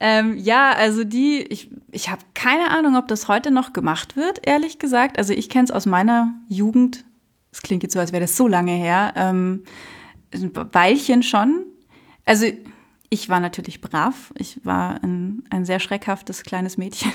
ähm, 0.00 0.36
ja, 0.36 0.72
also 0.72 1.04
die, 1.04 1.42
ich, 1.42 1.70
ich 1.92 2.10
habe 2.10 2.22
keine 2.34 2.70
Ahnung, 2.70 2.96
ob 2.96 3.08
das 3.08 3.28
heute 3.28 3.50
noch 3.50 3.72
gemacht 3.72 4.16
wird, 4.16 4.46
ehrlich 4.46 4.78
gesagt. 4.78 5.18
Also 5.18 5.32
ich 5.32 5.48
kenne 5.48 5.64
es 5.64 5.70
aus 5.70 5.86
meiner 5.86 6.34
Jugend. 6.48 7.04
Es 7.52 7.62
klingt 7.62 7.82
jetzt 7.82 7.94
so, 7.94 8.00
als 8.00 8.12
wäre 8.12 8.22
das 8.22 8.36
so 8.36 8.48
lange 8.48 8.72
her. 8.72 9.14
Ähm, 9.16 9.64
ein 10.32 10.52
Weilchen 10.72 11.22
schon. 11.22 11.64
Also 12.24 12.46
ich 13.10 13.28
war 13.28 13.40
natürlich 13.40 13.80
brav. 13.80 14.32
Ich 14.36 14.64
war 14.64 15.02
ein, 15.02 15.44
ein 15.50 15.64
sehr 15.64 15.80
schreckhaftes 15.80 16.42
kleines 16.42 16.76
Mädchen. 16.76 17.12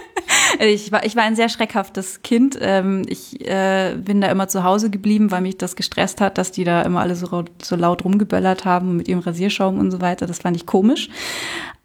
ich, 0.58 0.90
war, 0.92 1.04
ich 1.04 1.16
war 1.16 1.22
ein 1.22 1.36
sehr 1.36 1.48
schreckhaftes 1.48 2.22
Kind. 2.22 2.58
Ähm, 2.60 3.02
ich 3.08 3.40
äh, 3.46 3.96
bin 3.96 4.20
da 4.20 4.30
immer 4.30 4.48
zu 4.48 4.64
Hause 4.64 4.90
geblieben, 4.90 5.30
weil 5.30 5.42
mich 5.42 5.56
das 5.56 5.76
gestresst 5.76 6.20
hat, 6.20 6.38
dass 6.38 6.52
die 6.52 6.64
da 6.64 6.82
immer 6.82 7.00
alle 7.00 7.16
so, 7.16 7.44
so 7.62 7.76
laut 7.76 8.04
rumgeböllert 8.04 8.64
haben 8.64 8.96
mit 8.96 9.08
ihrem 9.08 9.20
Rasierschaum 9.20 9.78
und 9.78 9.90
so 9.90 10.00
weiter. 10.00 10.26
Das 10.26 10.40
fand 10.40 10.56
ich 10.56 10.66
komisch. 10.66 11.08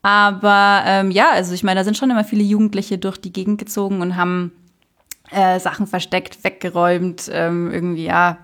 Aber 0.02 0.84
ähm, 0.86 1.12
ja, 1.12 1.32
also 1.32 1.54
ich 1.54 1.64
meine, 1.64 1.80
da 1.80 1.84
sind 1.84 1.98
schon 1.98 2.12
immer 2.12 2.26
viele 2.26 2.44
Jugendliche 2.44 2.98
durch 2.98 3.18
die 3.18 3.32
Gegend 3.32 3.58
gezogen 3.58 4.02
und 4.02 4.18
haben 4.18 4.52
äh, 5.32 5.60
Sachen 5.60 5.88
versteckt, 5.88 6.44
weggeräumt, 6.44 7.30
ähm, 7.32 7.72
irgendwie, 7.72 8.06
ja, 8.06 8.40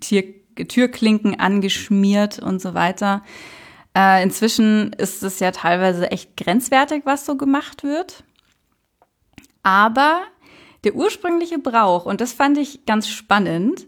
Tier 0.00 0.24
Türklinken 0.54 1.38
angeschmiert 1.38 2.38
und 2.38 2.60
so 2.60 2.74
weiter. 2.74 3.22
Äh, 3.96 4.22
inzwischen 4.22 4.92
ist 4.94 5.22
es 5.22 5.40
ja 5.40 5.50
teilweise 5.52 6.10
echt 6.10 6.36
grenzwertig, 6.36 7.02
was 7.04 7.26
so 7.26 7.36
gemacht 7.36 7.84
wird. 7.84 8.24
Aber 9.62 10.20
der 10.84 10.94
ursprüngliche 10.94 11.58
Brauch, 11.58 12.04
und 12.06 12.20
das 12.20 12.32
fand 12.32 12.58
ich 12.58 12.86
ganz 12.86 13.08
spannend, 13.08 13.86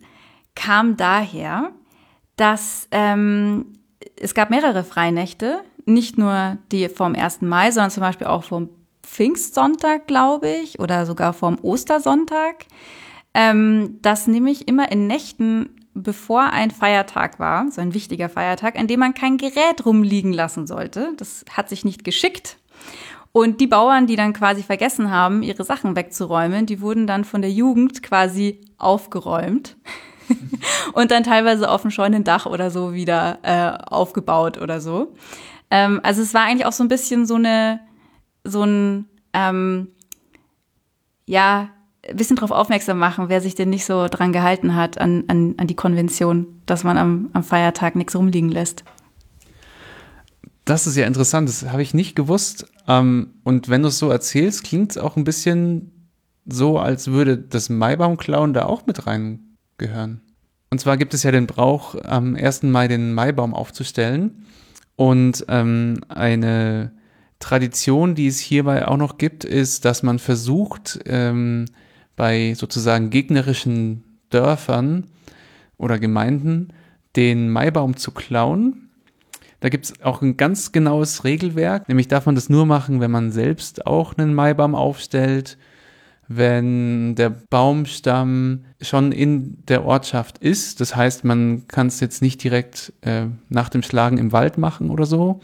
kam 0.54 0.96
daher, 0.96 1.72
dass 2.36 2.88
ähm, 2.90 3.74
es 4.18 4.34
gab 4.34 4.50
mehrere 4.50 4.84
Freinächte, 4.84 5.60
nicht 5.84 6.18
nur 6.18 6.58
die 6.72 6.88
vom 6.88 7.14
1. 7.14 7.42
Mai, 7.42 7.70
sondern 7.70 7.90
zum 7.90 8.02
Beispiel 8.02 8.26
auch 8.26 8.44
vom 8.44 8.70
Pfingstsonntag, 9.02 10.06
glaube 10.06 10.48
ich, 10.48 10.80
oder 10.80 11.06
sogar 11.06 11.32
vom 11.32 11.58
Ostersonntag, 11.62 12.66
ähm, 13.34 13.98
dass 14.02 14.26
nämlich 14.26 14.66
immer 14.66 14.90
in 14.90 15.06
Nächten, 15.06 15.85
bevor 16.02 16.52
ein 16.52 16.70
Feiertag 16.70 17.38
war, 17.38 17.70
so 17.70 17.80
ein 17.80 17.94
wichtiger 17.94 18.28
Feiertag, 18.28 18.78
an 18.78 18.86
dem 18.86 19.00
man 19.00 19.14
kein 19.14 19.38
Gerät 19.38 19.84
rumliegen 19.84 20.32
lassen 20.32 20.66
sollte, 20.66 21.12
das 21.16 21.44
hat 21.50 21.68
sich 21.68 21.84
nicht 21.84 22.04
geschickt. 22.04 22.58
Und 23.32 23.60
die 23.60 23.66
Bauern, 23.66 24.06
die 24.06 24.16
dann 24.16 24.32
quasi 24.32 24.62
vergessen 24.62 25.10
haben, 25.10 25.42
ihre 25.42 25.64
Sachen 25.64 25.96
wegzuräumen, 25.96 26.66
die 26.66 26.80
wurden 26.80 27.06
dann 27.06 27.24
von 27.24 27.42
der 27.42 27.50
Jugend 27.50 28.02
quasi 28.02 28.60
aufgeräumt 28.78 29.76
und 30.94 31.10
dann 31.10 31.22
teilweise 31.22 31.70
auf 31.70 31.82
dem 31.82 31.90
Scheunendach 31.90 32.46
oder 32.46 32.70
so 32.70 32.94
wieder 32.94 33.38
äh, 33.42 33.84
aufgebaut 33.90 34.58
oder 34.58 34.80
so. 34.80 35.14
Ähm, 35.70 36.00
also 36.02 36.22
es 36.22 36.32
war 36.32 36.44
eigentlich 36.44 36.66
auch 36.66 36.72
so 36.72 36.84
ein 36.84 36.88
bisschen 36.88 37.26
so 37.26 37.34
eine, 37.34 37.80
so 38.44 38.62
ein, 38.62 39.08
ähm, 39.32 39.88
ja, 41.26 41.70
ein 42.08 42.16
bisschen 42.16 42.36
darauf 42.36 42.50
aufmerksam 42.50 42.98
machen, 42.98 43.28
wer 43.28 43.40
sich 43.40 43.54
denn 43.54 43.70
nicht 43.70 43.84
so 43.84 44.08
dran 44.08 44.32
gehalten 44.32 44.74
hat 44.74 44.98
an, 44.98 45.24
an, 45.28 45.54
an 45.56 45.66
die 45.66 45.76
Konvention, 45.76 46.46
dass 46.66 46.84
man 46.84 46.98
am, 46.98 47.30
am 47.32 47.42
Feiertag 47.42 47.96
nichts 47.96 48.16
rumliegen 48.16 48.50
lässt. 48.50 48.84
Das 50.64 50.86
ist 50.86 50.96
ja 50.96 51.06
interessant, 51.06 51.48
das 51.48 51.70
habe 51.70 51.82
ich 51.82 51.94
nicht 51.94 52.16
gewusst. 52.16 52.66
Ähm, 52.88 53.34
und 53.44 53.68
wenn 53.68 53.82
du 53.82 53.88
es 53.88 53.98
so 53.98 54.10
erzählst, 54.10 54.64
klingt 54.64 54.92
es 54.92 54.98
auch 54.98 55.16
ein 55.16 55.24
bisschen 55.24 56.10
so, 56.44 56.78
als 56.78 57.08
würde 57.08 57.38
das 57.38 57.68
Maibaumklauen 57.68 58.52
da 58.52 58.66
auch 58.66 58.86
mit 58.86 59.06
reingehören. 59.06 60.22
Und 60.70 60.80
zwar 60.80 60.96
gibt 60.96 61.14
es 61.14 61.22
ja 61.22 61.30
den 61.30 61.46
Brauch, 61.46 61.94
am 62.04 62.34
1. 62.34 62.64
Mai 62.64 62.88
den 62.88 63.14
Maibaum 63.14 63.54
aufzustellen. 63.54 64.44
Und 64.96 65.44
ähm, 65.48 66.00
eine 66.08 66.92
Tradition, 67.38 68.14
die 68.14 68.26
es 68.26 68.38
hierbei 68.38 68.88
auch 68.88 68.96
noch 68.96 69.18
gibt, 69.18 69.44
ist, 69.44 69.84
dass 69.84 70.02
man 70.02 70.18
versucht, 70.18 70.98
ähm, 71.06 71.66
bei 72.16 72.54
sozusagen 72.54 73.10
gegnerischen 73.10 74.02
Dörfern 74.30 75.04
oder 75.76 75.98
Gemeinden 75.98 76.68
den 77.14 77.50
Maibaum 77.50 77.96
zu 77.96 78.10
klauen. 78.10 78.90
Da 79.60 79.68
gibt 79.68 79.86
es 79.86 80.00
auch 80.02 80.22
ein 80.22 80.36
ganz 80.36 80.72
genaues 80.72 81.24
Regelwerk, 81.24 81.88
nämlich 81.88 82.08
darf 82.08 82.26
man 82.26 82.34
das 82.34 82.48
nur 82.48 82.66
machen, 82.66 83.00
wenn 83.00 83.10
man 83.10 83.32
selbst 83.32 83.86
auch 83.86 84.16
einen 84.16 84.34
Maibaum 84.34 84.74
aufstellt 84.74 85.56
wenn 86.28 87.14
der 87.14 87.30
Baumstamm 87.30 88.64
schon 88.80 89.12
in 89.12 89.64
der 89.66 89.84
Ortschaft 89.84 90.38
ist. 90.38 90.80
Das 90.80 90.96
heißt, 90.96 91.24
man 91.24 91.68
kann 91.68 91.86
es 91.86 92.00
jetzt 92.00 92.22
nicht 92.22 92.42
direkt 92.42 92.92
äh, 93.02 93.26
nach 93.48 93.68
dem 93.68 93.82
Schlagen 93.82 94.18
im 94.18 94.32
Wald 94.32 94.58
machen 94.58 94.90
oder 94.90 95.06
so. 95.06 95.40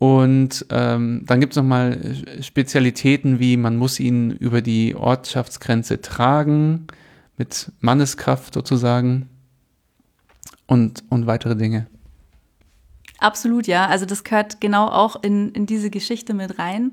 Und 0.00 0.64
ähm, 0.70 1.24
dann 1.26 1.40
gibt 1.40 1.52
es 1.52 1.58
nochmal 1.58 2.16
Spezialitäten 2.40 3.38
wie 3.38 3.58
man 3.58 3.76
muss 3.76 4.00
ihn 4.00 4.30
über 4.30 4.62
die 4.62 4.94
Ortschaftsgrenze 4.94 6.00
tragen, 6.00 6.86
mit 7.36 7.70
Manneskraft 7.80 8.54
sozusagen 8.54 9.28
und, 10.66 11.04
und 11.10 11.26
weitere 11.26 11.54
Dinge. 11.54 11.86
Absolut, 13.18 13.66
ja. 13.66 13.88
Also 13.88 14.06
das 14.06 14.24
gehört 14.24 14.62
genau 14.62 14.88
auch 14.88 15.22
in, 15.22 15.52
in 15.52 15.66
diese 15.66 15.90
Geschichte 15.90 16.32
mit 16.32 16.58
rein. 16.58 16.92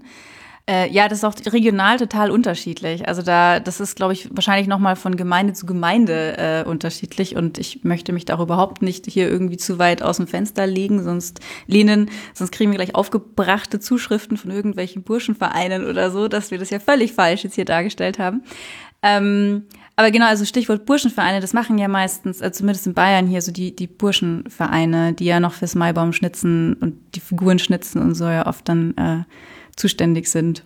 Äh, 0.70 0.92
ja, 0.92 1.08
das 1.08 1.20
ist 1.20 1.24
auch 1.24 1.36
regional 1.54 1.98
total 1.98 2.30
unterschiedlich. 2.30 3.08
Also 3.08 3.22
da, 3.22 3.62
das 3.62 3.80
ist, 3.80 3.96
glaube 3.96 4.12
ich, 4.12 4.30
wahrscheinlich 4.36 4.68
nochmal 4.68 4.98
von 4.98 5.16
Gemeinde 5.16 5.54
zu 5.54 5.66
Gemeinde 5.66 6.38
äh, 6.38 6.70
unterschiedlich. 6.70 7.38
Und 7.38 7.58
ich 7.58 7.86
möchte 7.86 8.12
mich 8.12 8.26
da 8.26 8.36
auch 8.36 8.42
überhaupt 8.42 8.82
nicht 8.82 9.06
hier 9.06 9.30
irgendwie 9.30 9.56
zu 9.56 9.80
weit 9.80 10.04
aus 10.04 10.18
dem 10.18 10.28
Fenster 10.28 10.68
legen, 10.68 11.02
sonst 11.04 11.40
lehnen, 11.68 12.10
sonst 12.34 12.52
kriegen 12.52 12.72
wir 12.72 12.78
gleich 12.78 12.96
aufgebrachte 12.96 13.80
Zuschriften 13.80 14.36
von 14.36 14.52
irgendwelchen 14.52 15.04
Burschenvereinen 15.04 15.86
oder 15.86 16.12
so, 16.12 16.28
dass 16.28 16.52
wir 16.52 16.58
das 16.58 16.70
ja 16.70 16.80
völlig 16.80 17.14
falsch 17.14 17.46
jetzt 17.46 17.56
hier 17.56 17.66
dargestellt 17.66 18.20
haben. 18.20 18.44
Ähm, 19.02 19.64
aber 19.96 20.12
genau, 20.12 20.26
also 20.28 20.44
Stichwort 20.44 20.86
Burschenvereine, 20.86 21.40
das 21.40 21.54
machen 21.54 21.78
ja 21.78 21.88
meistens, 21.88 22.42
äh, 22.42 22.52
zumindest 22.52 22.88
in 22.88 22.94
Bayern 22.94 23.26
hier, 23.26 23.42
so 23.42 23.54
die, 23.54 23.74
die 23.74 23.88
Burschenvereine, 23.88 25.14
die 25.14 25.26
ja 25.26 25.40
noch 25.40 25.54
fürs 25.54 25.76
Maibaum 25.76 26.12
schnitzen 26.12 26.74
und 26.74 26.98
die 27.16 27.22
Figuren 27.22 27.58
schnitzen 27.58 28.02
und 28.02 28.16
so 28.16 28.26
ja 28.26 28.46
oft 28.48 28.68
dann 28.68 28.98
äh, 28.98 29.24
zuständig 29.78 30.28
sind. 30.28 30.66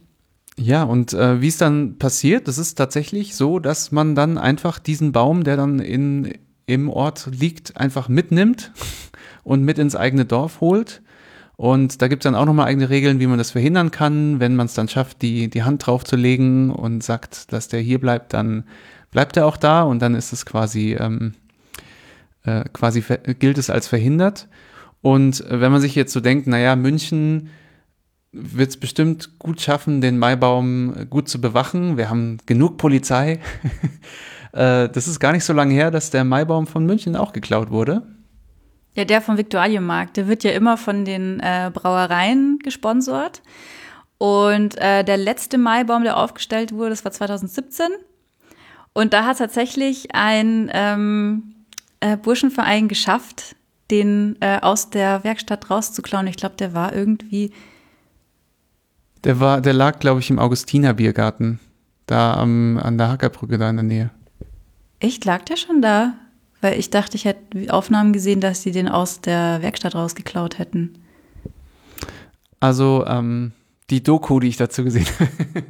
Ja, 0.58 0.84
und 0.84 1.14
äh, 1.14 1.42
wie 1.42 1.48
es 1.48 1.58
dann 1.58 1.98
passiert, 1.98 2.48
das 2.48 2.58
ist 2.58 2.76
tatsächlich 2.76 3.36
so, 3.36 3.60
dass 3.60 3.92
man 3.92 4.16
dann 4.16 4.38
einfach 4.38 4.80
diesen 4.80 5.12
Baum, 5.12 5.44
der 5.44 5.58
dann 5.58 5.80
in, 5.80 6.34
im 6.66 6.90
Ort 6.90 7.30
liegt, 7.32 7.78
einfach 7.78 8.10
mitnimmt 8.10 8.72
und 9.44 9.64
mit 9.64 9.78
ins 9.78 9.96
eigene 9.96 10.26
Dorf 10.26 10.62
holt. 10.62 11.02
Und 11.56 12.02
da 12.02 12.08
gibt 12.08 12.24
es 12.24 12.30
dann 12.30 12.36
auch 12.36 12.46
nochmal 12.46 12.68
eigene 12.68 12.90
Regeln, 12.90 13.20
wie 13.20 13.28
man 13.28 13.38
das 13.38 13.52
verhindern 13.52 13.92
kann. 13.92 14.40
Wenn 14.40 14.56
man 14.56 14.66
es 14.66 14.74
dann 14.74 14.88
schafft, 14.88 15.22
die, 15.22 15.48
die 15.48 15.64
Hand 15.64 15.86
drauf 15.86 16.04
zu 16.04 16.16
legen 16.16 16.72
und 16.72 17.04
sagt, 17.04 17.54
dass 17.54 17.68
der 17.68 17.82
hier 17.82 18.00
bleibt, 18.00 18.34
dann 18.34 18.64
bleibt 19.12 19.38
er 19.38 19.46
auch 19.46 19.58
da 19.58 19.84
und 19.84 20.02
dann 20.02 20.16
ist 20.16 20.34
es 20.34 20.46
quasi, 20.46 20.94
ähm, 21.00 21.34
äh, 22.44 22.64
quasi 22.74 23.04
gilt 23.38 23.60
es 23.60 23.70
als 23.70 23.88
verhindert. 23.88 24.48
Und 25.02 25.42
äh, 25.46 25.62
wenn 25.62 25.72
man 25.72 25.82
sich 25.82 25.94
jetzt 25.94 26.14
so 26.14 26.20
denkt, 26.20 26.48
naja, 26.48 26.76
München 26.76 27.50
wird 28.32 28.70
es 28.70 28.78
bestimmt 28.78 29.40
gut 29.40 29.62
schaffen, 29.62 30.02
den 30.02 30.18
Maibaum 30.18 31.08
gut 31.10 31.28
zu 31.28 31.42
bewachen. 31.42 31.98
Wir 31.98 32.10
haben 32.10 32.38
genug 32.46 32.78
Polizei. 32.78 33.40
Äh, 34.54 34.90
das 34.90 35.08
ist 35.08 35.22
gar 35.22 35.32
nicht 35.32 35.46
so 35.46 35.54
lange 35.54 35.74
her, 35.74 35.92
dass 35.92 36.10
der 36.10 36.26
Maibaum 36.26 36.68
von 36.68 36.86
München 36.86 37.16
auch 37.16 37.32
geklaut 37.32 37.72
wurde. 37.72 38.06
Ja, 38.96 39.06
der 39.06 39.22
vom 39.22 39.38
Viktualienmarkt, 39.38 40.18
der 40.18 40.28
wird 40.28 40.44
ja 40.44 40.52
immer 40.52 40.76
von 40.76 41.06
den 41.06 41.40
äh, 41.40 41.72
Brauereien 41.74 42.60
gesponsert. 42.60 43.42
Und 44.18 44.78
äh, 44.78 45.06
der 45.06 45.16
letzte 45.16 45.58
Maibaum, 45.58 46.04
der 46.04 46.18
aufgestellt 46.18 46.74
wurde, 46.74 46.90
das 46.90 47.06
war 47.06 47.14
2017. 47.14 47.88
Und 48.92 49.14
da 49.14 49.26
hat 49.26 49.38
tatsächlich 49.38 50.14
ein 50.14 50.70
ähm, 50.74 51.56
äh, 52.02 52.18
Burschenverein 52.18 52.90
geschafft, 52.90 53.56
den 53.90 54.36
äh, 54.42 54.60
aus 54.62 54.90
der 54.90 55.24
Werkstatt 55.24 55.70
rauszuklauen. 55.70 56.28
Ich 56.28 56.36
glaube, 56.36 56.56
der 56.58 56.74
war 56.74 56.94
irgendwie 56.94 57.54
der 59.24 59.40
war, 59.40 59.62
der 59.62 59.74
lag, 59.74 60.00
glaube 60.00 60.20
ich, 60.20 60.30
im 60.30 60.40
Augustiner 60.40 60.94
Biergarten. 60.94 61.60
Da 62.08 62.34
am, 62.34 62.78
an 62.78 62.98
der 62.98 63.10
Hackerbrücke 63.10 63.58
da 63.58 63.70
in 63.70 63.78
der 63.78 63.84
Nähe. 63.84 64.10
Echt, 65.00 65.26
lag 65.26 65.44
der 65.46 65.58
schon 65.58 65.82
da? 65.82 66.14
Weil 66.62 66.78
ich 66.78 66.90
dachte, 66.90 67.16
ich 67.16 67.26
hätte 67.26 67.74
Aufnahmen 67.74 68.14
gesehen, 68.14 68.42
dass 68.42 68.62
sie 68.62 68.72
den 68.72 68.88
aus 68.88 69.22
der 69.22 69.62
Werkstatt 69.62 69.96
rausgeklaut 69.96 70.60
hätten. 70.60 70.96
Also, 72.60 73.06
ähm, 73.08 73.54
die 73.90 74.04
Doku, 74.04 74.40
die 74.40 74.48
ich 74.48 74.58
dazu 74.58 74.84
gesehen 74.84 75.08
habe. 75.20 75.30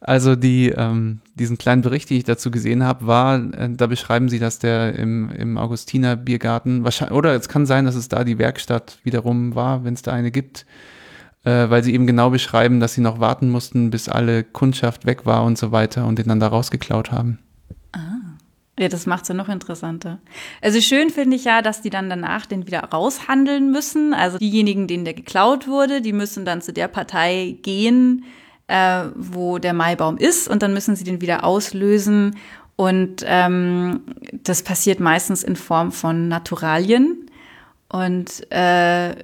also 0.00 0.36
die, 0.36 0.68
ähm, 0.68 1.20
diesen 1.34 1.58
kleinen 1.58 1.82
Bericht, 1.82 2.10
den 2.10 2.18
ich 2.18 2.24
dazu 2.24 2.50
gesehen 2.50 2.84
habe, 2.84 3.06
war, 3.06 3.36
äh, 3.54 3.70
da 3.70 3.86
beschreiben 3.86 4.28
sie, 4.28 4.38
dass 4.38 4.58
der 4.58 4.94
im, 4.96 5.30
im 5.30 5.58
Augustiner 5.58 6.16
Biergarten, 6.16 6.84
wahrscheinlich, 6.84 7.16
oder 7.16 7.34
es 7.34 7.48
kann 7.48 7.66
sein, 7.66 7.84
dass 7.84 7.94
es 7.94 8.08
da 8.08 8.24
die 8.24 8.38
Werkstatt 8.38 8.98
wiederum 9.02 9.54
war, 9.54 9.84
wenn 9.84 9.94
es 9.94 10.02
da 10.02 10.12
eine 10.12 10.30
gibt, 10.30 10.66
äh, 11.48 11.70
weil 11.70 11.82
sie 11.82 11.94
eben 11.94 12.06
genau 12.06 12.28
beschreiben, 12.28 12.78
dass 12.78 12.92
sie 12.92 13.00
noch 13.00 13.20
warten 13.20 13.48
mussten, 13.48 13.90
bis 13.90 14.08
alle 14.08 14.44
Kundschaft 14.44 15.06
weg 15.06 15.24
war 15.24 15.44
und 15.44 15.56
so 15.56 15.72
weiter 15.72 16.06
und 16.06 16.18
den 16.18 16.28
dann 16.28 16.40
da 16.40 16.48
rausgeklaut 16.48 17.10
haben. 17.10 17.38
Ah. 17.92 18.18
Ja, 18.78 18.88
das 18.88 19.06
macht 19.06 19.22
es 19.22 19.28
ja 19.28 19.34
noch 19.34 19.48
interessanter. 19.48 20.18
Also 20.60 20.80
schön 20.80 21.10
finde 21.10 21.36
ich 21.36 21.44
ja, 21.44 21.62
dass 21.62 21.80
die 21.80 21.90
dann 21.90 22.10
danach 22.10 22.46
den 22.46 22.66
wieder 22.66 22.80
raushandeln 22.80 23.72
müssen. 23.72 24.14
Also 24.14 24.38
diejenigen, 24.38 24.86
denen 24.86 25.04
der 25.04 25.14
geklaut 25.14 25.66
wurde, 25.66 26.00
die 26.02 26.12
müssen 26.12 26.44
dann 26.44 26.60
zu 26.60 26.72
der 26.72 26.86
Partei 26.86 27.56
gehen, 27.62 28.24
äh, 28.68 29.04
wo 29.16 29.58
der 29.58 29.72
Maibaum 29.72 30.18
ist 30.18 30.48
und 30.48 30.62
dann 30.62 30.74
müssen 30.74 30.94
sie 30.94 31.04
den 31.04 31.20
wieder 31.20 31.44
auslösen. 31.44 32.36
Und 32.76 33.24
ähm, 33.26 34.02
das 34.44 34.62
passiert 34.62 35.00
meistens 35.00 35.42
in 35.42 35.56
Form 35.56 35.90
von 35.92 36.28
Naturalien. 36.28 37.26
Und 37.88 38.46
äh, 38.52 39.16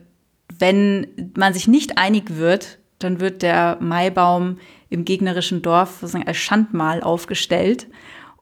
wenn 0.58 1.32
man 1.36 1.52
sich 1.54 1.68
nicht 1.68 1.98
einig 1.98 2.36
wird, 2.36 2.78
dann 2.98 3.20
wird 3.20 3.42
der 3.42 3.78
Maibaum 3.80 4.58
im 4.88 5.04
gegnerischen 5.04 5.62
Dorf 5.62 5.98
sozusagen 6.00 6.26
als 6.26 6.36
Schandmal 6.36 7.02
aufgestellt 7.02 7.88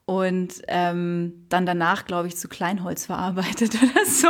und 0.05 0.63
ähm, 0.69 1.47
dann 1.49 1.67
danach, 1.67 2.05
glaube 2.05 2.29
ich, 2.29 2.37
zu 2.37 2.49
Kleinholz 2.49 3.07
verarbeitet 3.07 3.75
oder 3.83 4.05
so. 4.05 4.29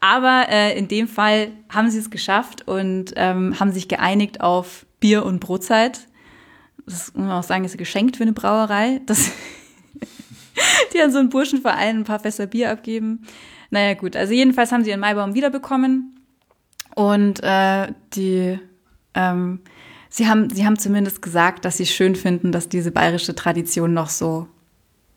Aber 0.00 0.46
äh, 0.48 0.78
in 0.78 0.88
dem 0.88 1.08
Fall 1.08 1.48
haben 1.68 1.90
sie 1.90 1.98
es 1.98 2.10
geschafft 2.10 2.66
und 2.68 3.12
ähm, 3.16 3.58
haben 3.58 3.72
sich 3.72 3.88
geeinigt 3.88 4.40
auf 4.40 4.86
Bier 5.00 5.24
und 5.24 5.40
Brotzeit. 5.40 6.06
Das 6.86 7.14
muss 7.14 7.24
man 7.24 7.32
auch 7.32 7.42
sagen, 7.42 7.64
ist 7.64 7.78
geschenkt 7.78 8.16
für 8.16 8.22
eine 8.22 8.32
Brauerei. 8.32 9.00
Das 9.06 9.30
die 10.94 11.00
an 11.00 11.10
so 11.10 11.18
einen 11.18 11.30
Burschenverein 11.30 11.98
ein 11.98 12.04
paar 12.04 12.20
Fässer 12.20 12.46
Bier 12.46 12.70
abgeben. 12.70 13.26
Naja, 13.74 13.94
gut. 13.94 14.14
Also 14.14 14.32
jedenfalls 14.32 14.70
haben 14.70 14.84
sie 14.84 14.90
ihren 14.90 15.00
Maibaum 15.00 15.34
wiederbekommen. 15.34 16.20
Und 16.94 17.42
äh, 17.42 17.88
die, 18.12 18.56
ähm, 19.14 19.58
sie, 20.08 20.28
haben, 20.28 20.48
sie 20.48 20.64
haben 20.64 20.78
zumindest 20.78 21.20
gesagt, 21.20 21.64
dass 21.64 21.78
sie 21.78 21.86
schön 21.86 22.14
finden, 22.14 22.52
dass 22.52 22.68
diese 22.68 22.92
bayerische 22.92 23.34
Tradition 23.34 23.92
noch 23.92 24.10
so 24.10 24.46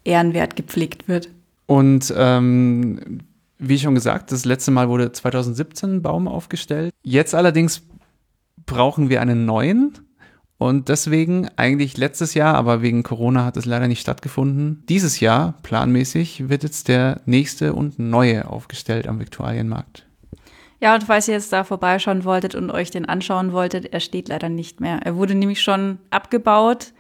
ehrenwert 0.03 0.55
gepflegt 0.55 1.08
wird. 1.08 1.30
Und 1.68 2.12
ähm, 2.18 3.20
wie 3.60 3.78
schon 3.78 3.93
gesagt, 3.93 4.32
das 4.32 4.43
letzte 4.43 4.72
Mal 4.72 4.89
wurde 4.89 5.12
2017 5.12 5.97
ein 5.97 6.01
Baum 6.01 6.28
aufgestellt. 6.28 6.91
Jetzt 7.03 7.36
allerdings 7.36 7.84
brauchen 8.66 9.10
wir 9.10 9.22
einen 9.22 9.45
neuen. 9.45 9.99
Und 10.58 10.89
deswegen 10.89 11.47
eigentlich 11.55 11.97
letztes 11.97 12.34
Jahr, 12.34 12.55
aber 12.55 12.82
wegen 12.82 13.03
Corona 13.03 13.45
hat 13.45 13.58
es 13.58 13.66
leider 13.66 13.88
nicht 13.88 14.01
stattgefunden. 14.01 14.84
Dieses 14.89 15.20
Jahr, 15.20 15.53
planmäßig, 15.62 16.49
wird 16.49 16.64
jetzt 16.64 16.88
der 16.88 17.22
nächste 17.26 17.74
und 17.74 17.99
neue 17.99 18.49
aufgestellt 18.49 19.08
am 19.08 19.20
Viktualienmarkt. 19.20 20.08
Ja, 20.80 20.95
und 20.95 21.03
falls 21.03 21.28
ihr 21.28 21.36
jetzt 21.36 21.53
da 21.53 21.64
vorbeischauen 21.64 22.24
wolltet 22.24 22.55
und 22.55 22.72
euch 22.72 22.91
den 22.91 23.05
anschauen 23.05 23.51
wolltet, 23.51 23.93
er 23.93 23.99
steht 23.99 24.30
leider 24.30 24.49
nicht 24.49 24.80
mehr. 24.80 24.99
Er 25.03 25.16
wurde 25.16 25.36
nämlich 25.36 25.62
schon 25.62 25.99
abgebaut, 26.12 26.93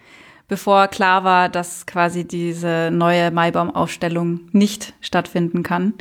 bevor 0.47 0.87
klar 0.87 1.23
war, 1.23 1.49
dass 1.49 1.85
quasi 1.85 2.27
diese 2.27 2.89
neue 2.91 3.31
Maibaumaufstellung 3.31 4.41
nicht 4.51 4.93
stattfinden 5.01 5.61
kann. 5.63 5.93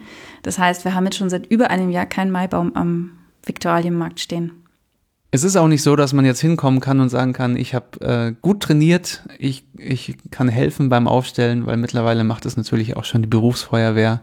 Das 0.43 0.59
heißt, 0.59 0.85
wir 0.85 0.95
haben 0.95 1.05
jetzt 1.05 1.17
schon 1.17 1.31
seit 1.31 1.47
über 1.47 1.71
einem 1.71 1.91
Jahr 1.91 2.07
keinen 2.07 2.31
Maibaum 2.31 2.75
am 2.75 3.19
Viktualienmarkt 3.45 4.21
stehen. 4.21 4.66
Es 5.37 5.45
ist 5.45 5.57
auch 5.57 5.69
nicht 5.69 5.83
so, 5.83 5.97
dass 5.97 6.15
man 6.15 6.25
jetzt 6.25 6.41
hinkommen 6.41 6.81
kann 6.81 6.99
und 6.99 7.11
sagen 7.11 7.35
kann, 7.35 7.59
ich 7.59 7.75
habe 7.75 8.01
äh, 8.01 8.35
gut 8.41 8.63
trainiert, 8.63 9.23
ich, 9.39 9.65
ich 9.77 10.17
kann 10.31 10.49
helfen 10.49 10.89
beim 10.89 11.07
Aufstellen, 11.07 11.67
weil 11.67 11.77
mittlerweile 11.77 12.25
macht 12.25 12.47
es 12.47 12.57
natürlich 12.57 12.97
auch 12.97 13.05
schon 13.05 13.21
die 13.21 13.29
Berufsfeuerwehr. 13.29 14.23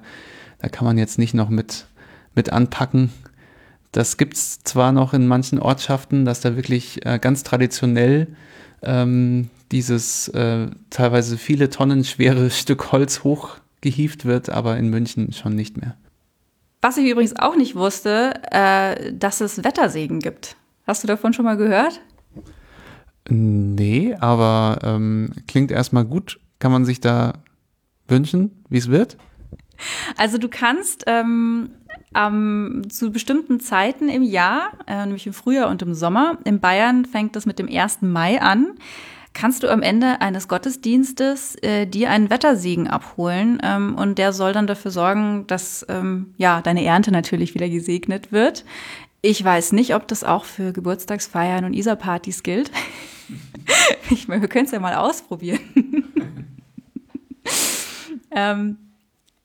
Da 0.57 0.69
kann 0.69 0.85
man 0.85 0.97
jetzt 0.97 1.19
nicht 1.19 1.35
noch 1.35 1.49
mit, 1.49 1.85
mit 2.33 2.51
anpacken. 2.51 3.11
Das 3.91 4.17
gibt 4.17 4.37
es 4.37 4.63
zwar 4.63 4.91
noch 4.91 5.13
in 5.13 5.27
manchen 5.27 5.59
Ortschaften, 5.59 6.25
dass 6.25 6.41
da 6.41 6.55
wirklich 6.55 7.05
äh, 7.05 7.19
ganz 7.19 7.43
traditionell 7.43 8.29
ähm, 8.81 9.51
dieses 9.71 10.29
äh, 10.29 10.65
teilweise 10.89 11.37
viele 11.37 11.69
Tonnen 11.69 12.05
schwere 12.05 12.49
Stück 12.49 12.91
Holz 12.91 13.23
hochgehieft 13.23 14.25
wird, 14.25 14.49
aber 14.49 14.77
in 14.77 14.89
München 14.89 15.31
schon 15.31 15.53
nicht 15.53 15.77
mehr. 15.77 15.95
Was 16.81 16.97
ich 16.97 17.05
übrigens 17.05 17.35
auch 17.35 17.55
nicht 17.55 17.75
wusste, 17.75 18.33
äh, 18.49 19.13
dass 19.13 19.41
es 19.41 19.63
Wettersegen 19.63 20.19
gibt. 20.19 20.55
Hast 20.85 21.03
du 21.03 21.07
davon 21.07 21.33
schon 21.33 21.45
mal 21.45 21.57
gehört? 21.57 22.01
Nee, 23.29 24.15
aber 24.19 24.79
ähm, 24.83 25.31
klingt 25.47 25.71
erstmal 25.71 26.05
gut. 26.05 26.39
Kann 26.59 26.71
man 26.71 26.85
sich 26.85 26.99
da 26.99 27.33
wünschen, 28.07 28.63
wie 28.69 28.77
es 28.77 28.89
wird? 28.89 29.17
Also 30.17 30.37
du 30.37 30.49
kannst 30.49 31.05
ähm, 31.07 31.71
ähm, 32.15 32.83
zu 32.89 33.11
bestimmten 33.11 33.59
Zeiten 33.59 34.09
im 34.09 34.23
Jahr, 34.23 34.71
äh, 34.87 35.05
nämlich 35.05 35.25
im 35.27 35.33
Frühjahr 35.33 35.69
und 35.69 35.81
im 35.81 35.93
Sommer, 35.93 36.37
in 36.43 36.59
Bayern 36.59 37.05
fängt 37.05 37.35
das 37.35 37.45
mit 37.45 37.59
dem 37.59 37.67
1. 37.67 38.01
Mai 38.01 38.41
an, 38.41 38.75
kannst 39.33 39.63
du 39.63 39.71
am 39.71 39.81
Ende 39.81 40.21
eines 40.21 40.47
Gottesdienstes 40.47 41.55
äh, 41.61 41.87
dir 41.87 42.11
einen 42.11 42.29
Wettersegen 42.29 42.87
abholen 42.87 43.59
ähm, 43.63 43.95
und 43.95 44.17
der 44.17 44.31
soll 44.31 44.53
dann 44.53 44.67
dafür 44.67 44.91
sorgen, 44.91 45.47
dass 45.47 45.85
ähm, 45.89 46.33
ja 46.37 46.61
deine 46.61 46.83
Ernte 46.83 47.11
natürlich 47.11 47.55
wieder 47.55 47.67
gesegnet 47.67 48.31
wird. 48.31 48.63
Ich 49.25 49.41
weiß 49.41 49.71
nicht, 49.71 49.95
ob 49.95 50.05
das 50.09 50.25
auch 50.25 50.43
für 50.43 50.73
Geburtstagsfeiern 50.73 51.63
und 51.63 51.73
Isa-Partys 51.73 52.43
gilt. 52.43 52.69
ich 54.09 54.27
meine, 54.27 54.41
wir 54.41 54.49
können 54.49 54.65
es 54.65 54.71
ja 54.71 54.81
mal 54.81 54.95
ausprobieren. 54.95 55.61
ähm, 58.31 58.77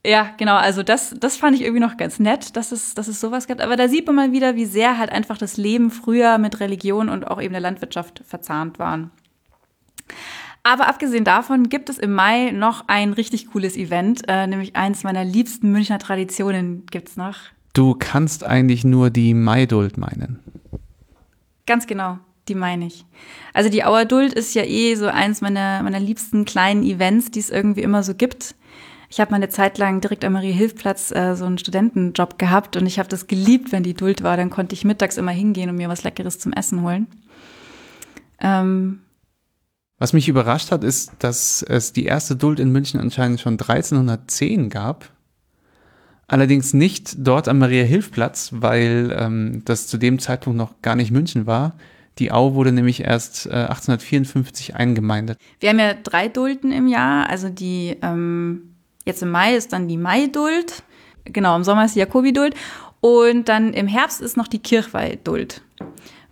ja, 0.05 0.35
genau, 0.37 0.57
also 0.57 0.83
das, 0.83 1.15
das 1.21 1.37
fand 1.37 1.55
ich 1.55 1.63
irgendwie 1.63 1.81
noch 1.81 1.97
ganz 1.97 2.19
nett, 2.19 2.57
dass 2.57 2.73
es, 2.73 2.97
dass 2.97 3.07
es 3.07 3.21
sowas 3.21 3.47
gibt. 3.47 3.61
Aber 3.61 3.77
da 3.77 3.87
sieht 3.87 4.05
man 4.09 4.17
mal 4.17 4.33
wieder, 4.33 4.57
wie 4.57 4.65
sehr 4.65 4.99
halt 4.99 5.13
einfach 5.13 5.39
das 5.39 5.57
Leben 5.57 5.93
früher 5.93 6.39
mit 6.39 6.59
Religion 6.59 7.09
und 7.09 7.29
auch 7.29 7.41
eben 7.41 7.53
der 7.53 7.61
Landwirtschaft 7.61 8.25
verzahnt 8.27 8.81
waren. 8.81 9.13
Aber 10.65 10.89
abgesehen 10.89 11.23
davon 11.23 11.69
gibt 11.69 11.89
es 11.89 11.99
im 11.99 12.15
Mai 12.15 12.51
noch 12.51 12.89
ein 12.89 13.13
richtig 13.13 13.53
cooles 13.53 13.77
Event, 13.77 14.23
äh, 14.27 14.49
nämlich 14.49 14.75
eins 14.75 15.05
meiner 15.05 15.25
liebsten 15.25 15.71
Münchner 15.71 16.01
Traditionen 16.01 16.85
gibt's 16.87 17.17
noch. 17.17 17.37
Du 17.73 17.95
kannst 17.99 18.45
eigentlich 18.45 18.85
nur 18.85 19.11
die 19.11 19.35
Maidult 19.35 19.99
meinen. 19.99 20.41
Ganz 21.67 21.87
genau, 21.87 22.19
die 22.49 22.55
meine 22.55 22.87
ich. 22.87 23.05
Also 23.53 23.71
die 23.71 23.85
Auerduld 23.85 24.33
ist 24.33 24.55
ja 24.55 24.65
eh 24.65 24.95
so 24.95 25.07
eins 25.07 25.41
meiner, 25.41 25.83
meiner 25.83 26.01
liebsten 26.01 26.45
kleinen 26.45 26.83
Events, 26.83 27.31
die 27.31 27.41
es 27.41 27.51
irgendwie 27.51 27.83
immer 27.83 28.03
so 28.03 28.15
gibt. 28.15 28.55
Ich 29.11 29.21
habe 29.21 29.31
mal 29.31 29.37
eine 29.37 29.49
Zeit 29.49 29.79
lang 29.79 30.01
direkt 30.01 30.25
am 30.25 30.35
Marie-Hilf-Platz 30.35 31.13
äh, 31.13 31.35
so 31.35 31.47
einen 31.47 31.59
Studentenjob 31.59 32.39
gehabt 32.39 32.77
und 32.77 32.87
ich 32.87 32.99
habe 32.99 33.09
das 33.09 33.27
geliebt, 33.27 33.73
wenn 33.73 33.83
die 33.83 33.95
Duld 33.95 34.23
war. 34.23 34.37
Dann 34.37 34.51
konnte 34.51 34.75
ich 34.75 34.85
mittags 34.85 35.17
immer 35.17 35.31
hingehen 35.31 35.71
und 35.71 35.77
mir 35.77 35.89
was 35.89 36.05
Leckeres 36.05 36.39
zum 36.39 36.53
Essen 36.53 36.83
holen. 36.83 37.07
Ähm, 38.41 39.01
was 39.99 40.13
mich 40.13 40.29
überrascht 40.29 40.71
hat, 40.71 40.85
ist, 40.85 41.13
dass 41.19 41.63
es 41.63 41.93
die 41.93 42.05
erste 42.05 42.37
Duld 42.37 42.61
in 42.61 42.71
München 42.71 43.01
anscheinend 43.01 43.41
schon 43.41 43.55
1310 43.55 44.69
gab. 44.69 45.11
Allerdings 46.29 46.75
nicht 46.75 47.15
dort 47.19 47.49
am 47.49 47.59
Maria-Hilf-Platz, 47.59 48.51
weil 48.53 49.17
ähm, 49.19 49.63
das 49.65 49.87
zu 49.87 49.97
dem 49.99 50.19
Zeitpunkt 50.19 50.57
noch 50.57 50.81
gar 50.83 50.95
nicht 50.95 51.11
München 51.11 51.47
war. 51.47 51.75
Die 52.19 52.33
Au 52.33 52.55
wurde 52.55 52.73
nämlich 52.73 53.01
erst 53.01 53.47
äh, 53.47 53.51
1854 53.51 54.77
eingemeindet. 54.77 55.39
Wir 55.61 55.71
haben 55.71 55.79
ja 55.79 55.95
drei 55.95 56.29
Dulden 56.29 56.71
im 56.71 56.87
Jahr, 56.87 57.29
also 57.31 57.49
die 57.49 57.97
ähm, 58.03 58.75
Jetzt 59.09 59.23
im 59.23 59.31
Mai 59.31 59.57
ist 59.57 59.73
dann 59.73 59.89
die 59.89 59.97
Maiduld. 59.97 60.83
Genau, 61.25 61.57
im 61.57 61.65
Sommer 61.65 61.87
ist 61.87 61.95
die 61.95 62.01
Jakobiduld. 62.01 62.55
Und 63.01 63.49
dann 63.49 63.73
im 63.73 63.87
Herbst 63.87 64.21
ist 64.21 64.37
noch 64.37 64.49
die 64.49 64.59
Kirchweihduld. 64.59 65.63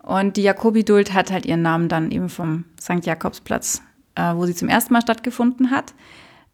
Und 0.03 0.37
die 0.37 0.43
Jakobiduld 0.43 1.15
hat 1.15 1.33
halt 1.33 1.47
ihren 1.47 1.63
Namen 1.63 1.89
dann 1.89 2.11
eben 2.11 2.29
vom 2.29 2.65
St. 2.79 3.07
Jakobsplatz, 3.07 3.81
äh, 4.15 4.35
wo 4.35 4.45
sie 4.45 4.55
zum 4.55 4.69
ersten 4.69 4.93
Mal 4.93 5.01
stattgefunden 5.01 5.71
hat. 5.71 5.95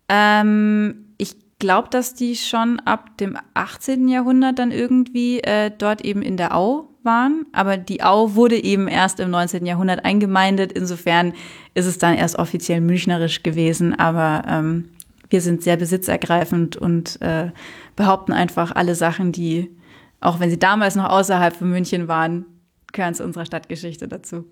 Ähm, 0.09 1.07
glaube, 1.63 1.89
dass 1.91 2.13
die 2.15 2.35
schon 2.35 2.81
ab 2.81 3.17
dem 3.19 3.39
18. 3.55 4.09
Jahrhundert 4.09 4.59
dann 4.59 4.73
irgendwie 4.73 5.39
äh, 5.39 5.71
dort 5.71 6.05
eben 6.05 6.21
in 6.21 6.37
der 6.37 6.57
Au 6.57 6.89
waren. 7.05 7.47
Aber 7.53 7.77
die 7.77 8.03
Au 8.03 8.35
wurde 8.35 8.63
eben 8.63 8.89
erst 8.89 9.21
im 9.21 9.31
19. 9.31 9.65
Jahrhundert 9.65 10.05
eingemeindet. 10.05 10.73
Insofern 10.73 11.35
ist 11.75 11.87
es 11.87 11.99
dann 11.99 12.17
erst 12.17 12.37
offiziell 12.37 12.81
münchnerisch 12.81 13.45
gewesen. 13.45 13.95
Aber 13.95 14.43
ähm, 14.49 14.89
wir 15.31 15.41
sind 15.41 15.63
sehr 15.63 15.77
besitzergreifend 15.77 16.77
und 16.77 17.23
äh, 17.23 17.53
behaupten 17.95 18.33
einfach 18.33 18.75
alle 18.75 18.97
Sachen, 18.97 19.31
die, 19.31 19.71
auch 20.21 20.41
wenn 20.41 20.51
sie 20.51 20.59
damals 20.59 20.97
noch 20.97 21.11
außerhalb 21.11 21.55
von 21.55 21.71
München 21.71 22.09
waren, 22.09 22.45
gehören 22.93 23.15
zu 23.15 23.23
unserer 23.23 23.47
Stadtgeschichte 23.47 24.09
dazu. 24.09 24.47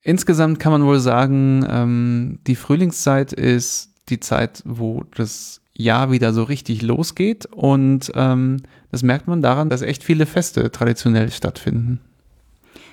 Insgesamt 0.00 0.60
kann 0.60 0.72
man 0.72 0.86
wohl 0.86 0.98
sagen, 0.98 1.66
ähm, 1.68 2.38
die 2.46 2.56
Frühlingszeit 2.56 3.34
ist 3.34 3.90
die 4.08 4.20
Zeit, 4.20 4.62
wo 4.64 5.04
das 5.14 5.60
Jahr 5.76 6.10
wieder 6.10 6.32
so 6.32 6.44
richtig 6.44 6.82
losgeht 6.82 7.46
und 7.46 8.12
ähm, 8.14 8.58
das 8.90 9.02
merkt 9.02 9.26
man 9.26 9.42
daran, 9.42 9.70
dass 9.70 9.82
echt 9.82 10.04
viele 10.04 10.26
Feste 10.26 10.70
traditionell 10.70 11.30
stattfinden. 11.30 12.00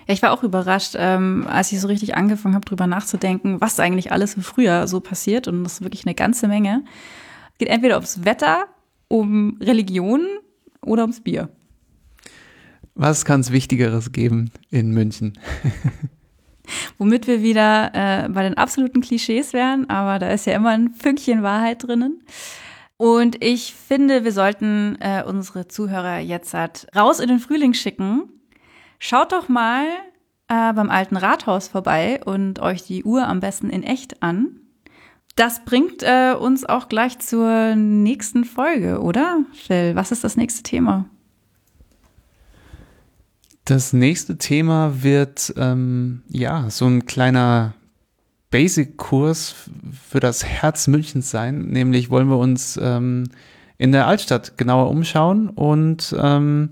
Ja, 0.08 0.16
ich 0.16 0.22
war 0.24 0.32
auch 0.32 0.44
überrascht, 0.44 0.96
ähm, 0.98 1.46
als 1.48 1.72
ich 1.72 1.80
so 1.80 1.88
richtig 1.88 2.16
angefangen 2.16 2.56
habe, 2.56 2.66
drüber 2.66 2.88
nachzudenken, 2.88 3.62
was 3.62 3.80
eigentlich 3.80 4.12
alles 4.12 4.34
im 4.34 4.42
Frühjahr 4.42 4.88
so 4.88 5.00
passiert 5.00 5.48
und 5.48 5.64
das 5.64 5.74
ist 5.74 5.82
wirklich 5.84 6.06
eine 6.06 6.16
ganze 6.16 6.48
Menge 6.48 6.84
geht 7.62 7.70
entweder 7.70 7.98
ums 7.98 8.26
Wetter, 8.26 8.66
um 9.08 9.60
Religion 9.62 10.26
oder 10.84 11.04
ums 11.04 11.22
Bier. 11.22 11.50
Was 12.96 13.24
kann 13.24 13.42
es 13.42 13.52
Wichtigeres 13.52 14.12
geben 14.12 14.50
in 14.72 14.90
München? 14.90 15.38
Womit 16.98 17.28
wir 17.28 17.44
wieder 17.44 17.92
äh, 17.94 18.30
bei 18.30 18.42
den 18.42 18.56
absoluten 18.56 19.02
Klischees 19.02 19.54
wären, 19.54 19.88
aber 19.92 20.18
da 20.18 20.32
ist 20.32 20.48
ja 20.48 20.56
immer 20.56 20.70
ein 20.72 20.90
Fünkchen 20.90 21.44
Wahrheit 21.44 21.84
drinnen. 21.84 22.24
Und 23.02 23.44
ich 23.44 23.74
finde, 23.74 24.24
wir 24.24 24.32
sollten 24.32 24.96
äh, 25.00 25.24
unsere 25.26 25.68
Zuhörer 25.68 26.20
jetzt 26.20 26.54
halt 26.54 26.86
raus 26.96 27.20
in 27.20 27.30
den 27.30 27.40
Frühling 27.40 27.74
schicken. 27.74 28.30
Schaut 29.00 29.32
doch 29.32 29.50
mal 29.50 29.88
äh, 30.48 30.72
beim 30.72 30.92
alten 30.92 31.18
Rathaus 31.18 31.68
vorbei 31.68 32.22
und 32.24 32.60
euch 32.60 32.84
die 32.84 33.04
Uhr 33.04 33.28
am 33.28 33.40
besten 33.40 33.72
in 33.72 33.82
echt 33.82 34.22
an. 34.22 34.60
Das 35.36 35.66
bringt 35.66 36.04
äh, 36.04 36.36
uns 36.40 36.64
auch 36.64 36.90
gleich 36.90 37.18
zur 37.18 37.74
nächsten 37.74 38.46
Folge, 38.46 39.02
oder? 39.02 39.46
Phil, 39.52 39.96
was 39.96 40.12
ist 40.12 40.24
das 40.24 40.38
nächste 40.38 40.62
Thema? 40.62 41.06
Das 43.66 43.94
nächste 43.94 44.38
Thema 44.38 45.02
wird 45.02 45.56
ähm, 45.58 46.22
ja 46.30 46.70
so 46.70 46.86
ein 46.86 47.08
kleiner 47.08 47.74
Basic-Kurs 48.52 49.56
für 50.08 50.20
das 50.20 50.46
Herz 50.46 50.88
Münchens 50.88 51.32
sein. 51.32 51.68
Nämlich 51.68 52.10
wollen 52.10 52.28
wir 52.28 52.38
uns 52.38 52.80
ähm, 52.82 53.30
in 53.78 53.92
der 53.92 54.06
Altstadt 54.08 54.58
genauer 54.58 54.90
umschauen 54.90 55.50
und 55.50 56.16
ähm, 56.20 56.70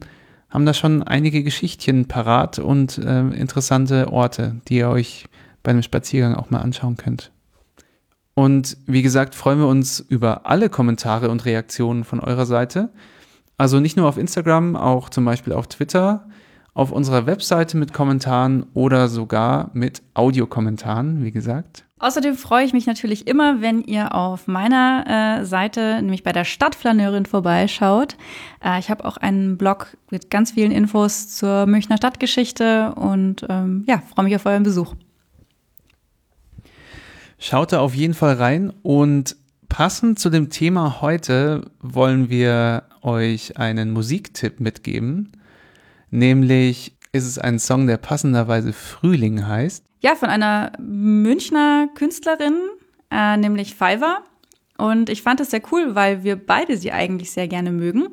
haben 0.50 0.66
da 0.66 0.74
schon 0.74 1.04
einige 1.04 1.44
Geschichtchen 1.44 2.06
parat 2.08 2.60
und 2.60 2.98
äh, 2.98 3.22
interessante 3.30 4.12
Orte, 4.12 4.58
die 4.68 4.78
ihr 4.78 4.90
euch 4.90 5.26
bei 5.64 5.72
einem 5.72 5.84
Spaziergang 5.84 6.36
auch 6.36 6.50
mal 6.50 6.60
anschauen 6.60 6.98
könnt. 6.98 7.32
Und 8.34 8.78
wie 8.86 9.02
gesagt, 9.02 9.36
freuen 9.36 9.60
wir 9.60 9.68
uns 9.68 10.00
über 10.00 10.46
alle 10.46 10.70
Kommentare 10.70 11.30
und 11.30 11.46
Reaktionen 11.46 12.04
von 12.04 12.20
eurer 12.20 12.46
Seite. 12.46 12.90
Also 13.58 13.80
nicht 13.80 13.98
nur 13.98 14.08
auf 14.08 14.18
Instagram, 14.18 14.76
auch 14.78 15.10
zum 15.10 15.26
Beispiel 15.26 15.52
auf 15.54 15.68
Twitter, 15.68 16.29
auf 16.74 16.92
unserer 16.92 17.26
Webseite 17.26 17.78
mit 17.78 17.94
Kommentaren 17.94 18.66
oder 18.74 19.08
sogar 19.08 19.72
mit 19.74 20.02
Audiokommentaren, 20.14 21.24
wie 21.24 21.32
gesagt. 21.32 21.86
Außerdem 22.02 22.36
freue 22.36 22.64
ich 22.64 22.72
mich 22.72 22.88
natürlich 22.88 23.28
immer, 23.28 23.62
wenn 23.62 23.82
ihr 23.82 24.16
auf 24.16 24.48
meiner 24.48 25.40
äh, 25.42 25.46
Seite, 25.46 26.02
nämlich 26.02 26.24
bei 26.24 26.32
der 26.32 26.46
Stadtflaneurin, 26.46 27.26
vorbeischaut. 27.26 28.16
Äh, 28.64 28.80
ich 28.80 28.90
habe 28.90 29.04
auch 29.04 29.18
einen 29.18 29.58
Blog 29.58 29.98
mit 30.10 30.30
ganz 30.30 30.52
vielen 30.52 30.72
Infos 30.72 31.28
zur 31.36 31.66
Münchner 31.66 31.98
Stadtgeschichte 31.98 32.94
und 32.96 33.46
ähm, 33.50 33.84
ja, 33.86 34.02
freue 34.16 34.26
mich 34.26 34.36
auf 34.36 34.46
euren 34.46 34.64
Besuch. 34.64 34.96
Schaut 37.38 37.74
da 37.74 37.82
auf 37.82 37.94
jeden 37.96 38.14
Fall 38.14 38.36
rein 38.36 38.72
und 38.82 39.36
passend 39.68 40.20
zu 40.20 40.30
dem 40.30 40.50
Thema 40.50 41.02
heute 41.02 41.70
wollen 41.82 42.30
wir 42.30 42.84
euch 43.02 43.58
einen 43.58 43.92
Musiktipp 43.92 44.62
mitgeben. 44.62 45.34
Nämlich 46.12 46.96
ist 47.12 47.26
es 47.26 47.38
ein 47.38 47.60
Song, 47.60 47.88
der 47.88 47.98
passenderweise 47.98 48.74
Frühling 48.74 49.48
heißt. 49.48 49.84
Ja, 50.02 50.16
von 50.16 50.30
einer 50.30 50.72
Münchner 50.80 51.90
Künstlerin, 51.96 52.56
äh, 53.12 53.38
nämlich 53.38 53.76
Fiverr. 53.76 54.24
Und 54.78 55.10
ich 55.10 55.22
fand 55.22 55.42
es 55.42 55.52
sehr 55.52 55.62
cool, 55.72 55.96
weil 55.96 56.24
wir 56.24 56.36
beide 56.38 56.78
sie 56.78 56.92
eigentlich 56.92 57.32
sehr 57.32 57.48
gerne 57.48 57.72
mögen. 57.72 58.08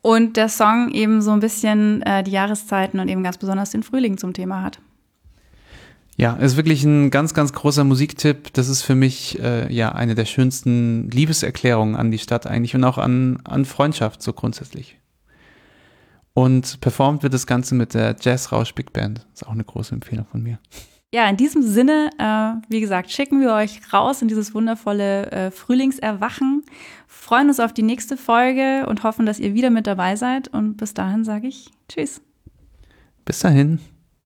Und 0.00 0.36
der 0.36 0.48
Song 0.48 0.90
eben 0.90 1.22
so 1.22 1.32
ein 1.32 1.40
bisschen 1.40 2.02
äh, 2.02 2.22
die 2.22 2.30
Jahreszeiten 2.30 3.00
und 3.00 3.08
eben 3.08 3.22
ganz 3.22 3.38
besonders 3.38 3.70
den 3.70 3.82
Frühling 3.82 4.18
zum 4.18 4.32
Thema 4.32 4.62
hat. 4.62 4.78
Ja, 6.16 6.34
ist 6.34 6.56
wirklich 6.56 6.84
ein 6.84 7.10
ganz, 7.10 7.34
ganz 7.34 7.52
großer 7.52 7.82
Musiktipp. 7.82 8.52
Das 8.52 8.68
ist 8.68 8.82
für 8.82 8.94
mich 8.94 9.40
äh, 9.42 9.72
ja 9.72 9.92
eine 9.92 10.14
der 10.14 10.26
schönsten 10.26 11.10
Liebeserklärungen 11.10 11.96
an 11.96 12.12
die 12.12 12.18
Stadt 12.18 12.46
eigentlich 12.46 12.76
und 12.76 12.84
auch 12.84 12.98
an, 12.98 13.40
an 13.44 13.64
Freundschaft 13.64 14.22
so 14.22 14.32
grundsätzlich. 14.32 14.98
Und 16.34 16.80
performt 16.80 17.22
wird 17.22 17.32
das 17.32 17.46
Ganze 17.46 17.76
mit 17.76 17.94
der 17.94 18.16
Jazz 18.20 18.50
Rausch 18.50 18.74
Big 18.74 18.92
Band. 18.92 19.24
Ist 19.32 19.46
auch 19.46 19.52
eine 19.52 19.64
große 19.64 19.94
Empfehlung 19.94 20.26
von 20.26 20.42
mir. 20.42 20.58
Ja, 21.14 21.28
in 21.28 21.36
diesem 21.36 21.62
Sinne, 21.62 22.10
äh, 22.18 22.60
wie 22.68 22.80
gesagt, 22.80 23.12
schicken 23.12 23.40
wir 23.40 23.52
euch 23.54 23.80
raus 23.92 24.20
in 24.20 24.26
dieses 24.26 24.52
wundervolle 24.52 25.30
äh, 25.30 25.50
Frühlingserwachen, 25.52 26.64
freuen 27.06 27.46
uns 27.46 27.60
auf 27.60 27.72
die 27.72 27.84
nächste 27.84 28.16
Folge 28.16 28.84
und 28.88 29.04
hoffen, 29.04 29.24
dass 29.24 29.38
ihr 29.38 29.54
wieder 29.54 29.70
mit 29.70 29.86
dabei 29.86 30.16
seid. 30.16 30.48
Und 30.48 30.76
bis 30.76 30.92
dahin 30.92 31.22
sage 31.22 31.46
ich 31.46 31.70
Tschüss. 31.88 32.20
Bis 33.24 33.38
dahin. 33.38 33.78